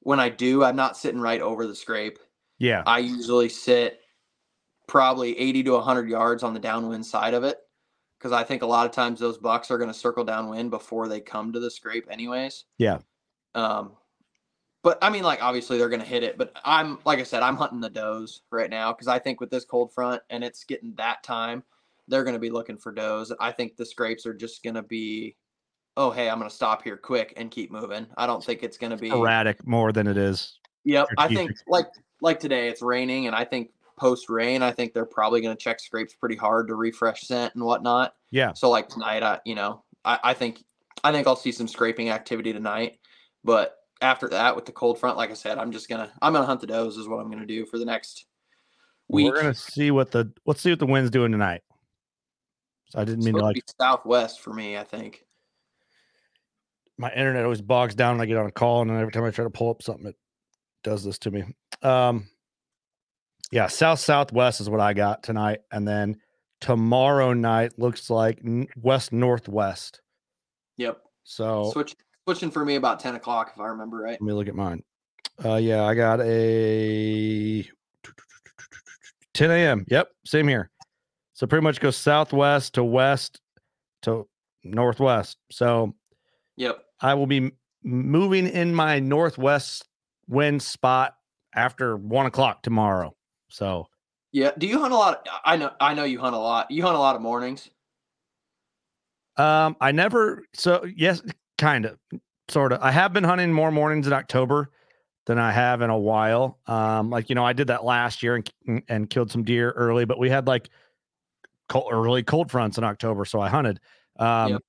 when 0.00 0.20
I 0.20 0.28
do, 0.28 0.62
I'm 0.62 0.76
not 0.76 0.96
sitting 0.98 1.20
right 1.20 1.40
over 1.40 1.66
the 1.66 1.74
scrape. 1.74 2.18
Yeah. 2.58 2.82
I 2.86 2.98
usually 2.98 3.48
sit 3.48 4.00
probably 4.86 5.38
80 5.38 5.64
to 5.64 5.72
100 5.72 6.08
yards 6.08 6.42
on 6.42 6.54
the 6.54 6.60
downwind 6.60 7.04
side 7.04 7.34
of 7.34 7.44
it 7.44 7.58
because 8.18 8.32
I 8.32 8.44
think 8.44 8.62
a 8.62 8.66
lot 8.66 8.86
of 8.86 8.92
times 8.92 9.20
those 9.20 9.38
bucks 9.38 9.70
are 9.70 9.78
going 9.78 9.90
to 9.90 9.98
circle 9.98 10.24
downwind 10.24 10.70
before 10.70 11.08
they 11.08 11.20
come 11.20 11.52
to 11.52 11.60
the 11.60 11.70
scrape, 11.70 12.06
anyways. 12.10 12.64
Yeah. 12.78 12.98
Um, 13.54 13.92
but 14.82 14.98
I 15.02 15.10
mean, 15.10 15.24
like 15.24 15.42
obviously 15.42 15.78
they're 15.78 15.88
going 15.88 16.00
to 16.00 16.06
hit 16.06 16.22
it, 16.22 16.38
but 16.38 16.52
I'm 16.64 16.98
like 17.04 17.18
I 17.18 17.24
said, 17.24 17.42
I'm 17.42 17.56
hunting 17.56 17.80
the 17.80 17.90
does 17.90 18.42
right 18.50 18.70
now 18.70 18.92
because 18.92 19.08
I 19.08 19.18
think 19.18 19.40
with 19.40 19.50
this 19.50 19.64
cold 19.64 19.92
front 19.92 20.22
and 20.30 20.44
it's 20.44 20.64
getting 20.64 20.94
that 20.96 21.22
time, 21.22 21.64
they're 22.08 22.24
going 22.24 22.34
to 22.34 22.40
be 22.40 22.50
looking 22.50 22.76
for 22.76 22.92
does. 22.92 23.32
I 23.40 23.50
think 23.50 23.76
the 23.76 23.84
scrapes 23.84 24.26
are 24.26 24.34
just 24.34 24.62
going 24.62 24.76
to 24.76 24.82
be, 24.82 25.36
oh 25.96 26.10
hey, 26.10 26.30
I'm 26.30 26.38
going 26.38 26.48
to 26.48 26.54
stop 26.54 26.84
here 26.84 26.96
quick 26.96 27.32
and 27.36 27.50
keep 27.50 27.72
moving. 27.72 28.06
I 28.16 28.28
don't 28.28 28.44
think 28.44 28.62
it's 28.62 28.78
going 28.78 28.92
to 28.92 28.96
be 28.96 29.08
Erratic 29.08 29.66
more 29.66 29.92
than 29.92 30.06
it 30.06 30.16
is. 30.16 30.58
Yep, 30.84 31.08
I 31.18 31.34
think 31.34 31.50
like 31.66 31.88
like 32.20 32.38
today 32.38 32.68
it's 32.68 32.80
raining, 32.80 33.26
and 33.26 33.34
I 33.34 33.44
think 33.44 33.70
post 33.96 34.28
rain, 34.28 34.62
I 34.62 34.72
think 34.72 34.92
they're 34.92 35.06
probably 35.06 35.40
going 35.40 35.56
to 35.56 35.62
check 35.62 35.80
scrapes 35.80 36.14
pretty 36.14 36.36
hard 36.36 36.68
to 36.68 36.74
refresh 36.74 37.22
scent 37.22 37.54
and 37.54 37.64
whatnot. 37.64 38.14
Yeah. 38.30 38.52
So 38.54 38.70
like 38.70 38.88
tonight, 38.88 39.22
I 39.22 39.40
you 39.44 39.54
know 39.54 39.84
I, 40.04 40.18
I 40.22 40.34
think 40.34 40.62
I 41.04 41.12
think 41.12 41.26
I'll 41.26 41.36
see 41.36 41.52
some 41.52 41.68
scraping 41.68 42.10
activity 42.10 42.52
tonight, 42.52 42.98
but 43.44 43.76
after 44.02 44.28
that 44.28 44.54
with 44.54 44.66
the 44.66 44.72
cold 44.72 44.98
front, 44.98 45.16
like 45.16 45.30
I 45.30 45.34
said, 45.34 45.58
I'm 45.58 45.72
just 45.72 45.88
gonna 45.88 46.10
I'm 46.22 46.32
gonna 46.32 46.46
hunt 46.46 46.60
the 46.60 46.66
does 46.66 46.96
is 46.96 47.08
what 47.08 47.18
I'm 47.18 47.30
gonna 47.30 47.46
do 47.46 47.64
for 47.66 47.78
the 47.78 47.84
next 47.84 48.26
week. 49.08 49.32
We're 49.32 49.40
gonna 49.40 49.54
see 49.54 49.90
what 49.90 50.10
the 50.10 50.32
let's 50.46 50.60
see 50.60 50.70
what 50.70 50.78
the 50.78 50.86
wind's 50.86 51.10
doing 51.10 51.32
tonight. 51.32 51.62
So 52.90 53.00
I 53.00 53.04
didn't 53.04 53.20
It's 53.20 53.26
mean 53.26 53.34
to 53.36 53.42
like 53.42 53.54
be 53.54 53.62
southwest 53.80 54.40
for 54.40 54.52
me, 54.52 54.76
I 54.76 54.84
think. 54.84 55.24
my 56.98 57.12
internet 57.12 57.44
always 57.44 57.60
bogs 57.60 57.94
down 57.94 58.16
when 58.16 58.22
I 58.22 58.26
get 58.26 58.36
on 58.38 58.46
a 58.46 58.52
call, 58.52 58.82
and 58.82 58.90
then 58.90 58.98
every 58.98 59.12
time 59.12 59.24
I 59.24 59.30
try 59.30 59.44
to 59.44 59.50
pull 59.50 59.70
up 59.70 59.82
something, 59.82 60.06
it 60.06 60.16
does 60.82 61.04
this 61.04 61.18
to 61.20 61.30
me. 61.30 61.44
Um, 61.82 62.28
yeah, 63.52 63.66
south 63.66 64.00
southwest 64.00 64.60
is 64.60 64.68
what 64.70 64.80
I 64.80 64.92
got 64.92 65.22
tonight, 65.22 65.60
and 65.70 65.86
then 65.86 66.16
tomorrow 66.60 67.32
night 67.32 67.78
looks 67.78 68.10
like 68.10 68.40
west 68.80 69.12
northwest. 69.12 70.00
Yep. 70.76 70.98
So 71.24 71.70
Switch 71.72 71.94
switching 72.24 72.50
for 72.50 72.64
me 72.64 72.76
about 72.76 73.00
ten 73.00 73.14
o'clock 73.14 73.52
if 73.54 73.60
I 73.60 73.66
remember 73.66 73.98
right. 73.98 74.12
let 74.12 74.22
me 74.22 74.32
look 74.32 74.48
at 74.48 74.54
mine. 74.54 74.82
Uh, 75.44 75.56
yeah, 75.56 75.84
I 75.84 75.94
got 75.94 76.20
a 76.20 77.68
10 79.34 79.50
a.m. 79.50 79.84
Yep, 79.88 80.08
same 80.24 80.48
here. 80.48 80.70
So 81.34 81.46
pretty 81.46 81.62
much 81.62 81.80
goes 81.80 81.96
southwest 81.96 82.74
to 82.74 82.84
west 82.84 83.40
to 84.02 84.26
northwest. 84.64 85.36
So 85.50 85.94
Yep. 86.56 86.78
I 87.00 87.14
will 87.14 87.26
be 87.26 87.52
moving 87.82 88.46
in 88.46 88.74
my 88.74 88.98
northwest 88.98 89.84
wind 90.26 90.62
spot 90.62 91.14
after 91.54 91.96
one 91.96 92.26
o'clock 92.26 92.62
tomorrow. 92.62 93.14
So 93.48 93.88
Yeah. 94.32 94.52
Do 94.56 94.66
you 94.66 94.78
hunt 94.80 94.92
a 94.92 94.96
lot? 94.96 95.26
I 95.44 95.56
know 95.56 95.74
I 95.80 95.94
know 95.94 96.04
you 96.04 96.20
hunt 96.20 96.34
a 96.34 96.38
lot. 96.38 96.70
You 96.70 96.82
hunt 96.82 96.96
a 96.96 97.00
lot 97.00 97.16
of 97.16 97.22
mornings. 97.22 97.70
um 99.36 99.76
I 99.80 99.92
never 99.92 100.44
so 100.54 100.84
yes, 100.96 101.22
kind 101.58 101.84
of 101.84 101.98
sort 102.48 102.72
of. 102.72 102.80
I 102.80 102.90
have 102.90 103.12
been 103.12 103.24
hunting 103.24 103.52
more 103.52 103.70
mornings 103.70 104.06
in 104.06 104.12
October 104.12 104.70
than 105.26 105.38
I 105.38 105.52
have 105.52 105.82
in 105.82 105.90
a 105.90 105.98
while. 105.98 106.60
Um 106.66 107.10
like 107.10 107.28
you 107.28 107.34
know, 107.34 107.44
I 107.44 107.52
did 107.52 107.68
that 107.68 107.84
last 107.84 108.22
year 108.22 108.36
and 108.36 108.50
and, 108.66 108.82
and 108.88 109.10
killed 109.10 109.30
some 109.30 109.44
deer 109.44 109.72
early, 109.72 110.04
but 110.04 110.18
we 110.18 110.30
had 110.30 110.46
like 110.46 110.70
cold, 111.68 111.88
early 111.92 112.22
cold 112.22 112.50
fronts 112.50 112.78
in 112.78 112.84
October, 112.84 113.24
so 113.24 113.40
I 113.40 113.48
hunted. 113.48 113.80
Um 114.18 114.52
Yep. 114.52 114.62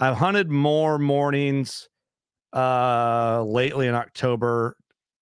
I've 0.00 0.16
hunted 0.16 0.50
more 0.50 0.98
mornings 0.98 1.88
uh 2.54 3.44
lately 3.46 3.88
in 3.88 3.94
October 3.94 4.76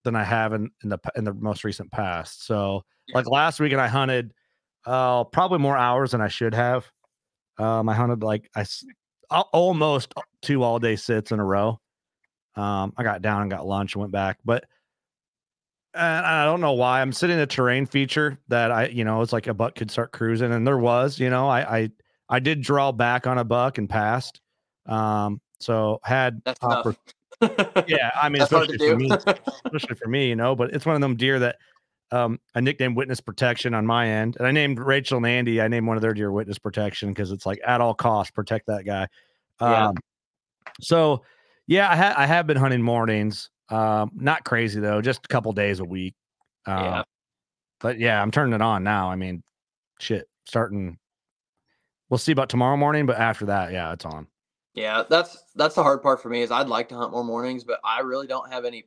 than 0.08 0.16
I 0.16 0.24
have 0.24 0.54
in, 0.54 0.70
in 0.82 0.88
the 0.88 0.98
in 1.16 1.24
the 1.24 1.34
most 1.34 1.62
recent 1.64 1.90
past. 1.92 2.46
So 2.46 2.82
Yeah. 3.08 3.18
like 3.18 3.26
last 3.28 3.60
weekend 3.60 3.80
I 3.80 3.88
hunted 3.88 4.32
uh 4.86 5.24
probably 5.24 5.58
more 5.58 5.76
hours 5.76 6.12
than 6.12 6.22
I 6.22 6.28
should 6.28 6.54
have. 6.54 6.90
Um 7.58 7.88
I 7.88 7.94
hunted 7.94 8.22
like 8.22 8.50
I 8.56 8.64
almost 9.52 10.14
two 10.40 10.62
all 10.62 10.78
day 10.78 10.96
sits 10.96 11.30
in 11.30 11.38
a 11.40 11.44
row. 11.44 11.78
Um 12.56 12.94
I 12.96 13.02
got 13.02 13.20
down 13.20 13.42
and 13.42 13.50
got 13.50 13.66
lunch 13.66 13.94
and 13.94 14.00
went 14.00 14.12
back, 14.12 14.38
but 14.44 14.64
and 15.94 16.26
I 16.26 16.44
don't 16.44 16.60
know 16.60 16.72
why 16.72 17.00
I'm 17.02 17.12
sitting 17.12 17.36
in 17.36 17.42
a 17.42 17.46
terrain 17.46 17.84
feature 17.86 18.38
that 18.48 18.70
I, 18.70 18.86
you 18.86 19.04
know, 19.04 19.20
it's 19.22 19.32
like 19.32 19.46
a 19.46 19.54
buck 19.54 19.74
could 19.74 19.90
start 19.90 20.12
cruising, 20.12 20.52
and 20.52 20.66
there 20.66 20.78
was, 20.78 21.18
you 21.18 21.28
know, 21.30 21.48
I 21.48 21.78
I 21.78 21.90
I 22.28 22.38
did 22.40 22.62
draw 22.62 22.92
back 22.92 23.26
on 23.26 23.38
a 23.38 23.44
buck 23.44 23.78
and 23.78 23.88
passed. 23.88 24.40
Um, 24.86 25.40
so 25.60 25.98
had 26.04 26.40
That's 26.44 26.60
oppor- 26.60 26.94
tough. 26.94 26.98
Yeah, 27.86 28.10
I 28.20 28.28
mean, 28.28 28.40
That's 28.40 28.52
hard 28.52 28.68
to 28.68 28.74
especially 28.74 28.88
for 28.90 28.96
me, 28.96 29.10
especially 29.66 29.96
for 29.96 30.08
me, 30.08 30.28
you 30.28 30.36
know, 30.36 30.54
but 30.54 30.72
it's 30.74 30.84
one 30.84 30.94
of 30.94 31.00
them 31.00 31.16
deer 31.16 31.38
that 31.38 31.56
um 32.10 32.40
I 32.54 32.60
nicknamed 32.60 32.96
witness 32.96 33.20
protection 33.20 33.74
on 33.74 33.86
my 33.86 34.08
end. 34.08 34.36
And 34.38 34.46
I 34.46 34.50
named 34.50 34.78
Rachel 34.78 35.18
and 35.18 35.26
Andy, 35.26 35.60
I 35.60 35.68
named 35.68 35.86
one 35.86 35.96
of 35.96 36.02
their 36.02 36.14
deer 36.14 36.32
witness 36.32 36.58
protection 36.58 37.10
because 37.10 37.30
it's 37.32 37.46
like 37.46 37.60
at 37.66 37.80
all 37.80 37.94
costs, 37.94 38.30
protect 38.30 38.66
that 38.66 38.84
guy. 38.84 39.06
Yeah. 39.60 39.88
Um 39.88 39.96
so 40.80 41.22
yeah, 41.66 41.90
I 41.90 41.96
ha- 41.96 42.14
I 42.16 42.26
have 42.26 42.46
been 42.46 42.56
hunting 42.56 42.82
mornings. 42.82 43.50
Um, 43.68 44.10
not 44.14 44.44
crazy 44.44 44.80
though, 44.80 45.02
just 45.02 45.24
a 45.24 45.28
couple 45.28 45.52
days 45.52 45.80
a 45.80 45.84
week. 45.84 46.14
Um, 46.66 46.84
Yeah. 46.84 47.02
but 47.80 47.98
yeah, 47.98 48.22
I'm 48.22 48.30
turning 48.30 48.54
it 48.54 48.62
on 48.62 48.82
now. 48.82 49.10
I 49.10 49.16
mean, 49.16 49.42
shit, 50.00 50.26
starting 50.46 50.98
we'll 52.08 52.16
see 52.18 52.32
about 52.32 52.48
tomorrow 52.48 52.76
morning, 52.78 53.04
but 53.04 53.18
after 53.18 53.46
that, 53.46 53.72
yeah, 53.72 53.92
it's 53.92 54.06
on. 54.06 54.26
Yeah, 54.78 55.02
that's 55.10 55.42
that's 55.56 55.74
the 55.74 55.82
hard 55.82 56.02
part 56.02 56.22
for 56.22 56.28
me 56.28 56.40
is 56.40 56.52
I'd 56.52 56.68
like 56.68 56.88
to 56.90 56.94
hunt 56.94 57.10
more 57.10 57.24
mornings, 57.24 57.64
but 57.64 57.80
I 57.82 57.98
really 57.98 58.28
don't 58.28 58.52
have 58.52 58.64
any 58.64 58.84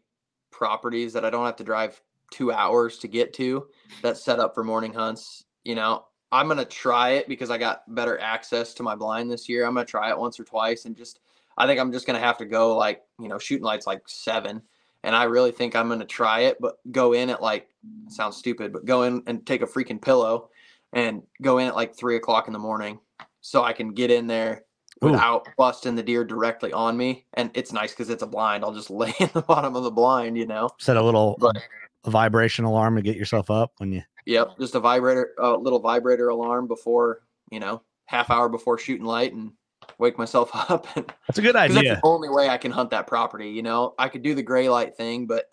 properties 0.50 1.12
that 1.12 1.26
I 1.26 1.30
don't 1.30 1.46
have 1.46 1.58
to 1.58 1.66
drive 1.66 2.02
two 2.32 2.54
hours 2.54 2.98
to 3.00 3.10
get 3.10 3.34
to 3.34 3.68
that's 4.02 4.24
set 4.24 4.40
up 4.40 4.56
for 4.56 4.64
morning 4.64 4.94
hunts. 4.94 5.44
You 5.66 5.76
know, 5.76 6.06
I'm 6.32 6.48
gonna 6.48 6.64
try 6.64 7.10
it 7.12 7.28
because 7.28 7.50
I 7.50 7.58
got 7.58 7.94
better 7.94 8.18
access 8.22 8.74
to 8.76 8.84
my 8.84 8.96
blind 8.96 9.30
this 9.30 9.50
year. 9.50 9.66
I'm 9.66 9.74
gonna 9.74 9.86
try 9.86 10.10
it 10.10 10.18
once 10.18 10.40
or 10.40 10.46
twice 10.46 10.86
and 10.86 10.96
just 10.96 11.20
I 11.58 11.68
think 11.68 11.78
I'm 11.78 11.92
just 11.92 12.08
gonna 12.08 12.20
have 12.20 12.38
to 12.38 12.46
go 12.46 12.78
like, 12.78 13.02
you 13.20 13.28
know, 13.28 13.38
shooting 13.38 13.66
lights 13.66 13.86
like 13.86 14.08
seven. 14.08 14.62
And 15.04 15.14
I 15.14 15.26
really 15.26 15.52
think 15.52 15.76
I'm 15.76 15.90
gonna 15.90 16.06
try 16.06 16.42
it, 16.42 16.56
but 16.62 16.78
go 16.90 17.12
in 17.12 17.30
at 17.30 17.42
like 17.42 17.68
sounds 18.08 18.38
stupid, 18.38 18.72
but 18.72 18.86
go 18.86 19.04
in 19.04 19.24
and 19.28 19.46
take 19.46 19.62
a 19.62 19.68
freaking 19.68 20.02
pillow 20.02 20.52
and 20.94 21.22
go 21.42 21.58
in 21.58 21.68
at 21.68 21.76
like 21.76 21.98
three 21.98 22.16
o'clock 22.16 22.48
in 22.48 22.54
the 22.54 22.60
morning 22.60 22.98
so 23.42 23.62
I 23.62 23.74
can 23.74 23.94
get 23.94 24.10
in 24.10 24.28
there 24.28 24.64
Ooh. 25.04 25.12
without 25.12 25.48
busting 25.58 25.96
the 25.96 26.04
deer 26.04 26.24
directly 26.24 26.72
on 26.72 26.96
me. 26.96 27.26
And 27.34 27.50
it's 27.54 27.74
nice 27.74 27.92
because 27.92 28.10
it's 28.10 28.24
a 28.24 28.28
blind. 28.28 28.64
I'll 28.64 28.74
just 28.74 28.90
lay 28.92 29.14
in 29.20 29.30
the 29.34 29.42
bottom 29.42 29.76
of 29.76 29.84
the 29.84 29.92
blind, 29.92 30.38
you 30.38 30.46
know. 30.46 30.70
Set 30.80 30.98
a 30.98 31.04
little 31.04 31.38
But 31.40 31.58
a 32.04 32.10
vibration 32.12 32.66
alarm 32.66 32.96
to 32.96 33.02
get 33.02 33.16
yourself 33.18 33.50
up 33.50 33.72
when 33.78 33.92
you 33.92 34.02
yep, 34.26 34.58
just 34.60 34.76
a 34.76 34.80
vibrator, 34.80 35.32
a 35.40 35.52
little 35.52 35.80
vibrator 35.80 36.30
alarm 36.30 36.68
before, 36.68 37.22
you 37.52 37.60
know, 37.60 37.82
half 38.06 38.30
hour 38.30 38.50
before 38.50 38.78
shooting 38.78 39.06
light 39.06 39.34
and 39.34 39.52
wake 39.98 40.18
myself 40.18 40.52
up. 40.70 40.88
And 40.96 41.06
that's 41.28 41.40
a 41.40 41.42
good 41.42 41.56
'cause 41.56 41.68
that's 41.70 41.78
idea. 41.78 41.96
the 41.96 42.02
only 42.04 42.30
way 42.30 42.50
I 42.50 42.58
can 42.58 42.72
hunt 42.72 42.92
that 42.92 43.08
property. 43.08 43.50
You 43.50 43.64
know, 43.64 43.94
I 43.98 44.10
could 44.10 44.22
do 44.22 44.36
the 44.36 44.44
gray 44.44 44.70
light 44.70 44.96
thing, 44.96 45.26
but 45.28 45.46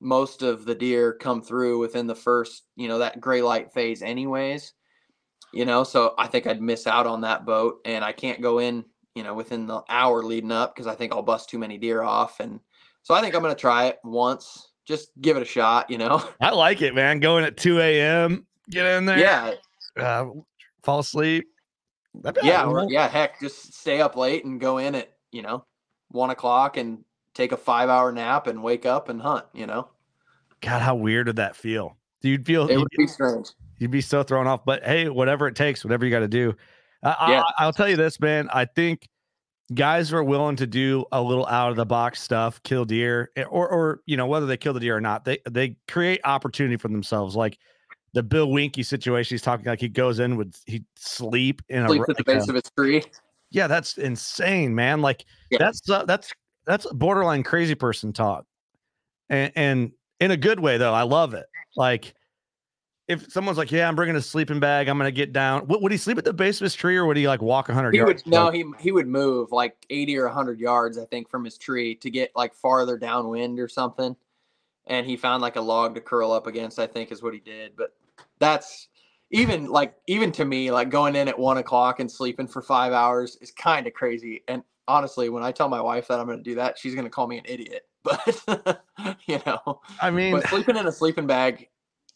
most 0.00 0.42
of 0.42 0.64
the 0.64 0.74
deer 0.74 1.14
come 1.14 1.42
through 1.42 1.78
within 1.78 2.06
the 2.06 2.14
first, 2.14 2.64
you 2.76 2.86
know, 2.86 2.98
that 2.98 3.20
gray 3.20 3.42
light 3.42 3.72
phase, 3.72 4.02
anyways. 4.02 4.72
You 5.52 5.64
know, 5.64 5.84
so 5.84 6.14
I 6.18 6.26
think 6.26 6.46
I'd 6.46 6.60
miss 6.60 6.86
out 6.86 7.06
on 7.06 7.22
that 7.22 7.46
boat, 7.46 7.80
and 7.84 8.04
I 8.04 8.12
can't 8.12 8.42
go 8.42 8.58
in, 8.58 8.84
you 9.14 9.22
know, 9.22 9.34
within 9.34 9.66
the 9.66 9.82
hour 9.88 10.22
leading 10.22 10.52
up 10.52 10.74
because 10.74 10.86
I 10.86 10.94
think 10.94 11.12
I'll 11.12 11.22
bust 11.22 11.48
too 11.48 11.58
many 11.58 11.78
deer 11.78 12.02
off. 12.02 12.40
And 12.40 12.60
so 13.02 13.14
I 13.14 13.20
think 13.20 13.34
I'm 13.34 13.42
gonna 13.42 13.54
try 13.54 13.86
it 13.86 13.98
once, 14.04 14.72
just 14.84 15.10
give 15.20 15.36
it 15.36 15.42
a 15.42 15.46
shot. 15.46 15.90
You 15.90 15.98
know, 15.98 16.22
I 16.40 16.50
like 16.50 16.82
it, 16.82 16.94
man. 16.94 17.20
Going 17.20 17.44
at 17.44 17.56
2 17.56 17.80
a.m. 17.80 18.46
Get 18.70 18.86
in 18.86 19.06
there. 19.06 19.18
yeah, 19.18 19.54
Uh, 19.96 20.26
fall 20.82 20.98
asleep. 21.00 21.48
Yeah, 22.42 22.64
or, 22.64 22.86
yeah. 22.88 23.08
Heck, 23.08 23.40
just 23.40 23.74
stay 23.74 24.00
up 24.00 24.16
late 24.16 24.44
and 24.44 24.60
go 24.60 24.78
in 24.78 24.94
at 24.94 25.12
you 25.32 25.42
know 25.42 25.64
one 26.08 26.30
o'clock 26.30 26.76
and 26.76 27.04
take 27.34 27.52
a 27.52 27.56
five 27.56 27.88
hour 27.88 28.10
nap 28.10 28.46
and 28.46 28.62
wake 28.62 28.86
up 28.86 29.08
and 29.08 29.20
hunt. 29.20 29.44
You 29.52 29.66
know, 29.66 29.88
God, 30.60 30.82
how 30.82 30.94
weird 30.94 31.26
would 31.26 31.36
that 31.36 31.56
feel? 31.56 31.96
Do 32.22 32.28
You'd 32.28 32.46
feel 32.46 32.68
it 32.68 32.76
would 32.76 32.88
be 32.96 33.06
strange. 33.06 33.50
You'd 33.78 33.90
be 33.90 34.00
so 34.00 34.22
thrown 34.22 34.46
off. 34.46 34.64
But 34.64 34.82
hey, 34.84 35.08
whatever 35.08 35.46
it 35.48 35.54
takes, 35.56 35.84
whatever 35.84 36.04
you 36.04 36.10
got 36.10 36.20
to 36.20 36.28
do. 36.28 36.54
Uh, 37.02 37.14
Yeah. 37.28 37.42
I, 37.42 37.64
I'll 37.64 37.72
tell 37.72 37.88
you 37.88 37.96
this, 37.96 38.18
man. 38.20 38.48
I 38.52 38.64
think 38.64 39.08
guys 39.74 40.12
are 40.12 40.22
willing 40.22 40.56
to 40.56 40.66
do 40.66 41.04
a 41.12 41.20
little 41.20 41.46
out 41.46 41.70
of 41.70 41.76
the 41.76 41.84
box 41.86 42.22
stuff, 42.22 42.62
kill 42.62 42.84
deer, 42.84 43.30
eh, 43.36 43.42
or 43.44 43.68
or 43.68 44.00
you 44.06 44.16
know 44.16 44.26
whether 44.26 44.46
they 44.46 44.56
kill 44.56 44.72
the 44.72 44.80
deer 44.80 44.96
or 44.96 45.00
not, 45.00 45.24
they 45.24 45.38
they 45.50 45.76
create 45.88 46.20
opportunity 46.24 46.76
for 46.76 46.88
themselves. 46.88 47.34
Like 47.36 47.58
the 48.12 48.22
Bill 48.22 48.48
Winke 48.48 48.84
situation, 48.84 49.34
he's 49.34 49.42
talking 49.42 49.66
like 49.66 49.80
he 49.80 49.88
goes 49.88 50.20
in 50.20 50.36
would 50.36 50.54
he 50.66 50.84
sleep 50.96 51.60
in 51.68 51.82
a 51.82 51.92
at 51.92 52.06
the 52.06 52.14
a- 52.20 52.24
base 52.24 52.48
of 52.48 52.56
its 52.56 52.70
tree. 52.70 53.02
yeah, 53.50 53.66
that's 53.66 53.98
insane, 53.98 54.74
man. 54.74 55.02
Like 55.02 55.24
Yeah. 55.50 55.58
that's 55.58 55.88
uh, 55.90 56.04
that's 56.06 56.32
that's 56.64 56.86
borderline 56.92 57.42
crazy 57.42 57.74
person 57.74 58.12
talk, 58.12 58.46
and 59.28 59.52
and 59.54 59.92
in 60.20 60.30
a 60.30 60.36
good 60.36 60.60
way 60.60 60.78
though. 60.78 60.94
I 60.94 61.02
love 61.02 61.34
it. 61.34 61.44
Like 61.76 62.14
if 63.08 63.30
someone's 63.30 63.58
like, 63.58 63.70
"Yeah, 63.70 63.88
I'm 63.88 63.94
bringing 63.94 64.16
a 64.16 64.22
sleeping 64.22 64.58
bag. 64.58 64.88
I'm 64.88 64.98
gonna 64.98 65.10
get 65.10 65.32
down." 65.32 65.66
Would, 65.68 65.82
would 65.82 65.92
he 65.92 65.98
sleep 65.98 66.18
at 66.18 66.24
the 66.24 66.32
base 66.32 66.60
of 66.60 66.64
his 66.64 66.74
tree, 66.74 66.96
or 66.96 67.06
would 67.06 67.16
he 67.16 67.28
like 67.28 67.40
walk 67.40 67.68
100 67.68 67.92
He 67.92 67.98
yards? 67.98 68.24
would 68.24 68.32
no, 68.32 68.50
he 68.50 68.64
he 68.78 68.92
would 68.92 69.06
move 69.06 69.52
like 69.52 69.76
80 69.90 70.18
or 70.18 70.26
100 70.26 70.58
yards, 70.58 70.98
I 70.98 71.04
think, 71.04 71.28
from 71.28 71.44
his 71.44 71.56
tree 71.56 71.94
to 71.96 72.10
get 72.10 72.32
like 72.34 72.54
farther 72.54 72.98
downwind 72.98 73.60
or 73.60 73.68
something. 73.68 74.16
And 74.88 75.06
he 75.06 75.16
found 75.16 75.42
like 75.42 75.56
a 75.56 75.60
log 75.60 75.94
to 75.94 76.00
curl 76.00 76.32
up 76.32 76.46
against. 76.46 76.78
I 76.78 76.86
think 76.86 77.12
is 77.12 77.22
what 77.22 77.34
he 77.34 77.40
did. 77.40 77.76
But 77.76 77.94
that's 78.38 78.88
even 79.30 79.66
like 79.66 79.94
even 80.08 80.32
to 80.32 80.44
me, 80.44 80.70
like 80.72 80.90
going 80.90 81.14
in 81.14 81.28
at 81.28 81.38
one 81.38 81.58
o'clock 81.58 82.00
and 82.00 82.10
sleeping 82.10 82.48
for 82.48 82.62
five 82.62 82.92
hours 82.92 83.36
is 83.40 83.52
kind 83.52 83.86
of 83.86 83.94
crazy. 83.94 84.42
And 84.48 84.62
honestly, 84.88 85.28
when 85.28 85.44
I 85.44 85.52
tell 85.52 85.68
my 85.68 85.80
wife 85.80 86.08
that 86.08 86.18
I'm 86.18 86.28
to 86.28 86.36
do 86.38 86.56
that, 86.56 86.78
she's 86.78 86.94
to 86.94 87.08
call 87.08 87.26
me 87.26 87.38
an 87.38 87.44
idiot. 87.46 87.82
But 88.06 88.82
you 89.26 89.40
know, 89.44 89.80
I 90.00 90.12
mean, 90.12 90.40
sleeping 90.42 90.76
in 90.76 90.86
a 90.86 90.92
sleeping 90.92 91.26
bag 91.26 91.68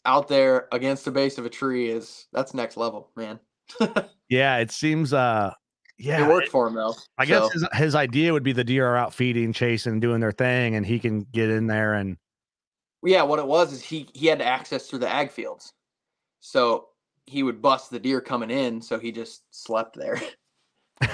out 0.05 0.27
there 0.27 0.67
against 0.71 1.05
the 1.05 1.11
base 1.11 1.37
of 1.37 1.45
a 1.45 1.49
tree 1.49 1.89
is 1.89 2.27
that's 2.33 2.53
next 2.53 2.77
level, 2.77 3.09
man. 3.15 3.39
yeah, 4.29 4.57
it 4.57 4.71
seems. 4.71 5.13
uh 5.13 5.53
Yeah, 5.97 6.25
it 6.25 6.29
worked 6.29 6.49
for 6.49 6.67
him 6.67 6.75
though. 6.75 6.95
I 7.17 7.25
guess 7.25 7.51
his, 7.51 7.67
his 7.73 7.95
idea 7.95 8.33
would 8.33 8.43
be 8.43 8.53
the 8.53 8.63
deer 8.63 8.87
are 8.87 8.97
out 8.97 9.13
feeding, 9.13 9.53
chasing, 9.53 9.99
doing 9.99 10.19
their 10.19 10.31
thing, 10.31 10.75
and 10.75 10.85
he 10.85 10.99
can 10.99 11.21
get 11.31 11.49
in 11.49 11.67
there 11.67 11.93
and 11.93 12.17
yeah, 13.03 13.23
what 13.23 13.39
it 13.39 13.47
was 13.47 13.73
is 13.73 13.81
he 13.81 14.07
he 14.13 14.27
had 14.27 14.41
access 14.41 14.87
through 14.87 14.99
the 14.99 15.09
ag 15.09 15.31
fields, 15.31 15.73
so 16.39 16.87
he 17.25 17.43
would 17.43 17.61
bust 17.61 17.89
the 17.89 17.99
deer 17.99 18.21
coming 18.21 18.51
in. 18.51 18.81
So 18.81 18.99
he 18.99 19.11
just 19.11 19.43
slept 19.49 19.95
there. 19.95 20.21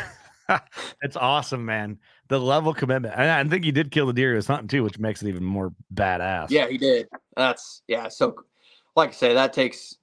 it's 1.01 1.15
awesome, 1.15 1.65
man. 1.65 1.99
The 2.29 2.39
level 2.39 2.73
commitment. 2.73 3.13
And 3.17 3.29
I 3.29 3.43
think 3.49 3.63
he 3.63 3.71
did 3.71 3.91
kill 3.91 4.07
the 4.07 4.13
deer 4.13 4.31
he 4.31 4.35
was 4.35 4.47
hunting 4.47 4.67
too, 4.67 4.83
which 4.83 4.99
makes 4.99 5.21
it 5.21 5.29
even 5.29 5.43
more 5.43 5.73
badass. 5.93 6.49
yeah, 6.49 6.67
he 6.67 6.77
did. 6.77 7.07
That's 7.35 7.83
yeah. 7.87 8.07
So, 8.09 8.35
like 8.97 9.09
I 9.09 9.13
say, 9.13 9.33
that 9.35 9.53
takes 9.53 9.95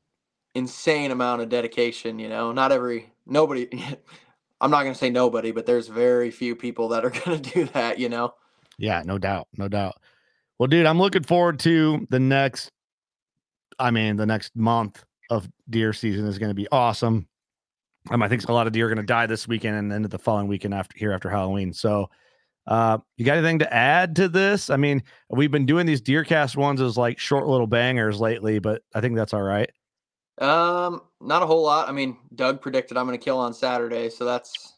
insane 0.55 1.11
amount 1.11 1.43
of 1.43 1.49
dedication. 1.49 2.19
You 2.19 2.29
know, 2.29 2.53
not 2.53 2.73
every 2.73 3.13
nobody. 3.27 3.69
I'm 4.61 4.71
not 4.71 4.85
gonna 4.85 4.95
say 4.95 5.11
nobody, 5.11 5.51
but 5.51 5.67
there's 5.67 5.89
very 5.89 6.31
few 6.31 6.57
people 6.57 6.89
that 6.89 7.05
are 7.05 7.11
gonna 7.25 7.39
do 7.39 7.65
that. 7.67 7.99
You 7.99 8.09
know. 8.09 8.35
Yeah, 8.79 9.03
no 9.05 9.19
doubt, 9.19 9.49
no 9.57 9.69
doubt. 9.69 9.97
Well, 10.59 10.69
dude, 10.69 10.87
I'm 10.87 10.99
looking 10.99 11.25
forward 11.25 11.59
to 11.61 12.07
the 12.11 12.21
next. 12.21 12.71
I 13.79 13.91
mean, 13.91 14.17
the 14.17 14.27
next 14.27 14.55
month 14.57 15.05
of 15.31 15.49
deer 15.69 15.93
season 15.93 16.27
is 16.27 16.39
going 16.39 16.51
to 16.51 16.55
be 16.55 16.69
awesome. 16.71 17.27
Um, 18.11 18.23
I 18.23 18.29
think 18.29 18.49
a 18.49 18.53
lot 18.53 18.67
of 18.67 18.73
deer 18.73 18.87
are 18.87 18.89
going 18.89 18.99
to 18.99 19.03
die 19.03 19.27
this 19.27 19.49
weekend 19.49 19.77
and 19.77 19.91
then 19.91 20.03
the 20.03 20.19
following 20.19 20.47
weekend 20.47 20.75
after 20.75 20.97
here 20.97 21.13
after 21.13 21.29
Halloween. 21.29 21.73
So, 21.73 22.09
uh, 22.67 22.99
you 23.17 23.25
got 23.25 23.37
anything 23.37 23.59
to 23.61 23.73
add 23.75 24.17
to 24.17 24.29
this? 24.29 24.71
I 24.71 24.77
mean, 24.77 25.03
we've 25.31 25.51
been 25.51 25.67
doing 25.67 25.87
these 25.87 26.01
DeerCast 26.03 26.57
ones 26.57 26.81
as 26.81 26.97
like 26.97 27.19
short 27.19 27.47
little 27.47 27.67
bangers 27.67 28.21
lately, 28.21 28.59
but 28.59 28.83
I 28.95 29.01
think 29.01 29.17
that's 29.17 29.35
all 29.35 29.43
right. 29.43 29.71
Um, 30.41 31.03
not 31.21 31.43
a 31.43 31.47
whole 31.47 31.63
lot. 31.63 31.89
I 31.89 31.93
mean, 31.93 32.17
Doug 32.35 32.61
predicted 32.61 32.97
I'm 32.97 33.07
gonna 33.07 33.19
kill 33.19 33.39
on 33.39 33.55
Saturday, 33.55 34.11
so 34.11 34.25
that's 34.25 34.73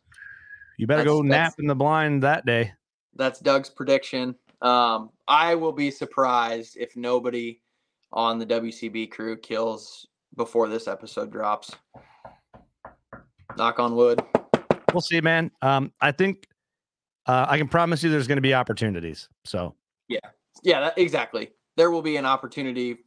You 0.79 0.87
better 0.87 1.03
That's- 1.03 1.17
go 1.17 1.23
nap 1.23 1.55
in 1.59 1.67
the 1.67 1.75
blind 1.75 2.23
that 2.23 2.45
day. 2.45 2.73
that's 3.15 3.41
Doug's 3.41 3.71
prediction. 3.71 4.35
Um, 4.63 5.11
I 5.29 5.55
will 5.55 5.73
be 5.73 5.91
surprised 5.91 6.77
if 6.77 6.97
nobody 6.97 7.61
on 8.13 8.39
the 8.39 8.45
WCB 8.47 9.11
crew 9.11 9.37
kills 9.37 10.07
before 10.37 10.69
this 10.69 10.87
episode 10.89 11.31
drops. 11.33 11.71
Knock 13.57 13.79
on 13.79 13.97
wood. 13.97 14.21
We'll 14.93 15.01
see, 15.01 15.21
man. 15.21 15.51
Um, 15.63 15.93
I 16.01 16.13
think 16.13 16.47
uh, 17.27 17.47
I 17.49 17.59
can 17.59 17.69
promise 17.69 18.03
you 18.03 18.11
there's 18.11 18.29
going 18.29 18.37
to 18.37 18.43
be 18.43 18.55
opportunities. 18.55 19.29
So 19.45 19.75
Yeah, 20.09 20.19
yeah, 20.63 20.81
that, 20.81 20.99
exactly. 20.99 21.51
There 21.77 21.91
will 21.91 22.03
be 22.03 22.17
an 22.17 22.27
opportunity 22.27 22.99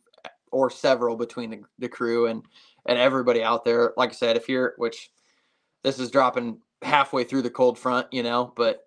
or 0.51 0.70
several 0.70 1.15
between 1.15 1.49
the, 1.49 1.61
the 1.78 1.89
crew 1.89 2.28
and 2.28 2.43
and 2.86 2.97
everybody 2.97 3.43
out 3.43 3.65
there. 3.65 3.93
Like 3.97 4.09
I 4.09 4.13
said, 4.13 4.38
if 4.38 4.49
you're 4.49 4.74
which 4.78 5.11
this 5.84 5.99
is 5.99 6.11
dropping 6.11 6.59
halfway 6.82 7.24
through 7.24 7.43
the 7.43 7.49
cold 7.49 7.78
front, 7.78 8.07
you 8.11 8.24
know, 8.24 8.53
but 8.55 8.84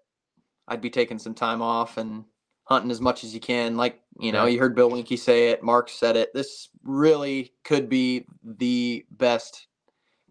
I'd 0.69 0.81
be 0.81 0.91
taking 0.91 1.19
some 1.19 1.35
time 1.35 1.63
off 1.63 1.97
and 1.97 2.25
hunting 2.65 2.91
as 2.91 3.01
much 3.01 3.25
as 3.25 3.35
you 3.35 3.41
can. 3.41 3.77
Like, 3.77 4.01
you 4.19 4.33
know, 4.33 4.47
you 4.47 4.59
heard 4.59 4.75
Bill 4.75 4.91
Winke 4.91 5.19
say 5.19 5.49
it, 5.49 5.63
Mark 5.63 5.89
said 5.89 6.17
it. 6.17 6.33
This 6.33 6.69
really 6.85 7.53
could 7.65 7.89
be 7.89 8.27
the 8.45 9.05
best 9.11 9.67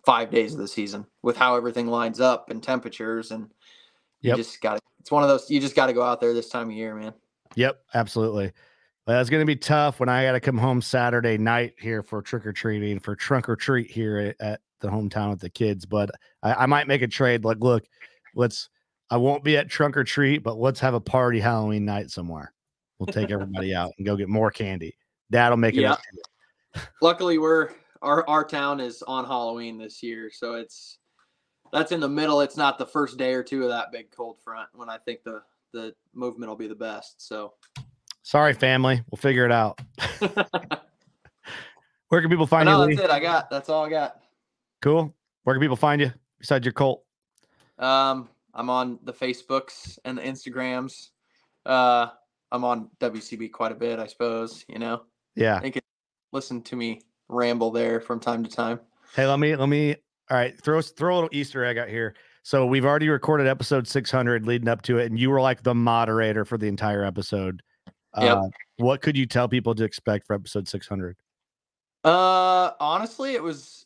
five 0.06 0.32
days 0.32 0.54
of 0.54 0.60
the 0.60 0.68
season 0.68 1.06
with 1.22 1.38
how 1.38 1.56
everything 1.56 1.88
lines 1.88 2.20
up 2.20 2.50
and 2.50 2.64
temperatures 2.64 3.32
and 3.32 3.50
Yep. 4.22 4.38
you 4.38 4.44
just 4.44 4.62
gotta 4.62 4.81
it's 5.02 5.12
one 5.12 5.24
of 5.24 5.30
those 5.30 5.50
you 5.50 5.60
just 5.60 5.76
gotta 5.76 5.94
go 5.94 6.04
out 6.04 6.22
there 6.22 6.34
this 6.34 6.50
time 6.50 6.70
of 6.70 6.76
year, 6.76 6.96
man. 6.96 7.14
Yep, 7.56 7.80
absolutely. 7.96 8.52
Well, 9.08 9.20
it's 9.20 9.32
going 9.32 9.42
to 9.42 9.48
be 9.48 9.56
tough 9.56 10.00
when 10.00 10.10
I 10.10 10.24
got 10.24 10.34
to 10.34 10.40
come 10.40 10.60
home 10.60 10.80
Saturday 10.80 11.38
night 11.38 11.74
here 11.80 12.04
for 12.04 12.22
trick 12.22 12.46
or 12.46 12.54
treating 12.54 13.00
for 13.00 13.16
trunk 13.16 13.50
or 13.50 13.56
treat 13.56 13.90
here 13.90 14.36
at, 14.40 14.62
the 14.80 14.88
hometown 14.88 15.32
with 15.32 15.40
the 15.40 15.50
kids. 15.50 15.86
But 15.86 16.12
I, 16.42 16.54
I 16.54 16.66
might 16.66 16.88
make 16.88 17.02
a 17.02 17.08
trade. 17.08 17.44
Like, 17.44 17.58
look, 17.60 17.84
let's. 18.36 18.70
I 19.10 19.18
won't 19.18 19.44
be 19.44 19.58
at 19.58 19.70
trunk 19.70 19.98
or 19.98 20.04
treat, 20.04 20.44
but 20.44 20.58
let's 20.58 20.80
have 20.80 20.94
a 20.94 21.00
party 21.02 21.40
Halloween 21.40 21.84
night 21.84 22.10
somewhere. 22.10 22.54
We'll 22.98 23.08
take 23.08 23.32
everybody 23.32 23.76
out 23.76 23.92
and 23.98 24.08
go 24.08 24.16
get 24.16 24.30
more 24.30 24.50
candy. 24.50 24.96
That'll 25.30 25.58
make 25.58 25.76
it. 25.76 25.82
Yeah. 25.82 25.94
up 25.94 26.02
luckily 27.02 27.38
we're 27.38 27.70
our 28.02 28.28
our 28.28 28.44
town 28.44 28.80
is 28.80 29.04
on 29.04 29.26
Halloween 29.26 29.78
this 29.78 30.02
year, 30.02 30.32
so 30.34 30.56
it's 30.56 31.00
that's 31.72 31.92
in 31.92 32.00
the 32.00 32.10
middle. 32.10 32.42
It's 32.42 32.58
not 32.58 32.78
the 32.78 32.86
first 32.86 33.18
day 33.18 33.34
or 33.34 33.44
two 33.44 33.64
of 33.64 33.70
that 33.70 33.92
big 33.92 34.12
cold 34.12 34.38
front 34.44 34.70
when 34.74 34.90
I 34.90 34.98
think 34.98 35.24
the 35.24 35.42
the 35.74 35.94
movement 36.14 36.50
will 36.50 36.58
be 36.58 36.68
the 36.68 36.76
best. 36.76 37.26
So 37.26 37.54
Sorry, 38.24 38.54
family. 38.54 39.02
We'll 39.10 39.18
figure 39.18 39.46
it 39.46 39.52
out. 39.52 39.80
Where 42.10 42.22
can 42.22 42.30
people 42.30 42.46
find 42.46 42.66
no, 42.66 42.82
you? 42.82 42.88
Lee? 42.90 42.96
that's 42.96 43.06
it. 43.08 43.12
I 43.12 43.20
got 43.20 43.50
that's 43.50 43.70
all 43.70 43.86
I 43.86 43.90
got. 43.90 44.18
Cool. 44.82 45.16
Where 45.44 45.56
can 45.56 45.62
people 45.62 45.76
find 45.78 46.02
you 46.02 46.12
besides 46.40 46.66
your 46.66 46.74
cult? 46.74 47.04
Um, 47.80 48.30
I'm 48.54 48.70
on 48.70 49.00
the 49.04 49.14
Facebooks 49.14 49.98
and 50.06 50.18
the 50.18 50.22
Instagrams. 50.22 51.10
Uh, 51.66 52.08
I'm 52.52 52.64
on 52.64 52.90
WCB 53.00 53.52
quite 53.52 53.72
a 53.72 53.76
bit, 53.76 53.98
I 53.98 54.08
suppose. 54.08 54.66
You 54.68 54.80
know, 54.80 55.04
Yeah. 55.36 55.64
you 55.64 55.72
can 55.72 55.82
listen 56.32 56.62
to 56.64 56.76
me 56.76 57.02
ramble 57.30 57.72
there 57.72 58.02
from 58.02 58.20
time 58.20 58.44
to 58.44 58.50
time. 58.50 58.82
Hey, 59.16 59.26
let 59.26 59.40
me 59.40 59.56
let 59.56 59.70
me. 59.70 59.96
All 60.30 60.38
right, 60.38 60.60
throw 60.62 60.82
throw 60.82 61.14
a 61.14 61.16
little 61.16 61.30
Easter 61.32 61.66
egg 61.66 61.78
out 61.78 61.90
here. 61.90 62.16
So 62.44 62.66
we've 62.66 62.86
already 62.86 63.10
recorded 63.10 63.48
episode 63.48 63.88
600 63.88 64.48
leading 64.48 64.68
up 64.68 64.82
to 64.84 64.98
it, 64.98 65.12
and 65.12 65.20
you 65.20 65.30
were 65.30 65.42
like 65.42 65.64
the 65.64 65.76
moderator 65.76 66.46
for 66.46 66.58
the 66.58 66.68
entire 66.68 67.04
episode. 67.04 67.62
Yep. 68.20 68.38
Uh, 68.38 68.48
what 68.78 69.02
could 69.02 69.16
you 69.16 69.26
tell 69.26 69.48
people 69.48 69.76
to 69.76 69.84
expect 69.84 70.26
for 70.26 70.34
episode 70.34 70.68
600? 70.68 71.16
Uh, 72.04 72.72
honestly, 72.80 73.36
it 73.36 73.44
was, 73.44 73.86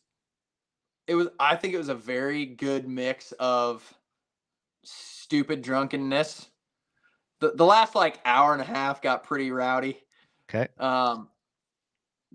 it 1.07 1.15
was. 1.15 1.27
I 1.39 1.55
think 1.55 1.73
it 1.73 1.77
was 1.77 1.89
a 1.89 1.95
very 1.95 2.45
good 2.45 2.87
mix 2.87 3.33
of 3.33 3.93
stupid 4.83 5.61
drunkenness. 5.61 6.47
The 7.41 7.51
the 7.51 7.65
last 7.65 7.93
like 7.93 8.19
hour 8.25 8.53
and 8.53 8.61
a 8.61 8.65
half 8.65 9.01
got 9.01 9.23
pretty 9.23 9.51
rowdy. 9.51 9.99
Okay. 10.49 10.67
Um, 10.79 11.27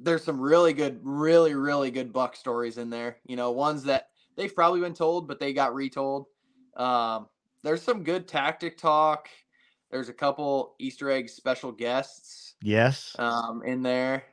there's 0.02 0.24
some 0.24 0.40
really 0.40 0.72
good, 0.72 1.00
really 1.02 1.54
really 1.54 1.90
good 1.90 2.12
buck 2.12 2.34
stories 2.36 2.78
in 2.78 2.90
there. 2.90 3.16
You 3.26 3.36
know, 3.36 3.50
ones 3.52 3.84
that 3.84 4.08
they've 4.36 4.54
probably 4.54 4.80
been 4.80 4.94
told, 4.94 5.28
but 5.28 5.38
they 5.40 5.52
got 5.52 5.74
retold. 5.74 6.26
Um, 6.76 7.26
there's 7.62 7.82
some 7.82 8.02
good 8.04 8.26
tactic 8.26 8.78
talk. 8.78 9.28
There's 9.90 10.08
a 10.08 10.12
couple 10.14 10.76
Easter 10.78 11.10
egg 11.10 11.28
special 11.28 11.72
guests 11.72 12.54
Yes. 12.62 13.14
um, 13.18 13.62
in 13.64 13.82
there. 13.82 14.24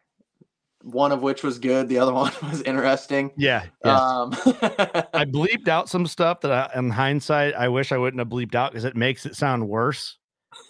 One 0.84 1.12
of 1.12 1.24
which 1.24 1.44
was 1.44 1.58
good. 1.60 1.90
The 1.90 1.98
other 1.98 2.14
one 2.24 2.32
was 2.44 2.62
interesting. 2.62 3.32
yeah. 3.36 3.64
Yes. 3.84 4.00
Um, 4.00 4.34
I 5.14 5.26
bleeped 5.28 5.68
out 5.68 5.90
some 5.90 6.06
stuff 6.06 6.42
that 6.42 6.52
I, 6.52 6.70
in 6.80 6.92
hindsight, 6.92 7.56
I 7.56 7.68
wish 7.70 7.92
I 7.92 7.98
wouldn't 7.98 8.20
have 8.20 8.30
bleeped 8.30 8.54
out 8.56 8.72
because 8.72 8.86
it 8.86 8.96
makes 8.96 9.26
it 9.26 9.36
sound 9.36 9.68
worse. 9.68 10.18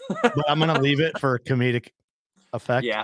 but 0.09 0.49
I'm 0.49 0.57
gonna 0.59 0.79
leave 0.79 0.99
it 1.01 1.19
for 1.19 1.37
comedic 1.39 1.89
effect. 2.53 2.85
yeah, 2.85 3.03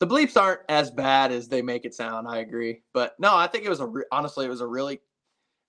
the 0.00 0.06
bleeps 0.06 0.40
aren't 0.40 0.60
as 0.68 0.90
bad 0.90 1.32
as 1.32 1.48
they 1.48 1.62
make 1.62 1.84
it 1.84 1.94
sound. 1.94 2.28
I 2.28 2.38
agree, 2.38 2.82
but 2.94 3.14
no, 3.18 3.36
I 3.36 3.46
think 3.46 3.64
it 3.64 3.68
was 3.68 3.80
a 3.80 3.86
re- 3.86 4.04
honestly, 4.12 4.46
it 4.46 4.50
was 4.50 4.60
a 4.60 4.66
really, 4.66 5.00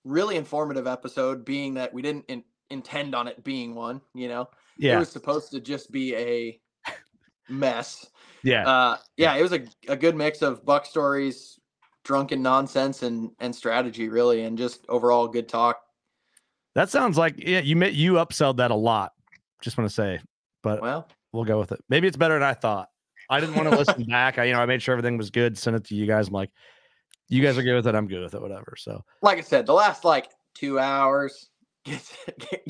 really 0.04 0.36
informative 0.36 0.88
episode. 0.88 1.46
Being 1.46 1.74
that 1.76 1.94
we 1.94 2.02
didn't 2.02 2.26
in- 2.28 2.44
intend 2.70 3.16
on 3.16 3.28
it 3.28 3.44
being 3.44 3.74
one, 3.76 4.02
you 4.14 4.28
know, 4.28 4.50
yeah. 4.78 4.96
it 4.96 5.00
was 5.00 5.10
supposed 5.10 5.52
to 5.52 5.60
just 5.60 5.92
be 5.92 6.16
a 6.16 6.60
mess. 7.50 8.08
Yeah. 8.44 8.68
Uh, 8.68 8.98
yeah, 9.18 9.36
it 9.36 9.42
was 9.42 9.54
a, 9.54 9.66
a 9.88 9.98
good 9.98 10.16
mix 10.16 10.42
of 10.42 10.64
buck 10.64 10.86
stories, 10.86 11.60
drunken 12.04 12.42
nonsense, 12.42 13.04
and 13.04 13.32
and 13.40 13.54
strategy, 13.56 14.10
really, 14.10 14.44
and 14.44 14.58
just 14.58 14.86
overall 14.90 15.28
good 15.28 15.50
talk. 15.50 15.82
that 16.76 16.90
sounds 16.90 17.18
like 17.18 17.36
yeah, 17.38 17.60
you 17.60 17.76
met 17.76 17.94
you 17.94 18.14
upselled 18.14 18.58
that 18.58 18.72
a 18.72 18.76
lot. 18.76 19.14
Just 19.62 19.78
want 19.78 19.90
to 19.90 19.94
say, 19.94 20.20
but 20.64 20.82
Well, 20.82 21.08
we'll 21.34 21.44
go 21.44 21.60
with 21.60 21.72
it. 21.72 21.84
Maybe 21.90 22.08
it's 22.08 22.16
better 22.16 22.36
than 22.36 22.44
I 22.44 22.54
thought. 22.54 22.90
I 23.30 23.40
didn't 23.40 23.56
want 23.56 23.70
to 23.70 23.78
listen 23.78 24.04
back. 24.06 24.38
I, 24.38 24.46
you 24.46 24.54
know, 24.54 24.60
I 24.60 24.66
made 24.66 24.82
sure 24.82 24.94
everything 24.94 25.18
was 25.18 25.30
good, 25.30 25.58
sent 25.58 25.76
it 25.76 25.84
to 25.86 25.96
you 25.96 26.06
guys. 26.08 26.28
I'm 26.28 26.34
like, 26.34 26.50
you 27.28 27.44
guys 27.44 27.58
are 27.58 27.64
good 27.64 27.76
with 27.76 27.88
it. 27.88 27.96
I'm 27.96 28.08
good 28.08 28.22
with 28.24 28.34
it. 28.34 28.42
Whatever. 28.42 28.76
So 28.78 29.04
like 29.22 29.38
I 29.38 29.42
said, 29.42 29.66
the 29.66 29.74
last 29.74 30.04
like 30.04 30.30
two 30.56 30.80
hours 30.80 31.50
gets 31.86 32.14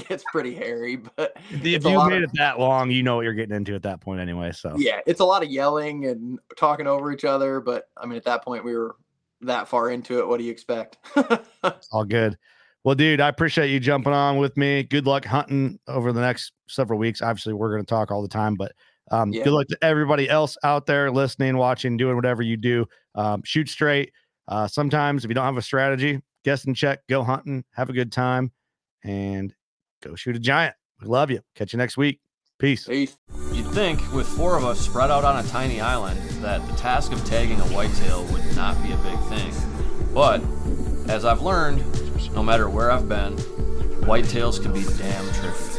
gets 0.07 0.23
pretty 0.31 0.53
hairy, 0.53 0.97
but 0.97 1.35
if 1.49 1.83
you 1.83 2.07
made 2.07 2.23
of- 2.23 2.29
it 2.29 2.31
that 2.35 2.59
long, 2.59 2.91
you 2.91 3.03
know 3.03 3.15
what 3.15 3.23
you're 3.23 3.33
getting 3.33 3.55
into 3.55 3.73
at 3.73 3.83
that 3.83 4.01
point 4.01 4.19
anyway. 4.19 4.51
So 4.51 4.75
yeah, 4.77 4.99
it's 5.07 5.21
a 5.21 5.25
lot 5.25 5.43
of 5.43 5.49
yelling 5.49 6.05
and 6.05 6.39
talking 6.57 6.87
over 6.87 7.11
each 7.11 7.25
other. 7.25 7.59
But 7.59 7.89
I 7.97 8.05
mean, 8.05 8.17
at 8.17 8.25
that 8.25 8.43
point, 8.43 8.63
we 8.63 8.75
were 8.75 8.95
that 9.41 9.67
far 9.67 9.89
into 9.89 10.19
it. 10.19 10.27
What 10.27 10.37
do 10.37 10.43
you 10.43 10.51
expect? 10.51 10.97
All 11.91 12.03
good. 12.03 12.37
Well, 12.83 12.95
dude, 12.95 13.19
I 13.19 13.27
appreciate 13.27 13.69
you 13.69 13.79
jumping 13.79 14.13
on 14.13 14.37
with 14.37 14.55
me. 14.55 14.83
Good 14.83 15.05
luck 15.05 15.25
hunting 15.25 15.79
over 15.87 16.13
the 16.13 16.21
next 16.21 16.53
several 16.67 16.97
weeks. 16.97 17.21
Obviously, 17.21 17.53
we're 17.53 17.71
going 17.71 17.83
to 17.83 17.89
talk 17.89 18.09
all 18.09 18.21
the 18.21 18.27
time, 18.29 18.55
but 18.55 18.71
um, 19.11 19.31
yeah. 19.31 19.43
good 19.43 19.53
luck 19.53 19.67
to 19.67 19.77
everybody 19.81 20.29
else 20.29 20.57
out 20.63 20.85
there 20.85 21.11
listening, 21.11 21.57
watching, 21.57 21.97
doing 21.97 22.15
whatever 22.15 22.41
you 22.41 22.57
do. 22.57 22.85
Um, 23.15 23.41
shoot 23.43 23.69
straight. 23.69 24.11
Uh, 24.47 24.67
sometimes, 24.67 25.23
if 25.23 25.29
you 25.29 25.35
don't 25.35 25.45
have 25.45 25.57
a 25.57 25.61
strategy, 25.61 26.21
guess 26.43 26.65
and 26.65 26.75
check, 26.75 26.99
go 27.07 27.23
hunting, 27.23 27.63
have 27.73 27.89
a 27.89 27.93
good 27.93 28.11
time, 28.11 28.51
and 29.03 29.53
go 30.03 30.15
shoot 30.15 30.35
a 30.35 30.39
giant. 30.39 30.75
We 31.01 31.07
love 31.07 31.31
you. 31.31 31.41
Catch 31.55 31.73
you 31.73 31.77
next 31.77 31.97
week. 31.97 32.19
Peace. 32.57 32.85
Peace. 32.85 33.17
You'd 33.53 33.67
think, 33.67 33.99
with 34.11 34.27
four 34.27 34.57
of 34.57 34.65
us 34.65 34.79
spread 34.79 35.11
out 35.11 35.23
on 35.23 35.43
a 35.43 35.47
tiny 35.47 35.79
island, 35.79 36.19
that 36.41 36.65
the 36.67 36.75
task 36.75 37.11
of 37.13 37.23
tagging 37.25 37.59
a 37.59 37.65
whitetail 37.65 38.25
would 38.25 38.55
not 38.55 38.81
be 38.83 38.91
a 38.91 38.97
big 38.97 39.19
thing. 39.29 39.53
But, 40.13 40.41
as 41.09 41.23
I've 41.23 41.41
learned, 41.41 41.83
no 42.33 42.43
matter 42.43 42.69
where 42.69 42.91
I've 42.91 43.07
been, 43.07 43.35
whitetails 44.01 44.61
can 44.61 44.73
be 44.73 44.83
damn 44.97 45.25
tricky. 45.33 45.78